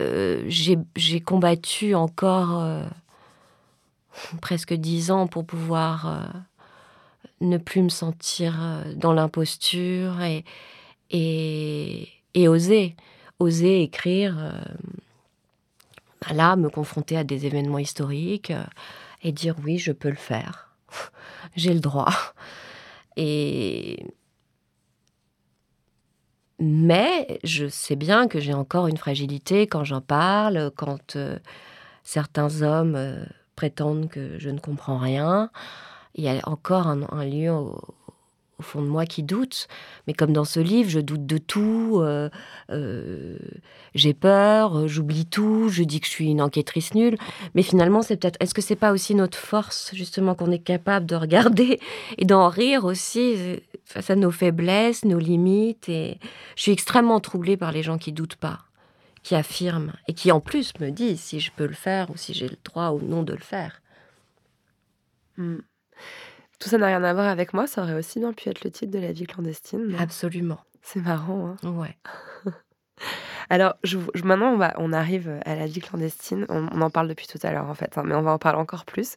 euh, 0.00 0.42
j'ai 0.48 1.20
combattu 1.20 1.94
encore... 1.94 2.60
Euh, 2.60 2.84
presque 4.40 4.74
dix 4.74 5.10
ans 5.10 5.26
pour 5.26 5.44
pouvoir 5.44 6.06
euh, 6.08 6.38
ne 7.40 7.58
plus 7.58 7.82
me 7.82 7.88
sentir 7.88 8.56
euh, 8.60 8.94
dans 8.94 9.12
l'imposture 9.12 10.20
et, 10.22 10.44
et, 11.10 12.48
oser, 12.48 12.96
oser 13.38 13.82
écrire. 13.82 14.36
Euh, 14.38 14.60
bah 16.22 16.34
là, 16.34 16.56
me 16.56 16.68
confronter 16.68 17.16
à 17.16 17.24
des 17.24 17.46
événements 17.46 17.78
historiques 17.78 18.52
et 19.22 19.32
dire 19.32 19.56
oui, 19.64 19.78
je 19.78 19.92
peux 19.92 20.10
le 20.10 20.16
faire. 20.16 20.74
J'ai 21.56 21.72
le 21.72 21.80
droit. 21.80 22.12
Et 23.16 24.04
mais 26.62 27.40
je 27.42 27.68
sais 27.68 27.96
bien 27.96 28.28
que 28.28 28.38
j'ai 28.38 28.52
encore 28.52 28.86
une 28.86 28.98
fragilité 28.98 29.66
quand 29.66 29.82
j'en 29.82 30.02
parle, 30.02 30.70
quand 30.76 31.16
certains 32.02 32.60
hommes 32.60 33.26
prétendent 33.60 34.08
que 34.08 34.38
je 34.38 34.48
ne 34.48 34.58
comprends 34.58 34.96
rien. 34.96 35.50
Il 36.14 36.24
y 36.24 36.30
a 36.30 36.40
encore 36.48 36.86
un, 36.86 37.24
lieu 37.26 37.50
au 37.50 38.62
fond 38.62 38.80
de 38.80 38.86
moi 38.86 39.04
qui 39.04 39.22
doute. 39.22 39.68
Mais 40.06 40.14
comme 40.14 40.32
dans 40.32 40.46
ce 40.46 40.60
livre, 40.60 40.88
je 40.88 40.98
doute 40.98 41.26
de 41.26 41.36
tout. 41.36 41.98
Euh, 42.00 42.30
euh, 42.70 43.36
j'ai 43.94 44.14
peur, 44.14 44.88
j'oublie 44.88 45.26
tout, 45.26 45.68
je 45.68 45.82
dis 45.82 46.00
que 46.00 46.06
je 46.06 46.10
suis 46.10 46.30
une 46.30 46.40
enquêtrice 46.40 46.94
nulle. 46.94 47.18
Mais 47.54 47.62
finalement, 47.62 48.00
c'est 48.00 48.16
peut-être. 48.16 48.38
Est-ce 48.40 48.54
que 48.54 48.62
c'est 48.62 48.76
pas 48.76 48.92
aussi 48.92 49.14
notre 49.14 49.36
force, 49.36 49.90
justement, 49.92 50.34
qu'on 50.34 50.50
est 50.50 50.58
capable 50.58 51.04
de 51.04 51.16
regarder 51.16 51.80
et 52.16 52.24
d'en 52.24 52.48
rire 52.48 52.86
aussi 52.86 53.60
face 53.84 54.08
à 54.08 54.16
nos 54.16 54.30
faiblesses, 54.30 55.04
nos 55.04 55.18
limites? 55.18 55.86
Et 55.90 56.18
je 56.56 56.62
suis 56.62 56.72
extrêmement 56.72 57.20
troublée 57.20 57.58
par 57.58 57.72
les 57.72 57.82
gens 57.82 57.98
qui 57.98 58.12
doutent 58.12 58.36
pas 58.36 58.69
qui 59.22 59.34
affirment 59.34 59.92
et 60.08 60.14
qui 60.14 60.32
en 60.32 60.40
plus 60.40 60.72
me 60.80 60.90
disent 60.90 61.20
si 61.20 61.40
je 61.40 61.50
peux 61.52 61.66
le 61.66 61.74
faire 61.74 62.10
ou 62.10 62.16
si 62.16 62.34
j'ai 62.34 62.48
le 62.48 62.56
droit 62.64 62.90
ou 62.90 63.00
non 63.00 63.22
de 63.22 63.32
le 63.32 63.40
faire. 63.40 63.82
Hmm. 65.36 65.58
Tout 66.58 66.68
ça 66.68 66.78
n'a 66.78 66.86
rien 66.86 67.02
à 67.04 67.12
voir 67.14 67.28
avec 67.28 67.54
moi, 67.54 67.66
ça 67.66 67.82
aurait 67.82 67.94
aussi 67.94 68.18
bien 68.18 68.32
pu 68.32 68.48
être 68.48 68.64
le 68.64 68.70
titre 68.70 68.92
de 68.92 68.98
la 68.98 69.12
vie 69.12 69.26
clandestine. 69.26 69.96
Absolument. 69.98 70.60
C'est 70.82 71.00
marrant. 71.00 71.56
Hein 71.62 71.70
ouais. 71.70 71.96
Alors, 73.50 73.74
je, 73.82 73.98
maintenant, 74.22 74.52
on, 74.52 74.56
va, 74.58 74.74
on 74.76 74.92
arrive 74.92 75.40
à 75.44 75.56
la 75.56 75.66
vie 75.66 75.80
clandestine. 75.80 76.46
On, 76.48 76.80
en 76.80 76.90
parle 76.90 77.08
depuis 77.08 77.26
tout 77.26 77.38
à 77.42 77.50
l'heure, 77.50 77.68
en 77.68 77.74
fait, 77.74 77.98
hein, 77.98 78.02
mais 78.04 78.14
on 78.14 78.22
va 78.22 78.32
en 78.32 78.38
parler 78.38 78.58
encore 78.58 78.84
plus. 78.84 79.16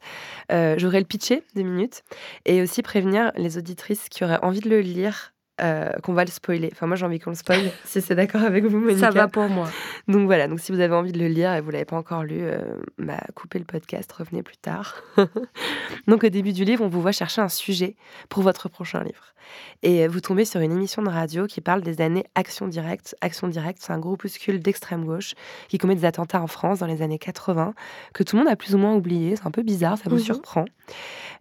Euh, 0.51 0.75
J'aurais 0.77 0.99
le 0.99 1.05
pitcher 1.05 1.43
deux 1.55 1.61
minutes 1.61 2.03
et 2.45 2.61
aussi 2.61 2.81
prévenir 2.81 3.31
les 3.35 3.57
auditrices 3.57 4.09
qui 4.09 4.23
auraient 4.23 4.41
envie 4.41 4.61
de 4.61 4.69
le 4.69 4.79
lire 4.79 5.32
euh, 5.61 5.91
qu'on 6.01 6.13
va 6.13 6.25
le 6.25 6.31
spoiler. 6.31 6.69
Enfin, 6.71 6.87
moi, 6.87 6.95
j'ai 6.95 7.05
envie 7.05 7.19
qu'on 7.19 7.29
le 7.29 7.35
spoil, 7.35 7.59
si 7.85 8.01
c'est 8.01 8.15
d'accord 8.15 8.41
avec 8.41 8.65
vous, 8.65 8.79
Monica. 8.79 9.07
Ça 9.07 9.11
va 9.11 9.27
pour 9.27 9.47
moi. 9.49 9.69
Donc 10.07 10.25
voilà, 10.25 10.47
donc 10.47 10.59
si 10.59 10.71
vous 10.71 10.79
avez 10.79 10.95
envie 10.95 11.11
de 11.11 11.19
le 11.19 11.27
lire 11.27 11.53
et 11.53 11.61
vous 11.61 11.69
l'avez 11.69 11.85
pas 11.85 11.95
encore 11.95 12.23
lu, 12.23 12.39
euh, 12.41 12.59
bah, 12.97 13.21
coupez 13.35 13.59
le 13.59 13.65
podcast, 13.65 14.11
revenez 14.11 14.41
plus 14.41 14.57
tard. 14.57 15.03
donc 16.07 16.23
au 16.23 16.29
début 16.29 16.53
du 16.53 16.63
livre, 16.63 16.83
on 16.83 16.87
vous 16.87 17.01
voit 17.01 17.11
chercher 17.11 17.41
un 17.41 17.49
sujet 17.49 17.95
pour 18.29 18.41
votre 18.41 18.67
prochain 18.67 19.03
livre. 19.03 19.33
Et 19.83 20.07
vous 20.07 20.21
tombez 20.21 20.45
sur 20.45 20.61
une 20.61 20.71
émission 20.71 21.01
de 21.01 21.09
radio 21.09 21.45
qui 21.45 21.61
parle 21.61 21.81
des 21.81 22.01
années 22.01 22.23
Action 22.35 22.67
Directe. 22.67 23.15
Action 23.21 23.47
Directe, 23.47 23.79
c'est 23.81 23.91
un 23.91 23.99
groupuscule 23.99 24.59
d'extrême 24.59 25.05
gauche 25.05 25.33
qui 25.67 25.77
commet 25.77 25.95
des 25.95 26.05
attentats 26.05 26.41
en 26.41 26.47
France 26.47 26.79
dans 26.79 26.87
les 26.87 27.01
années 27.01 27.19
80, 27.19 27.73
que 28.13 28.23
tout 28.23 28.37
le 28.37 28.43
monde 28.43 28.51
a 28.51 28.55
plus 28.55 28.73
ou 28.73 28.77
moins 28.77 28.95
oublié. 28.95 29.35
C'est 29.35 29.45
un 29.45 29.51
peu 29.51 29.63
bizarre, 29.63 29.97
ça 29.97 30.09
vous 30.09 30.15
mhm. 30.15 30.21
surprend. 30.21 30.65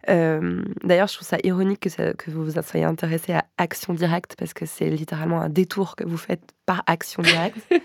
Euh, 0.09 0.61
d'ailleurs, 0.83 1.07
je 1.07 1.15
trouve 1.15 1.27
ça 1.27 1.37
ironique 1.43 1.79
que, 1.79 2.11
que 2.13 2.31
vous 2.31 2.43
vous 2.43 2.61
soyez 2.61 2.85
intéressé 2.85 3.33
à 3.33 3.45
Action 3.57 3.93
Directe 3.93 4.02
parce 4.37 4.53
que 4.53 4.65
c'est 4.65 4.89
littéralement 4.89 5.41
un 5.41 5.49
détour 5.49 5.95
que 5.95 6.03
vous 6.03 6.17
faites 6.17 6.51
par 6.65 6.83
Action 6.87 7.21
Directe. 7.23 7.59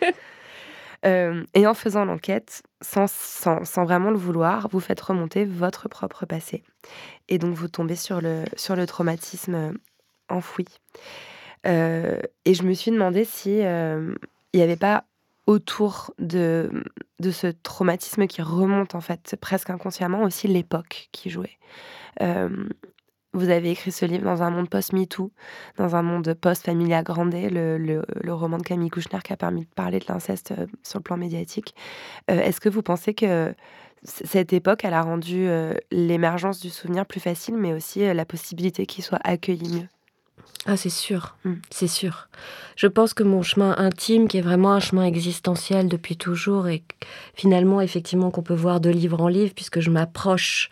Euh, 1.06 1.44
et 1.54 1.64
en 1.64 1.74
faisant 1.74 2.04
l'enquête, 2.04 2.64
sans, 2.80 3.08
sans, 3.08 3.84
vraiment 3.84 4.10
le 4.10 4.16
vouloir, 4.16 4.66
vous 4.72 4.80
faites 4.80 5.00
remonter 5.00 5.44
votre 5.44 5.88
propre 5.88 6.26
passé. 6.26 6.64
Et 7.28 7.38
donc 7.38 7.54
vous 7.54 7.68
tombez 7.68 7.94
sur 7.94 8.20
le, 8.20 8.42
sur 8.56 8.74
le 8.74 8.84
traumatisme 8.84 9.74
enfoui. 10.28 10.66
Euh, 11.68 12.18
et 12.44 12.52
je 12.52 12.64
me 12.64 12.74
suis 12.74 12.90
demandé 12.90 13.24
si 13.24 13.58
il 13.58 14.16
n'y 14.54 14.60
avait 14.60 14.74
pas 14.74 15.04
autour 15.46 16.12
de, 16.18 16.68
de 17.20 17.30
ce 17.30 17.46
traumatisme 17.46 18.26
qui 18.26 18.42
remonte 18.42 18.96
en 18.96 19.00
fait 19.00 19.36
presque 19.40 19.70
inconsciemment 19.70 20.24
aussi 20.24 20.48
l'époque 20.48 21.10
qui 21.12 21.30
jouait. 21.30 21.58
Vous 23.34 23.50
avez 23.50 23.70
écrit 23.70 23.92
ce 23.92 24.06
livre 24.06 24.24
dans 24.24 24.42
un 24.42 24.50
monde 24.50 24.70
post-MeToo, 24.70 25.30
dans 25.76 25.94
un 25.94 26.02
monde 26.02 26.32
post-Familia 26.32 27.02
Grande, 27.02 27.34
le, 27.34 27.76
le, 27.76 28.32
roman 28.32 28.56
de 28.56 28.62
Camille 28.62 28.88
Kouchner 28.88 29.18
qui 29.22 29.34
a 29.34 29.36
permis 29.36 29.62
de 29.62 29.70
parler 29.74 29.98
de 29.98 30.06
l'inceste 30.08 30.52
euh, 30.52 30.66
sur 30.82 30.98
le 30.98 31.02
plan 31.02 31.18
médiatique. 31.18 31.74
Euh, 32.30 32.40
est-ce 32.40 32.58
que 32.58 32.70
vous 32.70 32.82
pensez 32.82 33.12
que 33.12 33.54
cette 34.02 34.54
époque, 34.54 34.80
elle 34.84 34.94
a 34.94 35.02
rendu 35.02 35.46
euh, 35.46 35.74
l'émergence 35.90 36.60
du 36.60 36.70
souvenir 36.70 37.04
plus 37.04 37.20
facile, 37.20 37.56
mais 37.56 37.74
aussi 37.74 38.00
la 38.00 38.24
possibilité 38.24 38.86
qu'il 38.86 39.04
soit 39.04 39.20
accueilli 39.24 39.68
mieux? 39.68 39.88
Ah, 40.64 40.76
c'est 40.76 40.88
sûr, 40.88 41.36
mmh. 41.44 41.52
c'est 41.70 41.88
sûr. 41.88 42.28
Je 42.76 42.86
pense 42.86 43.12
que 43.12 43.22
mon 43.22 43.42
chemin 43.42 43.74
intime, 43.76 44.28
qui 44.28 44.38
est 44.38 44.42
vraiment 44.42 44.72
un 44.72 44.80
chemin 44.80 45.04
existentiel 45.04 45.88
depuis 45.88 46.16
toujours, 46.16 46.68
et 46.68 46.82
finalement, 47.34 47.80
effectivement, 47.82 48.30
qu'on 48.30 48.42
peut 48.42 48.54
voir 48.54 48.80
de 48.80 48.88
livre 48.88 49.20
en 49.20 49.28
livre, 49.28 49.52
puisque 49.54 49.80
je 49.80 49.90
m'approche 49.90 50.70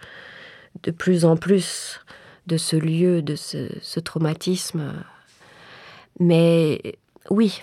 de 0.82 0.90
plus 0.90 1.24
en 1.24 1.36
plus 1.36 2.00
de 2.46 2.56
ce 2.56 2.76
lieu, 2.76 3.22
de 3.22 3.34
ce, 3.36 4.00
traumatisme. 4.00 4.94
Mais 6.20 6.98
oui, 7.30 7.60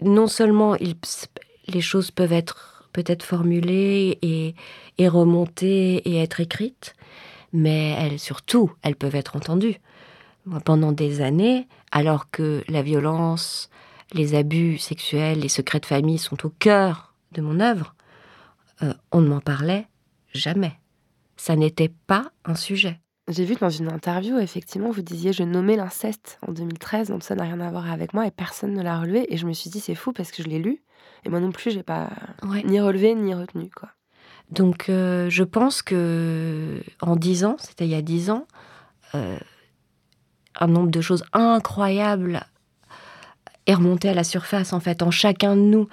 non 0.00 0.26
seulement 0.26 0.76
les 1.68 1.80
choses 1.80 2.10
peuvent 2.10 2.32
être 2.32 2.88
peut-être 2.92 3.22
formulées 3.22 4.18
et, 4.22 4.54
et 4.98 5.08
remontées 5.08 5.96
et 6.08 6.18
être 6.18 6.40
écrites, 6.40 6.94
mais 7.52 7.94
elles, 7.98 8.18
surtout, 8.18 8.72
elles 8.82 8.96
peuvent 8.96 9.16
être 9.16 9.36
entendues. 9.36 9.80
pendant 10.64 10.92
des 10.92 11.20
années, 11.20 11.68
alors 11.92 12.30
que 12.30 12.64
la 12.68 12.82
violence, 12.82 13.70
les 14.12 14.34
abus 14.34 14.78
sexuels, 14.78 15.40
les 15.40 15.48
secrets 15.48 15.80
de 15.80 15.86
famille 15.86 16.18
sont 16.18 16.46
au 16.46 16.50
cœur 16.50 17.14
de 17.32 17.40
mon 17.40 17.60
œuvre, 17.60 17.94
euh, 18.82 18.92
on 19.10 19.20
ne 19.20 19.28
m'en 19.28 19.40
parlait 19.40 19.86
jamais. 20.34 20.78
Ça 21.36 21.56
n'était 21.56 21.92
pas 22.06 22.30
un 22.44 22.54
sujet. 22.54 23.01
J'ai 23.28 23.44
vu 23.44 23.54
dans 23.54 23.70
une 23.70 23.88
interview, 23.88 24.38
effectivement, 24.38 24.90
vous 24.90 25.02
disiez 25.02 25.32
je 25.32 25.44
nommais 25.44 25.76
l'inceste 25.76 26.38
en 26.46 26.52
2013, 26.52 27.08
donc 27.08 27.22
ça 27.22 27.36
n'a 27.36 27.44
rien 27.44 27.60
à 27.60 27.70
voir 27.70 27.90
avec 27.90 28.14
moi 28.14 28.26
et 28.26 28.32
personne 28.32 28.74
ne 28.74 28.82
l'a 28.82 28.98
relevé. 28.98 29.32
Et 29.32 29.36
je 29.36 29.46
me 29.46 29.52
suis 29.52 29.70
dit 29.70 29.80
c'est 29.80 29.94
fou 29.94 30.12
parce 30.12 30.32
que 30.32 30.42
je 30.42 30.48
l'ai 30.48 30.58
lu 30.58 30.82
et 31.24 31.28
moi 31.28 31.38
non 31.38 31.52
plus 31.52 31.70
j'ai 31.70 31.84
pas 31.84 32.10
ni 32.64 32.80
relevé 32.80 33.14
ni 33.14 33.32
retenu 33.34 33.70
quoi. 33.70 33.90
Donc 34.50 34.88
euh, 34.88 35.30
je 35.30 35.44
pense 35.44 35.82
que 35.82 36.82
en 37.00 37.16
dix 37.16 37.44
ans, 37.44 37.56
c'était 37.58 37.86
il 37.86 37.90
y 37.90 37.94
a 37.94 38.02
dix 38.02 38.30
ans, 38.30 38.46
euh, 39.14 39.38
un 40.58 40.66
nombre 40.66 40.90
de 40.90 41.00
choses 41.00 41.24
incroyables 41.32 42.44
est 43.66 43.74
remonté 43.74 44.08
à 44.08 44.14
la 44.14 44.24
surface 44.24 44.72
en 44.72 44.80
fait 44.80 45.02
en 45.02 45.12
chacun 45.12 45.54
de 45.54 45.60
nous 45.60 45.88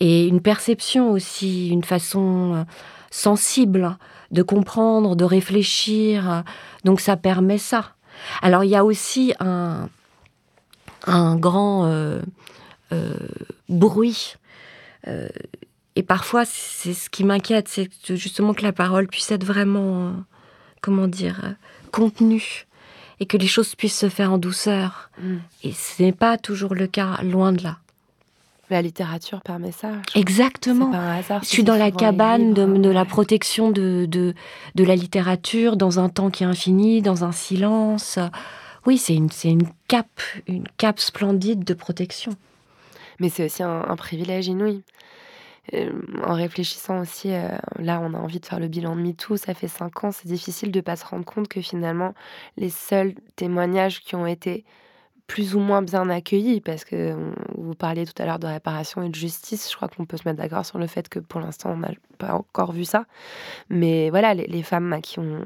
et 0.00 0.26
une 0.26 0.42
perception 0.42 1.12
aussi, 1.12 1.68
une 1.68 1.84
façon 1.84 2.54
euh, 2.54 2.64
sensible 3.10 3.96
de 4.32 4.42
comprendre, 4.42 5.14
de 5.14 5.24
réfléchir. 5.24 6.42
Donc 6.84 7.00
ça 7.00 7.16
permet 7.16 7.58
ça. 7.58 7.94
Alors 8.40 8.64
il 8.64 8.70
y 8.70 8.76
a 8.76 8.84
aussi 8.84 9.34
un, 9.40 9.88
un 11.06 11.36
grand 11.36 11.86
euh, 11.86 12.20
euh, 12.92 13.14
bruit. 13.68 14.36
Euh, 15.08 15.28
et 15.94 16.02
parfois, 16.02 16.44
c'est 16.44 16.94
ce 16.94 17.10
qui 17.10 17.24
m'inquiète, 17.24 17.68
c'est 17.68 18.16
justement 18.16 18.54
que 18.54 18.62
la 18.62 18.72
parole 18.72 19.08
puisse 19.08 19.30
être 19.30 19.44
vraiment, 19.44 20.14
comment 20.80 21.06
dire, 21.06 21.54
contenue 21.90 22.66
et 23.20 23.26
que 23.26 23.36
les 23.36 23.46
choses 23.46 23.74
puissent 23.74 23.98
se 23.98 24.08
faire 24.08 24.32
en 24.32 24.38
douceur. 24.38 25.10
Mm. 25.20 25.36
Et 25.64 25.72
ce 25.72 26.02
n'est 26.02 26.12
pas 26.12 26.38
toujours 26.38 26.74
le 26.74 26.86
cas, 26.86 27.20
loin 27.22 27.52
de 27.52 27.62
là. 27.62 27.78
La 28.72 28.80
littérature 28.80 29.42
permet 29.42 29.70
ça. 29.70 29.90
Exactement. 30.14 30.90
je 31.42 31.46
suis 31.46 31.62
dans 31.62 31.76
la 31.76 31.90
cabane 31.90 32.54
de, 32.54 32.88
la 32.88 33.04
protection 33.04 33.70
de, 33.70 34.06
de, 34.06 34.34
la 34.82 34.96
littérature, 34.96 35.76
dans 35.76 36.00
un 36.00 36.08
temps 36.08 36.30
qui 36.30 36.42
est 36.42 36.46
infini, 36.46 37.02
dans 37.02 37.22
un 37.22 37.32
silence. 37.32 38.18
Oui, 38.86 38.96
c'est 38.96 39.14
une, 39.14 39.28
une 39.44 39.68
cape, 39.88 40.22
une 40.46 40.64
cape 40.78 41.00
splendide 41.00 41.64
de 41.64 41.74
protection. 41.74 42.32
Mais 43.20 43.28
c'est 43.28 43.44
aussi 43.44 43.62
un, 43.62 43.94
privilège 43.96 44.46
inouï. 44.46 44.82
Euh, 45.74 45.92
en 46.24 46.32
réfléchissant 46.32 47.02
aussi, 47.02 47.30
euh, 47.30 47.50
là, 47.78 48.00
on 48.02 48.14
a 48.14 48.18
envie 48.18 48.40
de 48.40 48.46
faire 48.46 48.58
le 48.58 48.68
bilan 48.68 48.96
de 48.96 49.02
MeToo, 49.02 49.36
ça 49.36 49.52
fait 49.52 49.68
cinq 49.68 50.02
ans, 50.02 50.12
c'est 50.12 50.28
difficile 50.28 50.72
de 50.72 50.80
pas 50.80 50.96
se 50.96 51.04
rendre 51.04 51.26
compte 51.26 51.46
que 51.46 51.60
finalement, 51.60 52.14
les 52.56 52.70
seuls 52.70 53.14
témoignages 53.36 54.00
qui 54.00 54.16
ont 54.16 54.26
été 54.26 54.64
plus 55.26 55.54
ou 55.54 55.60
moins 55.60 55.82
bien 55.82 56.08
accueillis 56.10 56.60
parce 56.60 56.84
que 56.84 57.16
vous 57.56 57.74
parliez 57.74 58.04
tout 58.04 58.20
à 58.22 58.26
l'heure 58.26 58.38
de 58.38 58.46
réparation 58.46 59.02
et 59.02 59.08
de 59.08 59.14
justice. 59.14 59.70
Je 59.70 59.76
crois 59.76 59.88
qu'on 59.88 60.04
peut 60.04 60.16
se 60.16 60.28
mettre 60.28 60.40
d'accord 60.40 60.66
sur 60.66 60.78
le 60.78 60.86
fait 60.86 61.08
que 61.08 61.18
pour 61.18 61.40
l'instant, 61.40 61.70
on 61.70 61.78
n'a 61.78 61.90
pas 62.18 62.34
encore 62.34 62.72
vu 62.72 62.84
ça. 62.84 63.06
Mais 63.70 64.10
voilà, 64.10 64.34
les, 64.34 64.62
femmes 64.62 64.92
à 64.92 65.00
qui 65.00 65.18
on, 65.18 65.42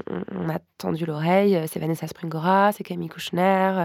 a 0.49 0.59
tendu 0.79 1.07
l'oreille, 1.07 1.61
c'est 1.69 1.79
Vanessa 1.79 2.07
Springora, 2.07 2.73
c'est 2.73 2.85
Camille 2.85 3.09
Kouchner, 3.09 3.85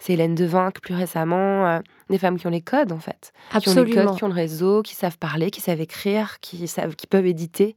c'est 0.00 0.14
Hélène 0.14 0.34
Devinck 0.34 0.80
plus 0.80 0.94
récemment. 0.94 1.66
Euh, 1.66 1.78
des 2.10 2.18
femmes 2.18 2.38
qui 2.38 2.46
ont 2.46 2.50
les 2.50 2.60
codes, 2.60 2.92
en 2.92 2.98
fait. 2.98 3.32
Absolument. 3.52 3.84
Qui 3.84 3.92
ont 3.92 4.00
les 4.00 4.06
codes, 4.06 4.16
qui 4.16 4.24
ont 4.24 4.28
le 4.28 4.34
réseau, 4.34 4.82
qui 4.82 4.94
savent 4.94 5.18
parler, 5.18 5.50
qui 5.50 5.60
savent 5.60 5.80
écrire, 5.80 6.38
qui, 6.40 6.68
savent, 6.68 6.94
qui 6.94 7.06
peuvent 7.06 7.26
éditer. 7.26 7.76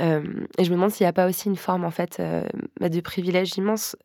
Euh, 0.00 0.22
et 0.58 0.64
je 0.64 0.70
me 0.70 0.76
demande 0.76 0.90
s'il 0.90 1.04
n'y 1.04 1.08
a 1.08 1.12
pas 1.12 1.26
aussi 1.26 1.48
une 1.48 1.56
forme, 1.56 1.84
en 1.84 1.90
fait, 1.90 2.18
euh, 2.20 2.44
bah, 2.80 2.88
de 2.88 3.00
privilège 3.00 3.56
immense 3.56 3.96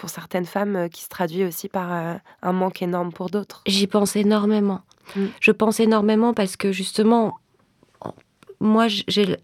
pour 0.00 0.08
certaines 0.08 0.46
femmes 0.46 0.76
euh, 0.76 0.88
qui 0.88 1.02
se 1.02 1.08
traduit 1.08 1.44
aussi 1.44 1.68
par 1.68 1.92
euh, 1.92 2.14
un 2.42 2.52
manque 2.52 2.80
énorme 2.80 3.12
pour 3.12 3.28
d'autres. 3.28 3.62
J'y 3.66 3.86
pense 3.86 4.16
énormément. 4.16 4.80
Mm. 5.14 5.26
Je 5.40 5.52
pense 5.52 5.78
énormément 5.78 6.32
parce 6.32 6.56
que 6.56 6.72
justement, 6.72 7.36
moi, 8.60 8.88
j'ai 8.88 9.36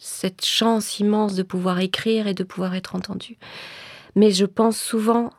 cette 0.00 0.44
chance 0.44 0.98
immense 1.00 1.34
de 1.34 1.42
pouvoir 1.42 1.80
écrire 1.80 2.26
et 2.26 2.34
de 2.34 2.44
pouvoir 2.44 2.74
être 2.74 2.96
entendue. 2.96 3.36
Mais 4.16 4.30
je 4.30 4.46
pense 4.46 4.78
souvent 4.78 5.30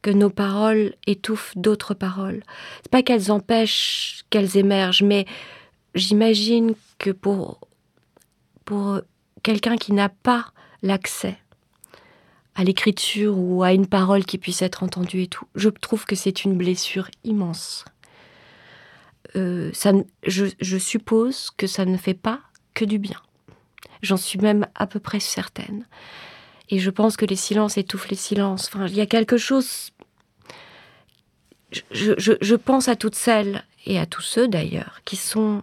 que 0.00 0.10
nos 0.10 0.30
paroles 0.30 0.94
étouffent 1.06 1.56
d'autres 1.56 1.94
paroles. 1.94 2.42
C'est 2.82 2.90
pas 2.90 3.02
qu'elles 3.02 3.32
empêchent 3.32 4.24
qu'elles 4.30 4.56
émergent, 4.56 5.02
mais 5.02 5.26
j'imagine 5.94 6.74
que 6.98 7.10
pour, 7.10 7.60
pour 8.72 9.02
quelqu'un 9.42 9.76
qui 9.76 9.92
n'a 9.92 10.08
pas 10.08 10.46
l'accès 10.80 11.36
à 12.54 12.64
l'écriture 12.64 13.36
ou 13.36 13.62
à 13.62 13.74
une 13.74 13.86
parole 13.86 14.24
qui 14.24 14.38
puisse 14.38 14.62
être 14.62 14.82
entendue 14.82 15.20
et 15.20 15.26
tout. 15.26 15.44
Je 15.54 15.68
trouve 15.68 16.06
que 16.06 16.16
c'est 16.16 16.46
une 16.46 16.56
blessure 16.56 17.10
immense. 17.22 17.84
Euh, 19.36 19.70
ça, 19.74 19.92
je, 20.26 20.78
suppose 20.78 21.50
que 21.54 21.66
ça 21.66 21.84
ne 21.84 21.98
fait 21.98 22.14
pas 22.14 22.40
que 22.72 22.86
du 22.86 22.98
bien. 22.98 23.20
J'en 24.00 24.16
suis 24.16 24.38
même 24.38 24.66
à 24.74 24.86
peu 24.86 25.00
près 25.00 25.20
certaine. 25.20 25.86
Et 26.70 26.78
je 26.78 26.88
pense 26.88 27.18
que 27.18 27.26
les 27.26 27.36
silences 27.36 27.76
étouffent 27.76 28.08
les 28.08 28.16
silences. 28.16 28.70
Enfin, 28.72 28.86
il 28.86 28.94
y 28.94 29.02
a 29.02 29.06
quelque 29.06 29.36
chose. 29.36 29.90
Je, 31.90 32.14
je 32.18 32.54
pense 32.54 32.88
à 32.88 32.96
toutes 32.96 33.16
celles 33.16 33.64
et 33.84 33.98
à 33.98 34.06
tous 34.06 34.22
ceux 34.22 34.48
d'ailleurs 34.48 35.02
qui 35.04 35.16
sont 35.16 35.62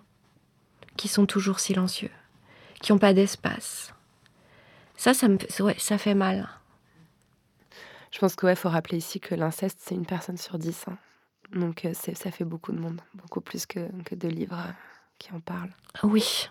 qui 0.95 1.07
sont 1.07 1.25
toujours 1.25 1.59
silencieux, 1.59 2.11
qui 2.81 2.91
n'ont 2.91 2.99
pas 2.99 3.13
d'espace. 3.13 3.93
Ça, 4.95 5.13
ça 5.13 5.27
me, 5.27 5.37
ouais, 5.61 5.75
ça 5.77 5.97
fait 5.97 6.15
mal. 6.15 6.49
Je 8.11 8.19
pense 8.19 8.35
qu'il 8.35 8.47
ouais, 8.47 8.55
faut 8.55 8.69
rappeler 8.69 8.97
ici 8.97 9.19
que 9.19 9.35
l'inceste, 9.35 9.79
c'est 9.81 9.95
une 9.95 10.05
personne 10.05 10.37
sur 10.37 10.57
dix. 10.57 10.85
Hein. 10.87 10.97
Donc 11.53 11.85
euh, 11.85 11.93
ça 11.93 12.31
fait 12.31 12.45
beaucoup 12.45 12.71
de 12.71 12.79
monde, 12.79 13.01
beaucoup 13.13 13.41
plus 13.41 13.65
que, 13.65 13.87
que 14.03 14.15
de 14.15 14.27
livres 14.27 14.59
euh, 14.59 14.71
qui 15.17 15.31
en 15.33 15.39
parlent. 15.39 15.73
Oui. 16.03 16.49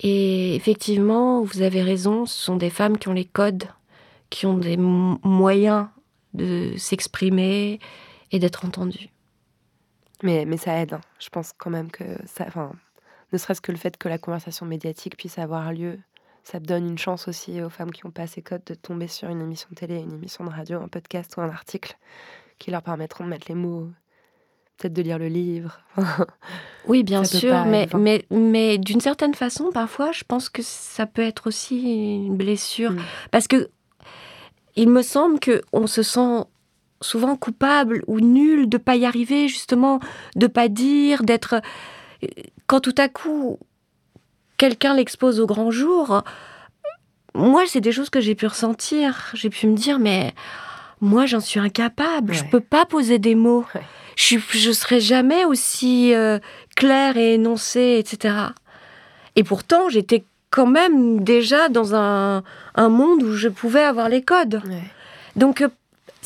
Et 0.00 0.54
effectivement, 0.54 1.42
vous 1.42 1.62
avez 1.62 1.82
raison, 1.82 2.26
ce 2.26 2.42
sont 2.42 2.56
des 2.56 2.70
femmes 2.70 2.96
qui 2.96 3.08
ont 3.08 3.12
les 3.12 3.26
codes, 3.26 3.64
qui 4.30 4.46
ont 4.46 4.56
des 4.56 4.76
moyens 4.78 5.88
de 6.32 6.74
s'exprimer 6.78 7.80
et 8.30 8.38
d'être 8.38 8.64
entendues. 8.64 9.10
Mais, 10.22 10.44
mais 10.44 10.56
ça 10.56 10.76
aide, 10.76 10.94
hein. 10.94 11.00
je 11.18 11.28
pense 11.28 11.52
quand 11.56 11.70
même 11.70 11.90
que 11.90 12.04
ça... 12.26 12.44
Enfin, 12.46 12.72
ne 13.32 13.38
serait-ce 13.38 13.60
que 13.60 13.72
le 13.72 13.78
fait 13.78 13.96
que 13.96 14.08
la 14.08 14.18
conversation 14.18 14.66
médiatique 14.66 15.16
puisse 15.16 15.38
avoir 15.38 15.72
lieu, 15.72 15.98
ça 16.42 16.58
donne 16.58 16.86
une 16.86 16.98
chance 16.98 17.28
aussi 17.28 17.60
aux 17.62 17.70
femmes 17.70 17.92
qui 17.92 18.06
ont 18.06 18.10
pas 18.10 18.26
ces 18.26 18.42
codes 18.42 18.64
de 18.66 18.74
tomber 18.74 19.06
sur 19.06 19.28
une 19.28 19.40
émission 19.40 19.68
de 19.70 19.76
télé, 19.76 19.98
une 19.98 20.14
émission 20.14 20.44
de 20.44 20.50
radio, 20.50 20.80
un 20.80 20.88
podcast 20.88 21.36
ou 21.36 21.40
un 21.40 21.48
article 21.48 21.96
qui 22.58 22.70
leur 22.70 22.82
permettront 22.82 23.24
de 23.24 23.30
mettre 23.30 23.46
les 23.48 23.54
mots, 23.54 23.88
peut-être 24.76 24.92
de 24.92 25.02
lire 25.02 25.18
le 25.18 25.28
livre. 25.28 25.80
oui, 26.86 27.02
bien 27.02 27.24
sûr, 27.24 27.64
mais, 27.66 27.88
mais, 27.94 28.24
mais 28.30 28.78
d'une 28.78 29.00
certaine 29.00 29.34
façon, 29.34 29.70
parfois, 29.72 30.12
je 30.12 30.24
pense 30.24 30.48
que 30.48 30.62
ça 30.62 31.06
peut 31.06 31.22
être 31.22 31.46
aussi 31.46 32.24
une 32.26 32.36
blessure. 32.36 32.92
Mm. 32.92 33.00
Parce 33.30 33.46
que 33.46 33.70
il 34.76 34.88
me 34.88 35.02
semble 35.02 35.38
qu'on 35.40 35.86
se 35.86 36.02
sent 36.02 36.44
souvent 37.00 37.36
coupable 37.36 38.02
ou 38.06 38.20
nul 38.20 38.68
de 38.68 38.78
pas 38.78 38.96
y 38.96 39.04
arriver, 39.04 39.48
justement, 39.48 40.00
de 40.36 40.46
pas 40.46 40.68
dire, 40.68 41.22
d'être. 41.22 41.60
Quand 42.66 42.80
tout 42.80 42.94
à 42.98 43.08
coup, 43.08 43.58
quelqu'un 44.56 44.94
l'expose 44.94 45.40
au 45.40 45.46
grand 45.46 45.70
jour, 45.70 46.22
moi, 47.34 47.64
c'est 47.66 47.80
des 47.80 47.92
choses 47.92 48.10
que 48.10 48.20
j'ai 48.20 48.34
pu 48.34 48.46
ressentir. 48.46 49.30
J'ai 49.34 49.50
pu 49.50 49.66
me 49.66 49.76
dire, 49.76 49.98
mais 49.98 50.34
moi, 51.00 51.26
j'en 51.26 51.40
suis 51.40 51.60
incapable. 51.60 52.34
Je 52.34 52.44
peux 52.44 52.60
pas 52.60 52.84
poser 52.84 53.18
des 53.18 53.34
mots. 53.34 53.64
Je, 54.16 54.38
je 54.50 54.72
serai 54.72 55.00
jamais 55.00 55.44
aussi 55.44 56.14
euh, 56.14 56.38
claire 56.76 57.16
et 57.16 57.34
énoncée, 57.34 57.96
etc. 57.98 58.34
Et 59.36 59.44
pourtant, 59.44 59.88
j'étais 59.88 60.24
quand 60.50 60.66
même 60.66 61.22
déjà 61.22 61.68
dans 61.68 61.94
un, 61.94 62.42
un, 62.74 62.88
monde 62.88 63.22
où 63.22 63.34
je 63.34 63.48
pouvais 63.48 63.82
avoir 63.82 64.08
les 64.08 64.22
codes. 64.22 64.60
Donc, 65.36 65.62
euh, 65.62 65.68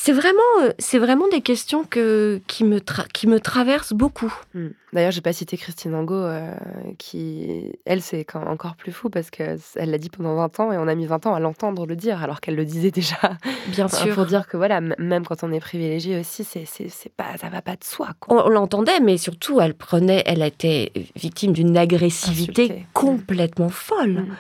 c'est 0.05 0.13
vraiment, 0.13 0.43
euh, 0.61 0.71
c'est 0.79 0.99
vraiment 0.99 1.29
des 1.29 1.41
questions 1.41 1.85
que, 1.85 2.43
qui, 2.47 2.63
me 2.63 2.79
qui 3.15 3.27
me 3.27 3.41
traversent 3.41 3.95
beaucoup. 3.95 4.31
Hmm. 4.53 4.69
D'ailleurs, 4.93 5.13
j'ai 5.13 5.23
pas 5.23 5.33
cité 5.33 5.57
Christine 5.57 5.95
Angot, 5.95 6.15
euh, 6.15 6.53
qui, 6.99 7.73
elle, 7.87 8.03
c'est 8.03 8.27
encore 8.35 8.77
plus 8.77 8.93
fou 8.93 9.09
parce 9.09 9.31
qu'elle 9.31 9.59
l'a 9.75 9.97
dit 9.97 10.11
pendant 10.11 10.35
20 10.35 10.61
ans 10.61 10.73
et 10.73 10.77
on 10.77 10.89
a 10.89 10.95
mis 10.95 11.07
20 11.07 11.25
ans 11.25 11.35
à 11.35 11.41
l'entendre 11.41 11.87
le 11.87 11.97
dire 11.97 12.23
alors 12.23 12.43
qu'elle 12.43 12.55
le 12.55 12.67
disait 12.67 12.91
déjà. 12.91 13.39
Bien 13.69 13.89
sûr. 13.89 14.15
Pour 14.15 14.27
dire 14.27 14.47
que 14.47 14.59
voilà, 14.59 14.83
même 14.83 15.25
quand 15.25 15.43
on 15.43 15.51
est 15.51 15.61
privilégié 15.61 16.21
aussi, 16.21 16.45
c'est, 16.45 16.67
c'est, 16.67 17.13
pas, 17.17 17.39
ça 17.41 17.49
va 17.49 17.63
pas 17.63 17.77
de 17.77 17.85
soi. 17.85 18.11
On, 18.29 18.51
l'entendait, 18.51 19.01
mais 19.01 19.17
surtout, 19.17 19.59
elle 19.63 19.73
prenait, 19.73 20.23
elle 20.27 20.43
était 20.43 20.93
victime 21.17 21.55
d'une 21.55 21.79
agressivité 21.79 22.85
complètement 22.93 23.71
folle, 23.71 24.27
hmm. 24.27 24.37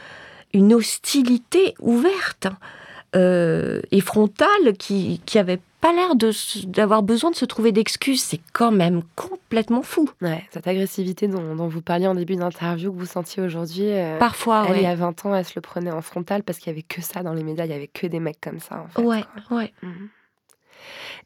une 0.52 0.74
hostilité 0.74 1.74
ouverte. 1.80 2.48
Euh, 3.16 3.80
et 3.92 4.00
frontale 4.00 4.76
qui, 4.78 5.20
qui 5.24 5.38
avait 5.38 5.60
pas 5.80 5.92
l'air 5.92 6.16
d'avoir 6.66 7.02
besoin 7.02 7.30
de 7.30 7.36
se 7.36 7.44
trouver 7.44 7.70
d'excuses. 7.70 8.22
C'est 8.22 8.40
quand 8.52 8.72
même 8.72 9.02
complètement 9.14 9.82
fou. 9.82 10.08
Ouais, 10.22 10.42
cette 10.50 10.66
agressivité 10.66 11.28
dont, 11.28 11.54
dont 11.54 11.68
vous 11.68 11.82
parliez 11.82 12.06
en 12.06 12.14
début 12.14 12.36
d'interview, 12.36 12.92
que 12.92 12.98
vous 12.98 13.06
sentiez 13.06 13.42
aujourd'hui. 13.42 13.90
Euh, 13.90 14.18
Parfois, 14.18 14.64
elle, 14.68 14.76
il 14.78 14.82
y 14.82 14.86
a 14.86 14.94
20 14.94 15.26
ans, 15.26 15.34
elle 15.34 15.44
se 15.44 15.52
le 15.54 15.60
prenait 15.60 15.90
en 15.92 16.00
frontal 16.02 16.42
parce 16.42 16.58
qu'il 16.58 16.68
y 16.68 16.74
avait 16.74 16.82
que 16.82 17.02
ça 17.02 17.22
dans 17.22 17.34
les 17.34 17.44
médias, 17.44 17.66
il 17.66 17.70
y 17.70 17.74
avait 17.74 17.86
que 17.86 18.06
des 18.06 18.18
mecs 18.20 18.40
comme 18.40 18.58
ça. 18.60 18.84
En 18.84 18.88
fait, 18.88 19.02
ouais, 19.02 19.24
ouais. 19.50 19.72
Mhm. 19.82 20.08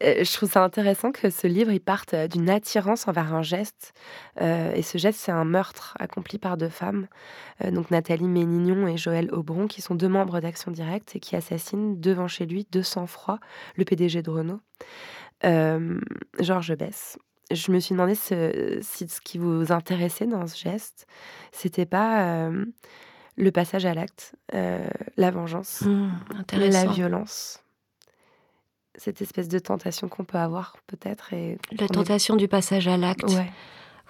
Euh, 0.02 0.24
je 0.24 0.32
trouve 0.32 0.50
ça 0.50 0.62
intéressant 0.62 1.12
que 1.12 1.30
ce 1.30 1.46
livre 1.46 1.70
il 1.72 1.80
parte 1.80 2.14
euh, 2.14 2.28
d'une 2.28 2.48
attirance 2.50 3.08
envers 3.08 3.34
un 3.34 3.42
geste. 3.42 3.92
Euh, 4.40 4.72
et 4.74 4.82
ce 4.82 4.98
geste, 4.98 5.20
c'est 5.20 5.32
un 5.32 5.44
meurtre 5.44 5.96
accompli 5.98 6.38
par 6.38 6.56
deux 6.56 6.68
femmes, 6.68 7.06
donc 7.72 7.90
Nathalie 7.90 8.28
Ménignon 8.28 8.86
et 8.86 8.96
Joël 8.96 9.32
Aubron, 9.32 9.66
qui 9.66 9.82
sont 9.82 9.94
deux 9.94 10.08
membres 10.08 10.40
d'Action 10.40 10.70
Directe 10.70 11.16
et 11.16 11.20
qui 11.20 11.36
assassinent 11.36 12.00
devant 12.00 12.28
chez 12.28 12.46
lui, 12.46 12.66
de 12.70 12.82
sang-froid, 12.82 13.38
le 13.76 13.84
PDG 13.84 14.22
de 14.22 14.30
Renault, 14.30 14.60
Georges 16.40 16.76
Bess. 16.76 17.18
Je 17.50 17.72
me 17.72 17.80
suis 17.80 17.94
demandé 17.94 18.14
si 18.14 19.08
ce 19.08 19.20
qui 19.20 19.38
vous 19.38 19.72
intéressait 19.72 20.26
dans 20.26 20.46
ce 20.46 20.56
geste, 20.56 21.06
c'était 21.50 21.86
pas 21.86 22.50
le 23.36 23.52
passage 23.52 23.86
à 23.86 23.94
l'acte, 23.94 24.34
la 24.52 25.30
vengeance, 25.30 25.82
mmh, 25.82 26.10
la 26.52 26.86
violence 26.86 27.62
cette 28.98 29.22
espèce 29.22 29.48
de 29.48 29.58
tentation 29.58 30.08
qu'on 30.08 30.24
peut 30.24 30.38
avoir 30.38 30.76
peut-être. 30.86 31.32
Et 31.32 31.58
La 31.78 31.88
tentation 31.88 32.36
du 32.36 32.48
passage 32.48 32.88
à 32.88 32.96
l'acte. 32.96 33.24
Ouais. 33.24 33.50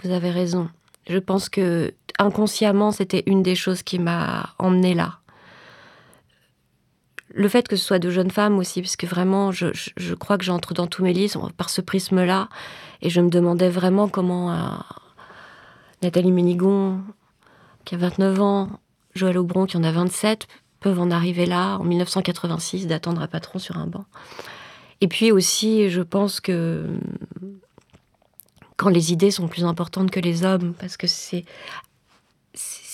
Vous 0.03 0.11
avez 0.11 0.31
raison. 0.31 0.69
Je 1.07 1.19
pense 1.19 1.49
que 1.49 1.95
inconsciemment, 2.19 2.91
c'était 2.91 3.23
une 3.27 3.43
des 3.43 3.55
choses 3.55 3.83
qui 3.83 3.99
m'a 3.99 4.55
emmenée 4.59 4.95
là. 4.95 5.19
Le 7.31 7.49
fait 7.49 7.69
que 7.69 7.77
ce 7.77 7.85
soit 7.85 7.99
de 7.99 8.11
jeunes 8.11 8.31
femmes 8.31 8.59
aussi, 8.59 8.81
parce 8.81 8.97
que 8.97 9.07
vraiment, 9.07 9.53
je, 9.53 9.67
je, 9.97 10.15
crois 10.15 10.39
que 10.39 10.45
j'entre 10.45 10.73
dans 10.73 10.87
tous 10.87 11.05
mes 11.05 11.13
livres 11.13 11.51
par 11.57 11.69
ce 11.69 11.81
prisme-là, 11.81 12.49
et 13.03 13.11
je 13.11 13.21
me 13.21 13.29
demandais 13.29 13.69
vraiment 13.69 14.09
comment 14.09 14.51
euh, 14.51 14.57
Nathalie 16.03 16.33
Ménigon, 16.33 17.03
qui 17.85 17.95
a 17.95 17.99
29 17.99 18.41
ans, 18.41 18.71
Joël 19.15 19.37
Aubron, 19.39 19.67
qui 19.67 19.77
en 19.77 19.85
a 19.85 19.93
27, 19.93 20.49
peuvent 20.81 20.99
en 20.99 21.11
arriver 21.11 21.45
là, 21.45 21.77
en 21.79 21.85
1986, 21.85 22.87
d'attendre 22.87 23.21
un 23.21 23.29
patron 23.29 23.59
sur 23.59 23.77
un 23.77 23.87
banc. 23.87 24.07
Et 25.01 25.09
puis 25.09 25.31
aussi, 25.33 25.91
je 25.91 26.03
pense 26.03 26.41
que 26.41 26.85
quand 28.77 28.89
les 28.89 29.13
idées 29.13 29.31
sont 29.31 29.49
plus 29.49 29.65
importantes 29.65 30.11
que 30.11 30.21
les 30.21 30.45
hommes, 30.45 30.75
parce 30.79 30.97
que 30.97 31.07
c'est 31.07 31.45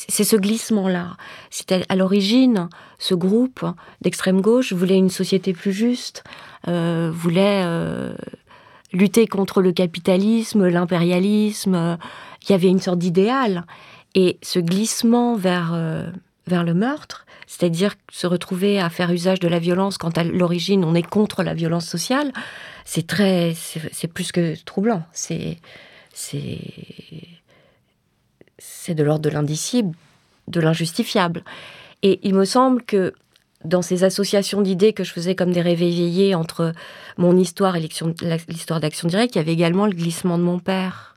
c'est 0.08 0.24
ce 0.24 0.36
glissement-là. 0.36 1.16
C'était 1.50 1.84
à 1.88 1.96
l'origine, 1.96 2.68
ce 2.98 3.14
groupe 3.14 3.64
d'extrême 4.02 4.40
gauche 4.42 4.72
voulait 4.72 4.98
une 4.98 5.08
société 5.08 5.54
plus 5.54 5.72
juste, 5.72 6.24
euh, 6.68 7.10
voulait 7.10 7.62
euh, 7.64 8.14
lutter 8.92 9.26
contre 9.26 9.62
le 9.62 9.72
capitalisme, 9.72 10.66
l'impérialisme. 10.68 11.98
Il 12.42 12.50
y 12.50 12.54
avait 12.54 12.68
une 12.68 12.80
sorte 12.80 12.98
d'idéal. 12.98 13.64
Et 14.14 14.38
ce 14.42 14.58
glissement 14.58 15.36
vers, 15.36 15.72
euh, 15.74 16.06
vers 16.46 16.64
le 16.64 16.74
meurtre, 16.74 17.26
c'est-à-dire 17.46 17.94
se 18.10 18.26
retrouver 18.26 18.80
à 18.80 18.90
faire 18.90 19.10
usage 19.10 19.40
de 19.40 19.48
la 19.48 19.58
violence 19.58 19.98
quand 19.98 20.18
à 20.18 20.24
l'origine 20.24 20.84
on 20.84 20.94
est 20.94 21.06
contre 21.06 21.42
la 21.42 21.54
violence 21.54 21.86
sociale, 21.86 22.32
c'est 22.84 23.06
très, 23.06 23.54
c'est 23.54 24.08
plus 24.08 24.32
que 24.32 24.62
troublant. 24.64 25.02
C'est, 25.12 25.58
c'est, 26.12 26.58
c'est 28.58 28.94
de 28.94 29.02
l'ordre 29.02 29.22
de 29.22 29.30
l'indicible, 29.30 29.94
de 30.48 30.60
l'injustifiable. 30.60 31.42
Et 32.02 32.20
il 32.22 32.34
me 32.34 32.44
semble 32.44 32.82
que 32.82 33.14
dans 33.64 33.80
ces 33.80 34.04
associations 34.04 34.60
d'idées 34.60 34.92
que 34.92 35.04
je 35.04 35.12
faisais 35.12 35.34
comme 35.34 35.52
des 35.52 35.62
réveillés 35.62 36.34
entre 36.34 36.72
mon 37.16 37.36
histoire 37.36 37.76
et 37.76 37.80
l'histoire 37.80 38.80
d'Action 38.80 39.08
Directe, 39.08 39.34
il 39.34 39.38
y 39.38 39.40
avait 39.40 39.52
également 39.52 39.86
le 39.86 39.94
glissement 39.94 40.36
de 40.36 40.42
mon 40.42 40.58
père 40.58 41.13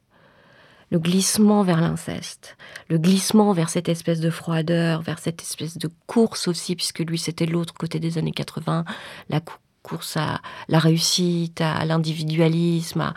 le 0.89 0.99
glissement 0.99 1.63
vers 1.63 1.81
l'inceste, 1.81 2.57
le 2.89 2.97
glissement 2.97 3.53
vers 3.53 3.69
cette 3.69 3.89
espèce 3.89 4.19
de 4.19 4.29
froideur, 4.29 5.01
vers 5.01 5.19
cette 5.19 5.41
espèce 5.41 5.77
de 5.77 5.89
course 6.05 6.47
aussi, 6.47 6.75
puisque 6.75 6.99
lui 6.99 7.17
c'était 7.17 7.45
l'autre 7.45 7.73
côté 7.73 7.99
des 7.99 8.17
années 8.17 8.31
80, 8.31 8.85
la 9.29 9.41
course 9.83 10.17
à 10.17 10.41
la 10.67 10.79
réussite, 10.79 11.61
à 11.61 11.85
l'individualisme, 11.85 13.01
à 13.01 13.13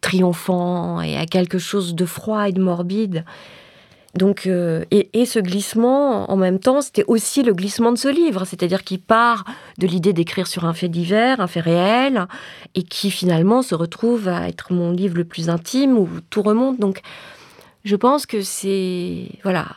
triomphant 0.00 1.00
et 1.00 1.16
à 1.16 1.26
quelque 1.26 1.58
chose 1.58 1.94
de 1.94 2.04
froid 2.04 2.48
et 2.48 2.52
de 2.52 2.62
morbide. 2.62 3.24
Donc, 4.14 4.46
euh, 4.46 4.84
et, 4.90 5.24
ce 5.24 5.38
glissement, 5.38 6.30
en 6.30 6.36
même 6.36 6.58
temps, 6.58 6.82
c'était 6.82 7.04
aussi 7.06 7.42
le 7.42 7.54
glissement 7.54 7.92
de 7.92 7.96
ce 7.96 8.08
livre, 8.08 8.44
c'est-à-dire 8.44 8.84
qu'il 8.84 9.00
part 9.00 9.44
de 9.78 9.86
l'idée 9.86 10.12
d'écrire 10.12 10.46
sur 10.46 10.66
un 10.66 10.74
fait 10.74 10.90
divers, 10.90 11.40
un 11.40 11.46
fait 11.46 11.60
réel, 11.60 12.26
et 12.74 12.82
qui 12.82 13.10
finalement 13.10 13.62
se 13.62 13.74
retrouve 13.74 14.28
à 14.28 14.48
être 14.48 14.72
mon 14.72 14.90
livre 14.90 15.16
le 15.16 15.24
plus 15.24 15.48
intime 15.48 15.96
où 15.96 16.08
tout 16.28 16.42
remonte. 16.42 16.78
Donc, 16.78 17.00
je 17.84 17.96
pense 17.96 18.26
que 18.26 18.42
c'est 18.42 19.30
voilà, 19.44 19.68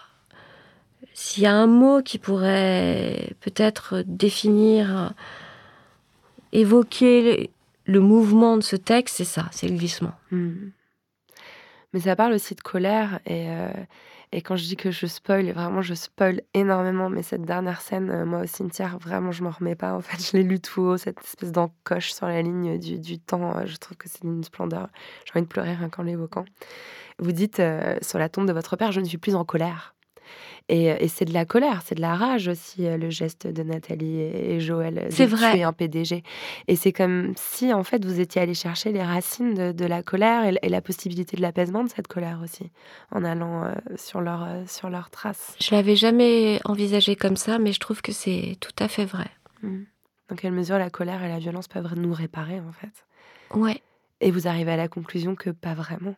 s'il 1.13 1.43
y 1.43 1.47
a 1.47 1.53
un 1.53 1.67
mot 1.67 2.01
qui 2.01 2.17
pourrait 2.17 3.35
peut-être 3.39 4.03
définir, 4.05 5.13
évoquer 6.51 7.51
le, 7.85 7.99
mouvement 8.01 8.57
de 8.57 8.63
ce 8.63 8.75
texte, 8.75 9.15
c'est 9.15 9.23
ça, 9.23 9.47
c'est 9.51 9.69
le 9.69 9.77
glissement. 9.77 10.11
Hmm. 10.31 10.71
Mais 11.93 12.01
ça 12.01 12.17
parle 12.17 12.33
aussi 12.33 12.53
de 12.53 12.59
colère 12.59 13.21
et, 13.25 13.49
euh, 13.49 13.69
et 14.35 14.41
quand 14.41 14.57
je 14.57 14.65
dis 14.65 14.75
que 14.75 14.91
je 14.91 15.07
spoil, 15.07 15.49
vraiment 15.53 15.81
je 15.81 15.93
spoil 15.93 16.41
énormément. 16.53 17.09
Mais 17.09 17.23
cette 17.23 17.43
dernière 17.43 17.79
scène, 17.79 18.09
euh, 18.11 18.25
moi 18.25 18.41
au 18.41 18.45
cimetière, 18.45 18.97
vraiment 18.99 19.31
je 19.31 19.41
m'en 19.41 19.49
remets 19.49 19.75
pas. 19.75 19.93
En 19.93 20.01
fait, 20.01 20.21
je 20.21 20.35
l'ai 20.35 20.43
lu 20.43 20.59
tout 20.59 20.81
haut, 20.81 20.97
cette 20.97 21.23
espèce 21.23 21.53
d'encoche 21.53 22.11
sur 22.11 22.27
la 22.27 22.41
ligne 22.41 22.77
du, 22.77 23.17
temps. 23.17 23.55
Euh, 23.55 23.65
je 23.65 23.77
trouve 23.77 23.95
que 23.95 24.09
c'est 24.09 24.25
une 24.25 24.43
splendeur. 24.43 24.89
J'ai 25.23 25.31
envie 25.35 25.43
de 25.43 25.47
pleurer 25.47 25.75
rien 25.75 25.87
qu'en 25.87 26.03
l'évoquant. 26.03 26.43
Vous 27.17 27.31
dites 27.31 27.61
sur 28.01 28.19
la 28.19 28.27
tombe 28.27 28.45
de 28.45 28.51
votre 28.51 28.75
père, 28.75 28.91
je 28.91 28.99
ne 28.99 29.05
suis 29.05 29.17
plus 29.17 29.35
en 29.35 29.45
colère. 29.45 29.94
Et, 30.67 31.07
c'est 31.09 31.25
de 31.25 31.33
la 31.33 31.45
colère, 31.45 31.81
c'est 31.85 31.93
de 31.93 32.01
la 32.01 32.15
rage 32.15 32.47
aussi, 32.47 32.87
euh, 32.87 32.97
le 32.97 33.11
geste 33.11 33.45
de 33.45 33.61
Nathalie 33.61 34.19
et, 34.19 34.59
Joël 34.59 34.95
de 35.09 35.11
c'est 35.11 35.27
vrai. 35.27 35.53
tuer 35.53 35.63
un 35.63 35.73
PDG. 35.73 36.23
Et 36.67 36.75
c'est 36.75 36.91
comme 36.91 37.33
si, 37.35 37.71
en 37.71 37.83
fait, 37.83 38.03
vous 38.03 38.19
étiez 38.19 38.41
allé 38.41 38.55
chercher 38.55 38.91
les 38.91 39.03
racines 39.03 39.73
de, 39.73 39.85
la 39.85 40.01
colère 40.01 40.57
et, 40.59 40.69
la 40.69 40.81
possibilité 40.81 41.37
de 41.37 41.43
l'apaisement 41.43 41.83
de 41.83 41.89
cette 41.89 42.07
colère 42.07 42.39
aussi, 42.43 42.71
en 43.11 43.23
allant 43.23 43.65
euh, 43.65 43.73
sur, 43.95 44.21
leur, 44.21 44.43
euh, 44.43 44.63
sur 44.65 44.89
leurs 44.89 45.11
traces. 45.11 45.55
Je 45.61 45.75
l'avais 45.75 45.95
jamais 45.95 46.59
envisagé 46.65 47.15
comme 47.15 47.35
ça, 47.35 47.59
mais 47.59 47.71
je 47.71 47.79
trouve 47.79 48.01
que 48.01 48.11
c'est 48.11 48.57
tout 48.59 48.75
à 48.79 48.87
fait 48.87 49.05
vrai. 49.05 49.29
Mmh. 49.61 49.83
Dans 50.29 50.35
quelle 50.35 50.53
mesure 50.53 50.79
la 50.79 50.89
colère 50.89 51.23
et 51.23 51.29
la 51.29 51.37
violence 51.37 51.67
peuvent 51.67 51.93
nous 51.95 52.13
réparer, 52.13 52.59
en 52.59 52.71
fait? 52.71 53.05
Ouais. 53.53 53.83
Et 54.19 54.31
vous 54.31 54.47
arrivez 54.47 54.71
à 54.71 54.77
la 54.77 54.87
conclusion 54.87 55.35
que 55.35 55.51
pas 55.51 55.75
vraiment? 55.75 56.15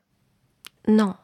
Non. 0.87 1.15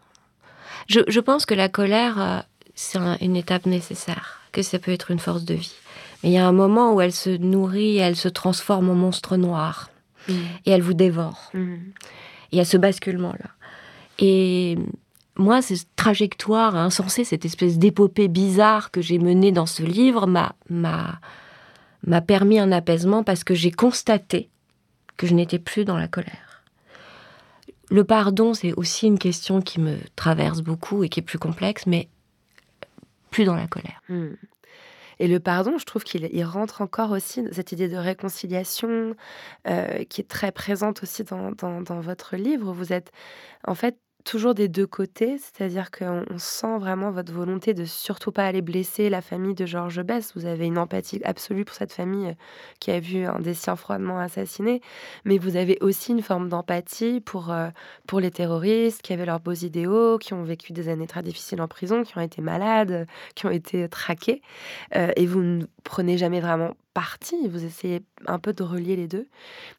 Je, 0.89 0.99
je 1.07 1.19
pense 1.21 1.45
que 1.45 1.53
la 1.53 1.69
colère, 1.69 2.45
c'est 2.75 2.99
une 3.21 3.35
étape 3.35 3.65
nécessaire, 3.65 4.41
que 4.51 4.61
ça 4.61 4.79
peut 4.79 4.91
être 4.91 5.11
une 5.11 5.19
force 5.19 5.43
de 5.43 5.53
vie. 5.53 5.75
Mais 6.23 6.29
il 6.29 6.33
y 6.33 6.37
a 6.37 6.47
un 6.47 6.53
moment 6.53 6.93
où 6.93 7.01
elle 7.01 7.11
se 7.11 7.29
nourrit, 7.29 7.97
elle 7.97 8.15
se 8.15 8.29
transforme 8.29 8.89
en 8.89 8.95
monstre 8.95 9.37
noir. 9.37 9.89
Mm. 10.27 10.33
Et 10.65 10.71
elle 10.71 10.81
vous 10.81 10.93
dévore. 10.93 11.51
Mm. 11.53 11.75
Il 12.51 12.57
y 12.57 12.61
a 12.61 12.65
ce 12.65 12.77
basculement-là. 12.77 13.49
Et 14.19 14.77
moi, 15.35 15.61
cette 15.61 15.87
trajectoire 15.95 16.75
insensée, 16.75 17.23
cette 17.23 17.45
espèce 17.45 17.77
d'épopée 17.77 18.27
bizarre 18.27 18.91
que 18.91 19.01
j'ai 19.01 19.17
menée 19.17 19.51
dans 19.51 19.65
ce 19.65 19.83
livre 19.83 20.27
m'a, 20.27 20.55
m'a, 20.69 21.19
m'a 22.05 22.21
permis 22.21 22.59
un 22.59 22.71
apaisement 22.71 23.23
parce 23.23 23.43
que 23.43 23.55
j'ai 23.55 23.71
constaté 23.71 24.49
que 25.17 25.27
je 25.27 25.33
n'étais 25.33 25.59
plus 25.59 25.85
dans 25.85 25.97
la 25.97 26.07
colère. 26.07 26.63
Le 27.89 28.03
pardon, 28.03 28.53
c'est 28.53 28.73
aussi 28.73 29.07
une 29.07 29.19
question 29.19 29.61
qui 29.61 29.79
me 29.79 29.97
traverse 30.15 30.61
beaucoup 30.61 31.03
et 31.03 31.09
qui 31.09 31.19
est 31.19 31.23
plus 31.23 31.39
complexe, 31.39 31.85
mais 31.85 32.07
plus 33.33 33.43
dans 33.43 33.55
la 33.55 33.67
colère. 33.67 34.01
Hmm. 34.07 34.35
Et 35.19 35.27
le 35.27 35.39
pardon, 35.39 35.77
je 35.77 35.85
trouve 35.85 36.03
qu'il 36.03 36.43
rentre 36.43 36.81
encore 36.81 37.11
aussi 37.11 37.43
cette 37.51 37.71
idée 37.71 37.87
de 37.87 37.97
réconciliation 37.97 39.15
euh, 39.67 40.03
qui 40.05 40.21
est 40.21 40.27
très 40.27 40.51
présente 40.51 41.03
aussi 41.03 41.23
dans, 41.23 41.51
dans, 41.51 41.99
votre 41.99 42.35
livre. 42.35 42.73
Vous 42.73 42.93
êtes 42.93 43.11
en 43.65 43.75
fait 43.75 43.97
toujours 44.23 44.53
des 44.53 44.67
deux 44.67 44.87
côtés, 44.87 45.37
c'est-à-dire 45.37 45.91
qu'on 45.91 46.23
sent 46.37 46.77
vraiment 46.79 47.11
votre 47.11 47.33
volonté 47.33 47.73
de 47.73 47.85
surtout 47.85 48.31
pas 48.31 48.45
aller 48.45 48.61
blesser 48.61 49.09
la 49.09 49.21
famille 49.21 49.53
de 49.53 49.65
Georges 49.65 50.01
Bess. 50.01 50.33
Vous 50.35 50.45
avez 50.45 50.65
une 50.65 50.77
empathie 50.77 51.21
absolue 51.23 51.65
pour 51.65 51.75
cette 51.75 51.91
famille 51.91 52.29
euh, 52.29 52.33
qui 52.79 52.91
a 52.91 52.99
vu 52.99 53.25
un 53.25 53.39
des 53.39 53.53
siens 53.53 53.75
froidement 53.75 54.19
assassiné, 54.19 54.81
mais 55.25 55.37
vous 55.37 55.55
avez 55.55 55.77
aussi 55.81 56.11
une 56.11 56.21
forme 56.21 56.49
d'empathie 56.49 57.19
pour, 57.19 57.51
euh, 57.51 57.69
pour 58.07 58.19
les 58.19 58.31
terroristes 58.31 59.01
qui 59.01 59.13
avaient 59.13 59.25
leurs 59.25 59.39
beaux 59.39 59.51
idéaux, 59.51 60.17
qui 60.17 60.33
ont 60.33 60.43
vécu 60.43 60.73
des 60.73 60.89
années 60.89 61.07
très 61.07 61.21
difficiles 61.21 61.61
en 61.61 61.67
prison, 61.67 62.03
qui 62.03 62.17
ont 62.17 62.21
été 62.21 62.41
malades, 62.41 63.07
qui 63.35 63.45
ont 63.45 63.51
été 63.51 63.87
traqués, 63.89 64.41
euh, 64.95 65.11
et 65.15 65.25
vous 65.25 65.41
ne 65.41 65.65
prenez 65.83 66.17
jamais 66.17 66.39
vraiment 66.39 66.75
partie, 66.93 67.47
vous 67.47 67.65
essayez 67.65 68.03
un 68.27 68.39
peu 68.39 68.53
de 68.53 68.63
relier 68.63 68.95
les 68.95 69.07
deux. 69.07 69.27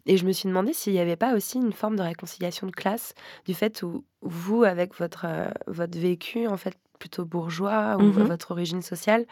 Et 0.07 0.17
je 0.17 0.27
me 0.27 0.33
suis 0.33 0.49
demandé 0.49 0.73
s'il 0.73 0.93
n'y 0.93 0.99
avait 0.99 1.17
pas 1.17 1.35
aussi 1.35 1.59
une 1.59 1.73
forme 1.73 1.97
de 1.97 2.03
réconciliation 2.03 2.67
de 2.67 2.73
classe, 2.73 3.15
du 3.47 3.55
fait 3.55 3.83
où 3.83 4.05
vous, 4.23 4.65
avec 4.65 4.95
votre, 4.99 5.25
euh, 5.29 5.49
votre 5.67 5.99
vécu, 5.99 6.47
en 6.47 6.57
fait, 6.57 6.77
plutôt 6.99 7.25
bourgeois, 7.25 7.97
ou 7.99 8.03
mmh 8.03 8.25
votre 8.25 8.51
origine 8.51 8.83
sociale, 8.83 9.27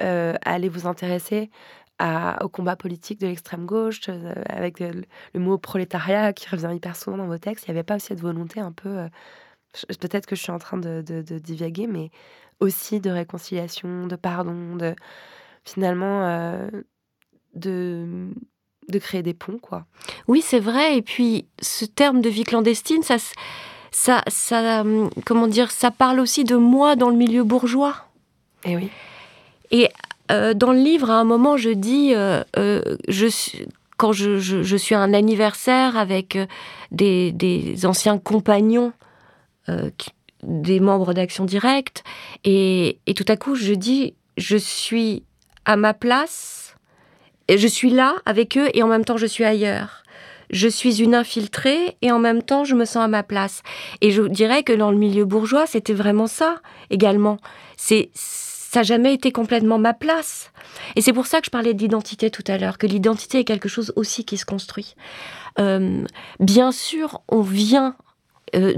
euh, 0.00 0.34
allez 0.44 0.68
vous 0.68 0.86
intéresser 0.86 1.50
à, 1.98 2.44
au 2.44 2.48
combat 2.48 2.76
politique 2.76 3.20
de 3.20 3.26
l'extrême 3.26 3.66
gauche, 3.66 4.00
euh, 4.08 4.34
avec 4.48 4.80
le, 4.80 5.02
mot 5.34 5.58
prolétariat 5.58 6.32
qui 6.32 6.48
revient 6.48 6.72
hyper 6.74 6.96
souvent 6.96 7.16
dans 7.16 7.26
vos 7.26 7.38
textes. 7.38 7.66
Il 7.66 7.70
n'y 7.70 7.78
avait 7.78 7.84
pas 7.84 7.96
aussi 7.96 8.06
cette 8.06 8.20
volonté 8.20 8.60
un 8.60 8.72
peu... 8.72 9.08
Peut-être 10.00 10.24
que 10.24 10.34
je 10.34 10.40
suis 10.40 10.52
en 10.52 10.58
train 10.58 10.78
de, 10.78 11.02
de, 11.06 11.20
de, 11.20 11.38
divaguer, 11.38 11.86
mais 11.86 12.10
aussi 12.60 12.98
de 12.98 13.10
réconciliation, 13.10 14.06
de 14.06 14.16
pardon, 14.16 14.74
de 14.76 14.94
finalement 15.64 16.70
de, 17.56 18.28
de 18.88 18.98
créer 18.98 19.22
des 19.22 19.34
ponts, 19.34 19.58
quoi. 19.60 19.86
Oui, 20.28 20.42
c'est 20.42 20.60
vrai. 20.60 20.96
Et 20.96 21.02
puis, 21.02 21.46
ce 21.60 21.84
terme 21.84 22.20
de 22.20 22.28
vie 22.28 22.44
clandestine, 22.44 23.02
ça, 23.02 23.16
ça, 23.90 24.22
ça, 24.28 24.84
comment 25.24 25.46
dire, 25.46 25.70
ça 25.70 25.90
parle 25.90 26.20
aussi 26.20 26.44
de 26.44 26.56
moi 26.56 26.96
dans 26.96 27.10
le 27.10 27.16
milieu 27.16 27.44
bourgeois. 27.44 27.96
Et 28.64 28.72
eh 28.72 28.76
oui. 28.76 28.90
Et 29.70 29.88
euh, 30.30 30.54
dans 30.54 30.72
le 30.72 30.80
livre, 30.80 31.10
à 31.10 31.14
un 31.14 31.24
moment, 31.24 31.56
je 31.56 31.70
dis, 31.70 32.14
euh, 32.14 32.42
euh, 32.56 32.80
je 33.08 33.26
suis 33.26 33.66
quand 33.96 34.12
je, 34.12 34.38
je, 34.38 34.76
suis 34.76 34.94
à 34.94 35.00
un 35.00 35.14
anniversaire 35.14 35.96
avec 35.96 36.38
des, 36.90 37.32
des 37.32 37.86
anciens 37.86 38.18
compagnons, 38.18 38.92
des 40.42 40.80
membres 40.80 41.14
d'Action 41.14 41.46
Directe, 41.46 42.04
et, 42.44 42.98
et, 43.06 43.14
tout 43.14 43.24
à 43.26 43.38
coup, 43.38 43.54
je 43.54 43.72
dis, 43.72 44.12
je 44.36 44.58
suis 44.58 45.24
à 45.64 45.76
ma 45.76 45.94
place 45.94 46.65
je 47.48 47.66
suis 47.66 47.90
là 47.90 48.14
avec 48.24 48.56
eux 48.56 48.68
et 48.74 48.82
en 48.82 48.88
même 48.88 49.04
temps 49.04 49.16
je 49.16 49.26
suis 49.26 49.44
ailleurs. 49.44 50.02
Je 50.50 50.68
suis 50.68 51.02
une 51.02 51.14
infiltrée 51.14 51.96
et 52.02 52.12
en 52.12 52.18
même 52.18 52.42
temps 52.42 52.64
je 52.64 52.74
me 52.74 52.84
sens 52.84 53.04
à 53.04 53.08
ma 53.08 53.22
place. 53.22 53.62
Et 54.00 54.10
je 54.10 54.22
dirais 54.22 54.62
que 54.62 54.72
dans 54.72 54.90
le 54.90 54.96
milieu 54.96 55.24
bourgeois, 55.24 55.66
c'était 55.66 55.92
vraiment 55.92 56.26
ça 56.26 56.56
également. 56.90 57.38
C'est 57.76 58.10
ça 58.14 58.80
n'a 58.80 58.84
jamais 58.84 59.14
été 59.14 59.32
complètement 59.32 59.78
ma 59.78 59.94
place. 59.94 60.52
Et 60.96 61.00
c'est 61.00 61.12
pour 61.12 61.26
ça 61.26 61.40
que 61.40 61.46
je 61.46 61.50
parlais 61.50 61.72
d'identité 61.72 62.30
tout 62.30 62.44
à 62.46 62.58
l'heure, 62.58 62.78
que 62.78 62.86
l'identité 62.86 63.38
est 63.38 63.44
quelque 63.44 63.68
chose 63.68 63.92
aussi 63.96 64.24
qui 64.24 64.36
se 64.36 64.44
construit. 64.44 64.96
Euh, 65.58 66.04
bien 66.40 66.72
sûr, 66.72 67.22
on 67.28 67.40
vient 67.40 67.96
euh, 68.54 68.74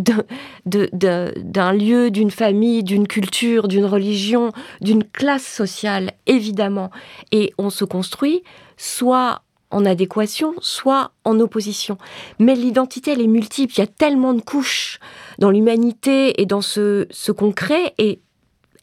d'un 0.64 1.72
lieu, 1.72 2.10
d'une 2.10 2.30
famille, 2.30 2.82
d'une 2.82 3.06
culture, 3.06 3.68
d'une 3.68 3.84
religion, 3.84 4.52
d'une 4.80 5.04
classe 5.04 5.46
sociale, 5.46 6.12
évidemment. 6.26 6.90
Et 7.32 7.52
on 7.58 7.70
se 7.70 7.84
construit 7.84 8.42
soit 8.76 9.42
en 9.70 9.84
adéquation, 9.84 10.54
soit 10.60 11.12
en 11.24 11.38
opposition. 11.40 11.98
Mais 12.38 12.54
l'identité, 12.54 13.12
elle 13.12 13.20
est 13.20 13.26
multiple. 13.26 13.74
Il 13.76 13.80
y 13.80 13.82
a 13.82 13.86
tellement 13.86 14.32
de 14.32 14.40
couches 14.40 14.98
dans 15.38 15.50
l'humanité 15.50 16.40
et 16.40 16.46
dans 16.46 16.62
ce, 16.62 17.06
ce 17.10 17.32
qu'on 17.32 17.52
crée, 17.52 17.92
et 17.98 18.20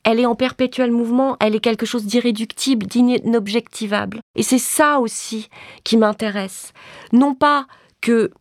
elle 0.04 0.20
est 0.20 0.28
en 0.28 0.36
perpétuel 0.36 0.92
mouvement, 0.92 1.36
elle 1.40 1.56
est 1.56 1.60
quelque 1.60 1.88
chose 1.88 2.06
d'irréductible, 2.06 2.86
d'inobjectivable. 2.86 4.20
Et 4.36 4.44
c'est 4.44 4.60
ça 4.60 5.00
aussi 5.00 5.50
qui 5.84 5.98
m'intéresse. 5.98 6.74
Non 7.12 7.34
pas 7.34 7.66
que 8.02 8.32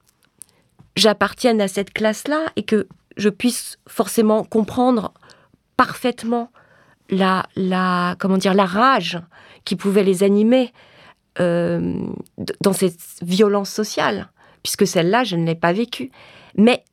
j'appartienne 0.97 1.61
à 1.61 1.69
cette 1.69 1.93
classe-là 1.93 2.47
et 2.57 2.63
que 2.63 2.87
je 3.17 3.29
puisse 3.29 3.79
forcément 3.87 4.45
comprendre 4.45 5.13
parfaitement 5.77 6.51
la, 7.11 7.47
la, 7.57 8.17
comment 8.19 8.39
dire, 8.39 8.55
la 8.55 8.67
rage 8.67 9.21
qui 9.65 9.77
pouvait 9.77 10.05
les 10.05 10.23
animer 10.23 10.73
euh, 11.41 12.07
dans 12.61 12.73
cette 12.73 12.99
violence 13.23 13.71
sociale, 13.71 14.29
puisque 14.63 14.87
celle-là, 14.87 15.25
je 15.25 15.37
ne 15.37 15.45
l'ai 15.45 15.55
pas 15.55 15.73
vécue. 15.73 16.11
Mais 16.57 16.85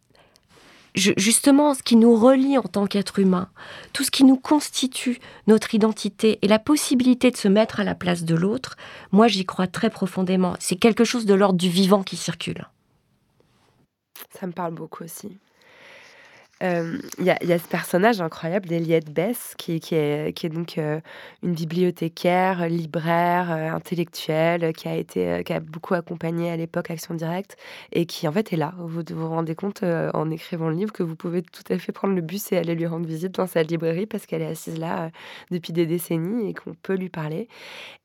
justement, 0.95 1.73
ce 1.73 1.83
qui 1.83 1.95
nous 1.95 2.15
relie 2.15 2.57
en 2.57 2.63
tant 2.63 2.87
qu'être 2.87 3.19
humain, 3.19 3.49
tout 3.93 4.03
ce 4.03 4.11
qui 4.11 4.23
nous 4.23 4.37
constitue 4.37 5.19
notre 5.47 5.75
identité 5.75 6.39
et 6.41 6.47
la 6.47 6.59
possibilité 6.59 7.31
de 7.31 7.37
se 7.37 7.47
mettre 7.47 7.79
à 7.79 7.83
la 7.83 7.95
place 7.95 8.23
de 8.23 8.35
l'autre, 8.35 8.77
moi 9.11 9.27
j'y 9.27 9.45
crois 9.45 9.67
très 9.67 9.89
profondément. 9.89 10.55
C'est 10.59 10.75
quelque 10.75 11.03
chose 11.03 11.25
de 11.25 11.33
l'ordre 11.33 11.59
du 11.59 11.69
vivant 11.69 12.03
qui 12.03 12.17
circule. 12.17 12.67
Ça 14.29 14.47
me 14.47 14.51
parle 14.51 14.73
beaucoup 14.73 15.03
aussi. 15.03 15.39
Il 16.63 17.01
y, 17.25 17.31
a, 17.31 17.57
ce 17.57 17.67
personnage 17.67 18.21
incroyable 18.21 18.67
d'Eliette 18.67 19.11
Bess, 19.11 19.55
qui, 19.57 19.79
qui, 19.79 19.95
est, 19.95 20.31
qui 20.37 20.45
est 20.45 20.49
donc 20.49 20.77
une 20.77 21.53
bibliothécaire, 21.53 22.67
libraire, 22.67 23.49
intellectuelle, 23.49 24.71
qui 24.73 24.87
a, 24.87 24.95
été, 24.95 25.43
qui 25.43 25.53
a 25.53 25.59
beaucoup 25.59 25.95
accompagné 25.95 26.51
à 26.51 26.57
l'époque 26.57 26.91
Action 26.91 27.15
Directe, 27.15 27.57
et 27.91 28.05
qui 28.05 28.27
en 28.27 28.31
fait 28.31 28.53
est 28.53 28.57
là. 28.57 28.75
Vous 28.77 29.01
vous 29.09 29.27
rendez 29.29 29.55
compte 29.55 29.81
en 29.81 30.29
écrivant 30.29 30.69
le 30.69 30.75
livre 30.75 30.93
que 30.93 31.01
vous 31.01 31.15
pouvez 31.15 31.41
tout 31.41 31.63
à 31.73 31.79
fait 31.79 31.91
prendre 31.91 32.13
le 32.13 32.21
bus 32.21 32.51
et 32.51 32.57
aller 32.57 32.75
lui 32.75 32.85
rendre 32.85 33.07
visite 33.07 33.31
dans 33.31 33.47
sa 33.47 33.63
librairie 33.63 34.05
parce 34.05 34.27
qu'elle 34.27 34.43
est 34.43 34.45
assise 34.45 34.77
là 34.77 35.09
depuis 35.49 35.73
des 35.73 35.87
décennies 35.87 36.51
et 36.51 36.53
qu'on 36.53 36.75
peut 36.75 36.95
lui 36.95 37.09
parler. 37.09 37.47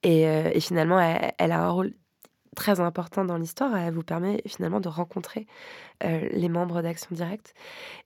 Et, 0.03 0.23
et 0.23 0.61
finalement, 0.61 0.99
elle, 0.99 1.53
a 1.53 1.62
un 1.62 1.69
rôle 1.69 1.93
très 2.57 2.80
important 2.80 3.24
dans 3.24 3.36
l'histoire. 3.36 3.76
Elle 3.76 3.94
vous 3.94 4.02
permet 4.02 4.42
finalement 4.46 4.80
de 4.80 4.88
rencontrer 4.88 5.46
euh, 6.02 6.28
les 6.32 6.48
membres 6.48 6.82
d'Action 6.82 7.11
Directe. 7.12 7.54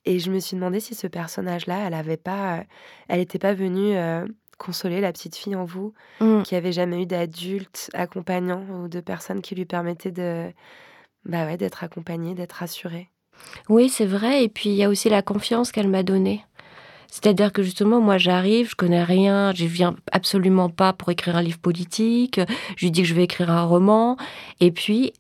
Et 0.05 0.19
je 0.19 0.31
me 0.31 0.39
suis 0.39 0.57
demandé 0.57 0.81
si 0.81 0.95
ce 0.95 1.07
personnage-là, 1.07 1.87
elle 1.87 1.95
avait 1.95 2.19
pas, 2.19 2.65
elle 3.09 3.21
n'était 3.21 3.39
pas 3.39 3.55
venue 3.55 3.97
euh, 3.97 4.27
consoler 4.59 5.01
la 5.01 5.11
petite 5.13 5.37
fille 5.37 5.57
en 5.57 5.65
vous 5.65 5.95
Mmh. 6.21 6.43
qui 6.43 6.55
avait 6.55 6.73
jamais 6.73 7.03
eu 7.03 7.07
d'adulte 7.07 7.91
accompagnant 7.95 8.63
ou 8.69 8.89
de 8.89 9.01
personne 9.01 9.41
qui 9.41 9.55
lui 9.55 9.65
permettait 9.65 10.11
de, 10.11 10.53
bah 11.25 11.47
ouais, 11.47 11.57
d'être 11.57 11.83
accompagnée, 11.83 12.35
d'être 12.35 12.53
rassurée. 12.53 13.09
Oui, 13.71 13.89
c'est 13.89 14.05
vrai. 14.05 14.45
Et 14.45 14.49
puis 14.51 14.69
il 14.69 14.77
y 14.77 14.85
a 14.85 14.91
aussi 14.91 15.09
la 15.09 15.23
confiance 15.23 15.73
qu'elle 15.73 15.89
m'a 15.89 16.03
donnée. 16.03 16.45
C'est-à-dire 17.11 17.53
que 17.53 17.63
justement, 17.63 18.01
moi, 18.01 18.19
j'arrive, 18.19 18.71
je 18.71 18.77
connais 18.77 19.03
rien, 19.03 19.53
je 19.53 19.65
viens 19.65 19.97
absolument 20.13 20.69
pas 20.71 20.93
pour 20.93 21.11
écrire 21.11 21.37
un 21.37 21.43
livre 21.43 21.59
politique. 21.59 22.41
Je 22.77 22.87
lui 22.87 22.91
dis 22.91 23.03
que 23.03 23.09
je 23.09 23.15
vais 23.15 23.25
écrire 23.25 23.51
un 23.51 23.65
roman. 23.65 24.17
Et 24.61 24.71
puis, 24.71 25.13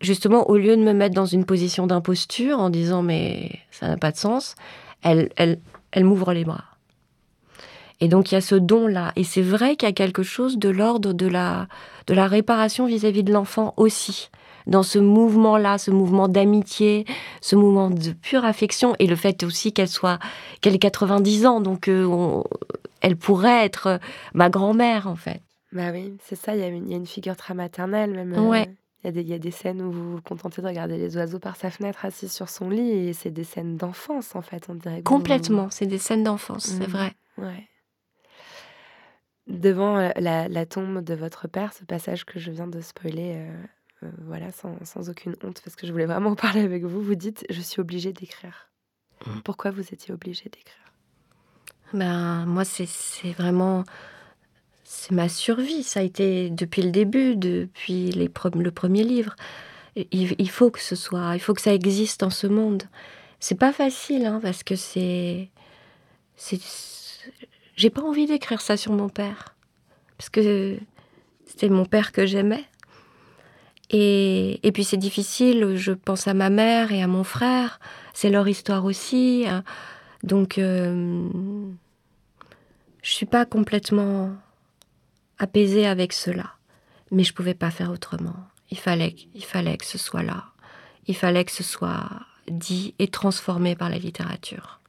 justement, 0.00 0.50
au 0.50 0.56
lieu 0.56 0.76
de 0.76 0.82
me 0.82 0.92
mettre 0.92 1.14
dans 1.14 1.26
une 1.26 1.44
position 1.44 1.86
d'imposture 1.86 2.58
en 2.58 2.70
disant 2.70 3.02
mais 3.02 3.60
ça 3.70 3.88
n'a 3.88 3.96
pas 3.96 4.10
de 4.10 4.16
sens, 4.16 4.56
elle, 5.02 5.30
elle, 5.36 5.60
elle 5.92 6.04
m'ouvre 6.04 6.32
les 6.32 6.44
bras. 6.44 6.64
Et 8.00 8.08
donc 8.08 8.30
il 8.30 8.34
y 8.34 8.38
a 8.38 8.42
ce 8.42 8.56
don-là. 8.56 9.12
Et 9.16 9.24
c'est 9.24 9.42
vrai 9.42 9.76
qu'il 9.76 9.88
y 9.88 9.90
a 9.90 9.94
quelque 9.94 10.22
chose 10.22 10.58
de 10.58 10.68
l'ordre 10.68 11.12
de 11.12 11.26
la, 11.26 11.68
de 12.06 12.14
la 12.14 12.26
réparation 12.26 12.86
vis-à-vis 12.86 13.22
de 13.22 13.32
l'enfant 13.32 13.72
aussi. 13.76 14.30
Dans 14.66 14.82
ce 14.82 14.98
mouvement-là, 14.98 15.78
ce 15.78 15.90
mouvement 15.90 16.26
d'amitié, 16.28 17.04
ce 17.40 17.54
mouvement 17.56 17.88
de 17.90 18.12
pure 18.12 18.44
affection, 18.44 18.94
et 18.98 19.06
le 19.06 19.14
fait 19.16 19.42
aussi 19.44 19.72
qu'elle 19.72 19.88
soit, 19.88 20.18
qu'elle 20.60 20.74
ait 20.74 20.78
90 20.80 21.46
ans, 21.46 21.60
donc 21.60 21.88
euh, 21.88 22.04
on- 22.04 22.42
elle 23.00 23.16
pourrait 23.16 23.64
être 23.64 23.86
euh, 23.86 23.98
ma 24.34 24.50
grand-mère 24.50 25.06
en 25.06 25.14
fait. 25.16 25.40
Bah 25.72 25.90
oui, 25.92 26.16
c'est 26.24 26.36
ça, 26.36 26.54
il 26.56 26.60
y, 26.60 26.64
a 26.64 26.68
une- 26.68 26.86
il 26.86 26.90
y 26.90 26.94
a 26.94 26.96
une 26.96 27.06
figure 27.06 27.36
très 27.36 27.54
maternelle 27.54 28.10
même. 28.12 28.32
euh, 28.34 28.40
Ouais. 28.48 28.68
Il 29.04 29.06
y, 29.06 29.08
a 29.10 29.12
des- 29.12 29.20
il 29.20 29.28
y 29.28 29.34
a 29.34 29.38
des 29.38 29.50
scènes 29.52 29.80
où 29.82 29.92
vous 29.92 30.12
vous 30.16 30.20
contentez 30.22 30.60
de 30.62 30.66
regarder 30.66 30.96
les 30.96 31.16
oiseaux 31.16 31.38
par 31.38 31.54
sa 31.54 31.70
fenêtre 31.70 32.04
assis 32.04 32.28
sur 32.28 32.48
son 32.48 32.70
lit 32.70 32.90
et 32.90 33.12
c'est 33.12 33.30
des 33.30 33.44
scènes 33.44 33.76
d'enfance 33.76 34.34
en 34.34 34.42
fait, 34.42 34.64
on 34.68 34.74
dirait. 34.74 35.02
Complètement, 35.02 35.68
c'est 35.70 35.86
des 35.86 35.98
scènes 35.98 36.24
d'enfance, 36.24 36.66
c'est 36.66 36.86
Mhm. 36.88 36.92
vrai. 36.92 37.12
Ouais. 37.38 37.68
Devant 39.46 39.96
euh, 39.98 40.10
la, 40.16 40.48
la 40.48 40.66
tombe 40.66 41.04
de 41.04 41.14
votre 41.14 41.46
père, 41.46 41.72
ce 41.72 41.84
passage 41.84 42.24
que 42.24 42.40
je 42.40 42.50
viens 42.50 42.66
de 42.66 42.80
spoiler, 42.80 43.34
euh, 43.36 43.62
euh, 44.06 44.10
voilà, 44.26 44.52
sans, 44.52 44.74
sans 44.84 45.08
aucune 45.10 45.34
honte, 45.42 45.60
parce 45.64 45.76
que 45.76 45.86
je 45.86 45.92
voulais 45.92 46.06
vraiment 46.06 46.30
en 46.30 46.34
parler 46.46 46.60
avec 46.60 46.84
vous, 46.84 47.02
vous 47.02 47.14
dites 47.14 47.44
Je 47.50 47.60
suis 47.60 47.80
obligée 47.80 48.12
d'écrire. 48.12 48.68
Pourquoi 49.44 49.70
vous 49.70 49.80
étiez 49.92 50.12
obligée 50.12 50.44
d'écrire? 50.50 50.92
Ben, 51.92 52.44
moi, 52.46 52.64
c'est 52.64 52.86
vraiment. 53.32 53.84
C'est 54.84 55.12
ma 55.12 55.28
survie. 55.28 55.82
Ça 55.82 56.00
a 56.00 56.02
été 56.02 56.50
depuis 56.50 56.82
le 56.82 56.90
début, 56.90 57.36
depuis 57.36 58.10
les 58.12 58.28
pre- 58.28 58.56
le 58.56 58.70
premier 58.70 59.02
livre. 59.04 59.34
Il, 59.96 60.34
il 60.38 60.50
faut 60.50 60.70
que 60.70 60.80
ce 60.80 60.94
soit. 60.94 61.34
Il 61.34 61.40
faut 61.40 61.54
que 61.54 61.62
ça 61.62 61.72
existe 61.74 62.20
dans 62.20 62.30
ce 62.30 62.46
monde. 62.46 62.84
C'est 63.40 63.58
pas 63.58 63.72
facile, 63.72 64.26
hein, 64.26 64.40
parce 64.42 64.62
que 64.62 64.76
c'est. 64.76 65.48
c'est- 66.36 66.60
J'ai 67.76 67.90
pas 67.90 68.02
envie 68.02 68.26
d'écrire 68.26 68.60
ça 68.60 68.76
sur 68.76 68.92
mon 68.92 69.08
père. 69.08 69.54
Parce 70.18 70.28
que 70.30 70.78
c'était 71.46 71.68
mon 71.68 71.84
père 71.86 72.12
que 72.12 72.26
j'aimais. 72.26 72.64
Et, 73.90 74.70
puis 74.74 74.84
c'est 74.84 74.96
difficile, 74.96 75.76
je 75.76 75.92
pense 75.92 76.26
à 76.26 76.34
ma 76.34 76.50
mère 76.50 76.92
et 76.92 77.02
à 77.02 77.06
mon 77.06 77.24
frère. 77.24 77.80
C'est 78.14 78.30
leur 78.30 78.48
histoire 78.48 78.84
aussi. 78.84 79.44
hein. 79.48 79.64
Donc. 80.22 80.58
euh, 80.58 81.28
je 83.06 83.12
suis 83.12 83.26
pas 83.26 83.46
complètement 83.46 84.32
apaisée 85.38 85.86
avec 85.86 86.12
cela, 86.12 86.54
mais 87.12 87.22
je 87.22 87.32
pouvais 87.32 87.54
pas 87.54 87.70
faire 87.70 87.92
autrement. 87.92 88.34
Il 88.72 88.78
fallait, 88.78 89.14
il 89.32 89.44
fallait 89.44 89.76
que 89.76 89.84
ce 89.86 89.96
soit 89.96 90.24
là. 90.24 90.46
Il 91.06 91.14
fallait 91.14 91.44
que 91.44 91.52
ce 91.52 91.62
soit 91.62 92.08
dit 92.50 92.96
et 92.98 93.06
transformé 93.06 93.76
par 93.76 93.90
la 93.90 93.98
littérature. 93.98 94.80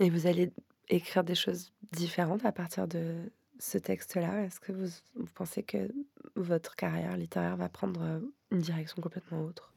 Et 0.00 0.10
vous 0.10 0.26
allez 0.26 0.50
écrire 0.88 1.22
des 1.22 1.36
choses 1.36 1.72
différentes 1.92 2.44
à 2.44 2.50
partir 2.50 2.88
de 2.88 3.30
ce 3.62 3.78
texte-là? 3.78 4.44
Est-ce 4.44 4.60
que 4.60 4.72
vous, 4.72 4.88
vous 5.16 5.28
pensez 5.34 5.62
que 5.62 5.78
votre 6.34 6.74
carrière 6.74 7.16
littéraire 7.16 7.56
va 7.56 7.68
prendre 7.68 8.00
euh, 8.02 8.18
une 8.50 8.58
direction 8.58 9.00
complètement 9.00 9.42
autre? 9.42 9.70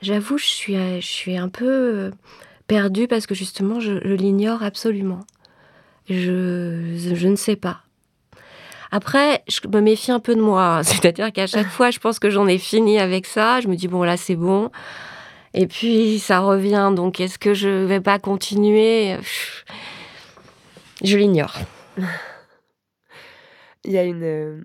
J'avoue, 0.00 0.38
je 0.38 0.46
suis, 0.46 0.76
euh, 0.76 1.00
je 1.00 1.06
suis 1.06 1.36
un 1.36 1.48
peu 1.48 1.66
euh, 1.66 2.10
perdue 2.68 3.08
parce 3.08 3.26
que 3.26 3.34
justement, 3.34 3.80
je, 3.80 4.00
je 4.02 4.14
l'ignore 4.14 4.62
absolument. 4.62 5.20
Je, 6.08 7.12
je 7.14 7.28
ne 7.28 7.36
sais 7.36 7.56
pas. 7.56 7.82
Après, 8.92 9.42
je 9.48 9.60
me 9.68 9.80
méfie 9.80 10.12
un 10.12 10.20
peu 10.20 10.34
de 10.34 10.40
moi. 10.40 10.80
C'est-à-dire 10.84 11.32
qu'à 11.32 11.46
chaque 11.46 11.68
fois, 11.68 11.90
je 11.90 11.98
pense 11.98 12.18
que 12.18 12.30
j'en 12.30 12.46
ai 12.46 12.58
fini 12.58 12.98
avec 12.98 13.26
ça. 13.26 13.60
Je 13.60 13.68
me 13.68 13.74
dis, 13.74 13.88
bon, 13.88 14.02
là, 14.04 14.16
c'est 14.16 14.36
bon. 14.36 14.70
Et 15.52 15.66
puis, 15.66 16.20
ça 16.20 16.40
revient. 16.40 16.92
Donc, 16.94 17.20
est-ce 17.20 17.38
que 17.38 17.54
je 17.54 17.68
vais 17.68 18.00
pas 18.00 18.20
continuer? 18.20 19.16
Je 21.02 21.16
l'ignore. 21.16 21.56
Il 23.84 23.92
y 23.92 23.98
a 23.98 24.04
une, 24.04 24.22
euh, 24.22 24.60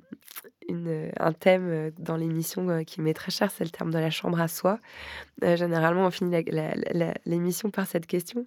euh, 0.69 1.11
un 1.19 1.31
thème 1.33 1.69
euh, 1.69 1.91
dans 1.97 2.17
l'émission 2.17 2.83
qui 2.83 3.01
m'est 3.01 3.13
très 3.13 3.31
cher, 3.31 3.51
c'est 3.51 3.63
le 3.63 3.69
terme 3.69 3.91
de 3.91 3.99
la 3.99 4.09
chambre 4.09 4.39
à 4.39 4.47
soi. 4.47 4.79
Généralement, 5.41 6.07
on 6.07 6.11
finit 6.11 6.43
l'émission 7.25 7.69
par 7.71 7.87
cette 7.87 8.07
question. 8.07 8.45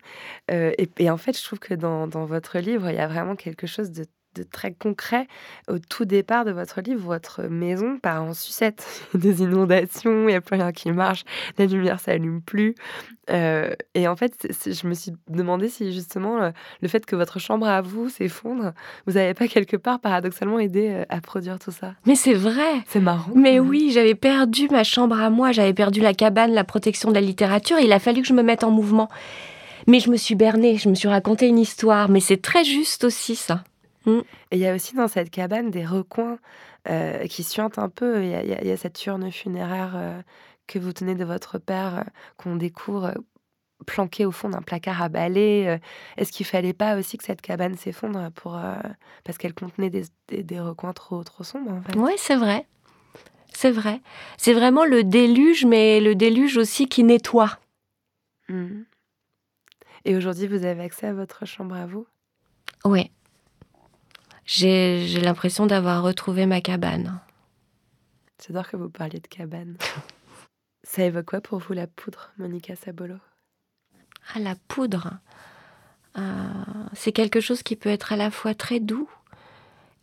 Et, 0.50 0.88
et 0.98 1.10
en 1.10 1.16
fait, 1.16 1.38
je 1.38 1.44
trouve 1.44 1.58
que 1.58 1.74
dans, 1.74 2.06
dans 2.06 2.24
votre 2.26 2.58
livre, 2.58 2.90
il 2.90 2.96
y 2.96 3.00
a 3.00 3.08
vraiment 3.08 3.36
quelque 3.36 3.66
chose 3.66 3.90
de, 3.92 4.06
de 4.38 4.42
très 4.44 4.72
concret. 4.72 5.26
Au 5.68 5.78
tout 5.78 6.04
départ 6.04 6.44
de 6.44 6.52
votre 6.52 6.80
livre, 6.80 7.04
votre 7.04 7.44
maison 7.44 7.98
part 7.98 8.22
en 8.22 8.34
sucette. 8.34 8.86
Il 9.14 9.24
y 9.24 9.28
a 9.28 9.32
des 9.32 9.42
inondations, 9.42 10.22
il 10.22 10.26
n'y 10.28 10.34
a 10.34 10.40
plus 10.40 10.56
rien 10.56 10.72
qui 10.72 10.92
marche, 10.92 11.24
la 11.58 11.66
lumière 11.66 12.00
s'allume 12.00 12.40
plus. 12.40 12.74
Euh, 13.30 13.70
et 13.94 14.08
en 14.08 14.16
fait, 14.16 14.48
je 14.66 14.86
me 14.86 14.94
suis 14.94 15.12
demandé 15.28 15.68
si 15.68 15.92
justement 15.92 16.50
le 16.80 16.88
fait 16.88 17.04
que 17.04 17.16
votre 17.16 17.38
chambre 17.38 17.66
à 17.66 17.82
vous 17.82 18.08
s'effondre, 18.08 18.72
vous 19.06 19.14
n'avez 19.14 19.34
pas 19.34 19.48
quelque 19.48 19.76
part 19.76 20.00
paradoxalement 20.00 20.58
aidé 20.58 20.88
euh, 20.90 21.04
à 21.08 21.20
produire 21.20 21.58
tout 21.58 21.70
ça? 21.70 21.94
Mais 22.06 22.14
c'est 22.14 22.34
vrai. 22.34 22.82
C'est 22.86 23.00
marrant. 23.00 23.30
Mais 23.34 23.60
oui, 23.60 23.90
j'avais 23.92 24.14
perdu 24.14 24.68
ma 24.70 24.84
chambre 24.84 25.20
à 25.20 25.30
moi, 25.30 25.52
j'avais 25.52 25.74
perdu 25.74 26.00
la 26.00 26.14
cabane, 26.14 26.52
la 26.52 26.64
protection 26.64 27.10
de 27.10 27.14
la 27.14 27.20
littérature. 27.20 27.78
Il 27.78 27.92
a 27.92 27.98
fallu 27.98 28.22
que 28.22 28.28
je 28.28 28.34
me 28.34 28.42
mette 28.42 28.64
en 28.64 28.70
mouvement. 28.70 29.08
Mais 29.86 30.00
je 30.00 30.10
me 30.10 30.16
suis 30.16 30.34
bernée, 30.34 30.76
je 30.76 30.88
me 30.88 30.94
suis 30.94 31.08
raconté 31.08 31.46
une 31.46 31.58
histoire. 31.58 32.08
Mais 32.08 32.20
c'est 32.20 32.42
très 32.42 32.64
juste 32.64 33.04
aussi, 33.04 33.36
ça. 33.36 33.64
Mm. 34.08 34.20
Et 34.50 34.56
il 34.56 34.58
y 34.58 34.66
a 34.66 34.74
aussi 34.74 34.94
dans 34.94 35.08
cette 35.08 35.30
cabane 35.30 35.70
des 35.70 35.84
recoins 35.84 36.38
euh, 36.88 37.26
qui 37.26 37.42
suintent 37.44 37.78
un 37.78 37.88
peu. 37.88 38.22
Il 38.22 38.28
y, 38.28 38.30
y 38.30 38.34
a- 38.54 38.62
il 38.62 38.66
y 38.66 38.70
a 38.70 38.76
cette 38.76 39.04
urne 39.06 39.30
funéraire 39.30 39.92
euh, 39.96 40.20
que 40.66 40.78
vous 40.78 40.92
tenez 40.92 41.14
de 41.14 41.24
votre 41.24 41.58
père, 41.58 41.98
euh, 41.98 42.02
qu'on 42.36 42.56
découvre 42.56 43.14
planquée 43.86 44.24
au 44.26 44.32
fond 44.32 44.48
d'un 44.48 44.62
placard 44.62 45.00
à 45.02 45.08
balai. 45.08 45.78
Est-ce 46.16 46.32
qu'il 46.32 46.44
fallait 46.44 46.72
pas 46.72 46.96
aussi 46.98 47.16
que 47.16 47.24
cette 47.24 47.40
cabane 47.40 47.76
s'effondre 47.76 48.30
pour 48.32 48.60
parce 49.24 49.38
qu'elle 49.38 49.54
contenait 49.54 49.88
des, 49.88 50.02
des, 50.26 50.42
des 50.42 50.58
recoins 50.60 50.92
trop, 50.92 51.22
trop 51.22 51.44
sombres 51.44 51.70
en 51.72 51.80
fait? 51.82 51.96
Oui, 51.96 52.12
c'est 52.16 52.34
vrai. 52.34 52.66
C'est 53.52 53.70
vrai. 53.70 54.00
C'est 54.36 54.52
vraiment 54.52 54.84
le 54.84 55.04
déluge, 55.04 55.64
mais 55.64 56.00
le 56.00 56.16
déluge 56.16 56.56
aussi 56.56 56.88
qui 56.88 57.04
nettoie. 57.04 57.56
Mhm. 58.48 58.84
Et 60.04 60.16
aujourd'hui, 60.16 60.48
vous 60.48 60.64
avez 60.64 60.82
accès 60.82 61.06
à 61.06 61.12
votre 61.14 61.46
chambre 61.46 61.76
à 61.76 61.86
vous? 61.86 62.06
Oui. 62.84 63.10
J'ai 64.48 65.06
j'ai 65.06 65.20
l'impression 65.20 65.66
d'avoir 65.66 66.02
retrouvé 66.02 66.46
ma 66.46 66.62
cabane. 66.62 67.20
J'adore 68.42 68.66
que 68.66 68.78
vous 68.78 68.88
parliez 68.88 69.20
de 69.20 69.26
cabane. 69.26 69.76
Ça 70.82 71.04
évoque 71.04 71.26
quoi 71.26 71.42
pour 71.42 71.58
vous 71.58 71.74
la 71.74 71.86
poudre, 71.86 72.32
Monica 72.38 72.74
Sabolo? 72.74 73.16
Ah, 74.32 74.38
la 74.38 74.54
poudre. 74.66 75.18
Euh, 76.16 76.22
c'est 76.94 77.12
quelque 77.12 77.40
chose 77.42 77.62
qui 77.62 77.76
peut 77.76 77.90
être 77.90 78.14
à 78.14 78.16
la 78.16 78.30
fois 78.30 78.54
très 78.54 78.80
doux 78.80 79.10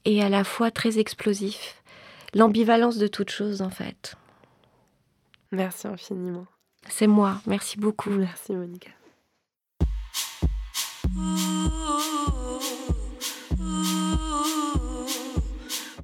et 0.05 0.21
à 0.21 0.29
la 0.29 0.43
fois 0.43 0.69
très 0.69 0.99
explosif. 0.99 1.81
L'ambivalence 2.35 2.97
de 2.97 3.07
toute 3.07 3.31
chose, 3.31 3.63
en 3.63 3.71
fait. 3.71 4.15
Merci 5.51 5.87
infiniment. 5.87 6.45
C'est 6.87 7.07
moi. 7.07 7.41
Merci 7.47 7.79
beaucoup. 7.79 8.11
Merci, 8.11 8.53
Monica. 8.53 8.91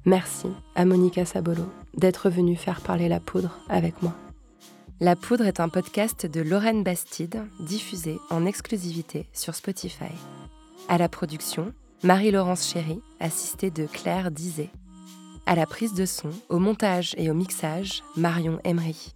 Merci 0.04 0.48
à 0.74 0.84
Monica 0.84 1.24
Sabolo 1.24 1.62
d'être 1.96 2.28
venue 2.28 2.56
faire 2.56 2.80
parler 2.80 3.08
la 3.08 3.20
poudre 3.20 3.60
avec 3.68 4.02
moi. 4.02 4.12
La 4.98 5.14
poudre 5.14 5.46
est 5.46 5.60
un 5.60 5.68
podcast 5.68 6.26
de 6.26 6.40
Lorraine 6.40 6.82
Bastide, 6.82 7.44
diffusé 7.60 8.18
en 8.28 8.44
exclusivité 8.44 9.26
sur 9.32 9.54
Spotify. 9.54 10.12
À 10.88 10.98
la 10.98 11.08
production, 11.08 11.72
Marie-Laurence 12.02 12.68
Chéry, 12.68 13.00
assistée 13.20 13.70
de 13.70 13.86
Claire 13.86 14.32
Dizet. 14.32 14.70
À 15.46 15.54
la 15.54 15.66
prise 15.66 15.94
de 15.94 16.04
son, 16.04 16.30
au 16.48 16.58
montage 16.58 17.14
et 17.16 17.30
au 17.30 17.34
mixage, 17.34 18.02
Marion 18.16 18.58
Emery. 18.64 19.14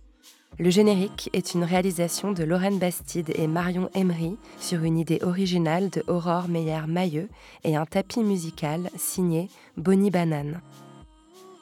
Le 0.58 0.70
générique 0.70 1.28
est 1.34 1.52
une 1.52 1.64
réalisation 1.64 2.32
de 2.32 2.42
Lorraine 2.42 2.78
Bastide 2.78 3.30
et 3.34 3.46
Marion 3.46 3.90
Emery 3.94 4.38
sur 4.58 4.84
une 4.84 4.96
idée 4.96 5.18
originale 5.22 5.90
de 5.90 6.02
Aurore 6.06 6.48
Meyer-Mailleux 6.48 7.28
et 7.64 7.76
un 7.76 7.84
tapis 7.84 8.22
musical 8.22 8.88
signé 8.96 9.50
Bonnie 9.76 10.10
Banane. 10.10 10.62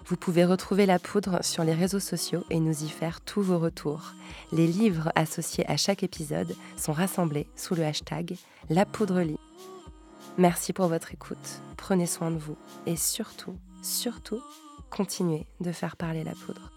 Vous 0.06 0.16
pouvez 0.16 0.44
retrouver 0.44 0.86
la 0.86 1.00
poudre 1.00 1.42
sur 1.42 1.64
les 1.64 1.74
réseaux 1.74 1.98
sociaux 1.98 2.44
et 2.50 2.60
nous 2.60 2.84
y 2.84 2.88
faire 2.88 3.20
tous 3.20 3.42
vos 3.42 3.58
retours. 3.58 4.12
Les 4.52 4.68
livres 4.68 5.10
associés 5.16 5.68
à 5.68 5.76
chaque 5.76 6.04
épisode 6.04 6.54
sont 6.76 6.92
rassemblés 6.92 7.48
sous 7.56 7.74
le 7.74 7.84
hashtag 7.84 8.36
La 8.70 8.86
Poudre 8.86 9.22
Lit. 9.22 9.40
Merci 10.38 10.72
pour 10.72 10.86
votre 10.86 11.12
écoute, 11.12 11.62
prenez 11.76 12.06
soin 12.06 12.30
de 12.30 12.38
vous 12.38 12.56
et 12.86 12.96
surtout, 12.96 13.56
surtout, 13.82 14.40
continuez 14.88 15.46
de 15.60 15.72
faire 15.72 15.96
parler 15.96 16.22
la 16.22 16.32
poudre. 16.32 16.73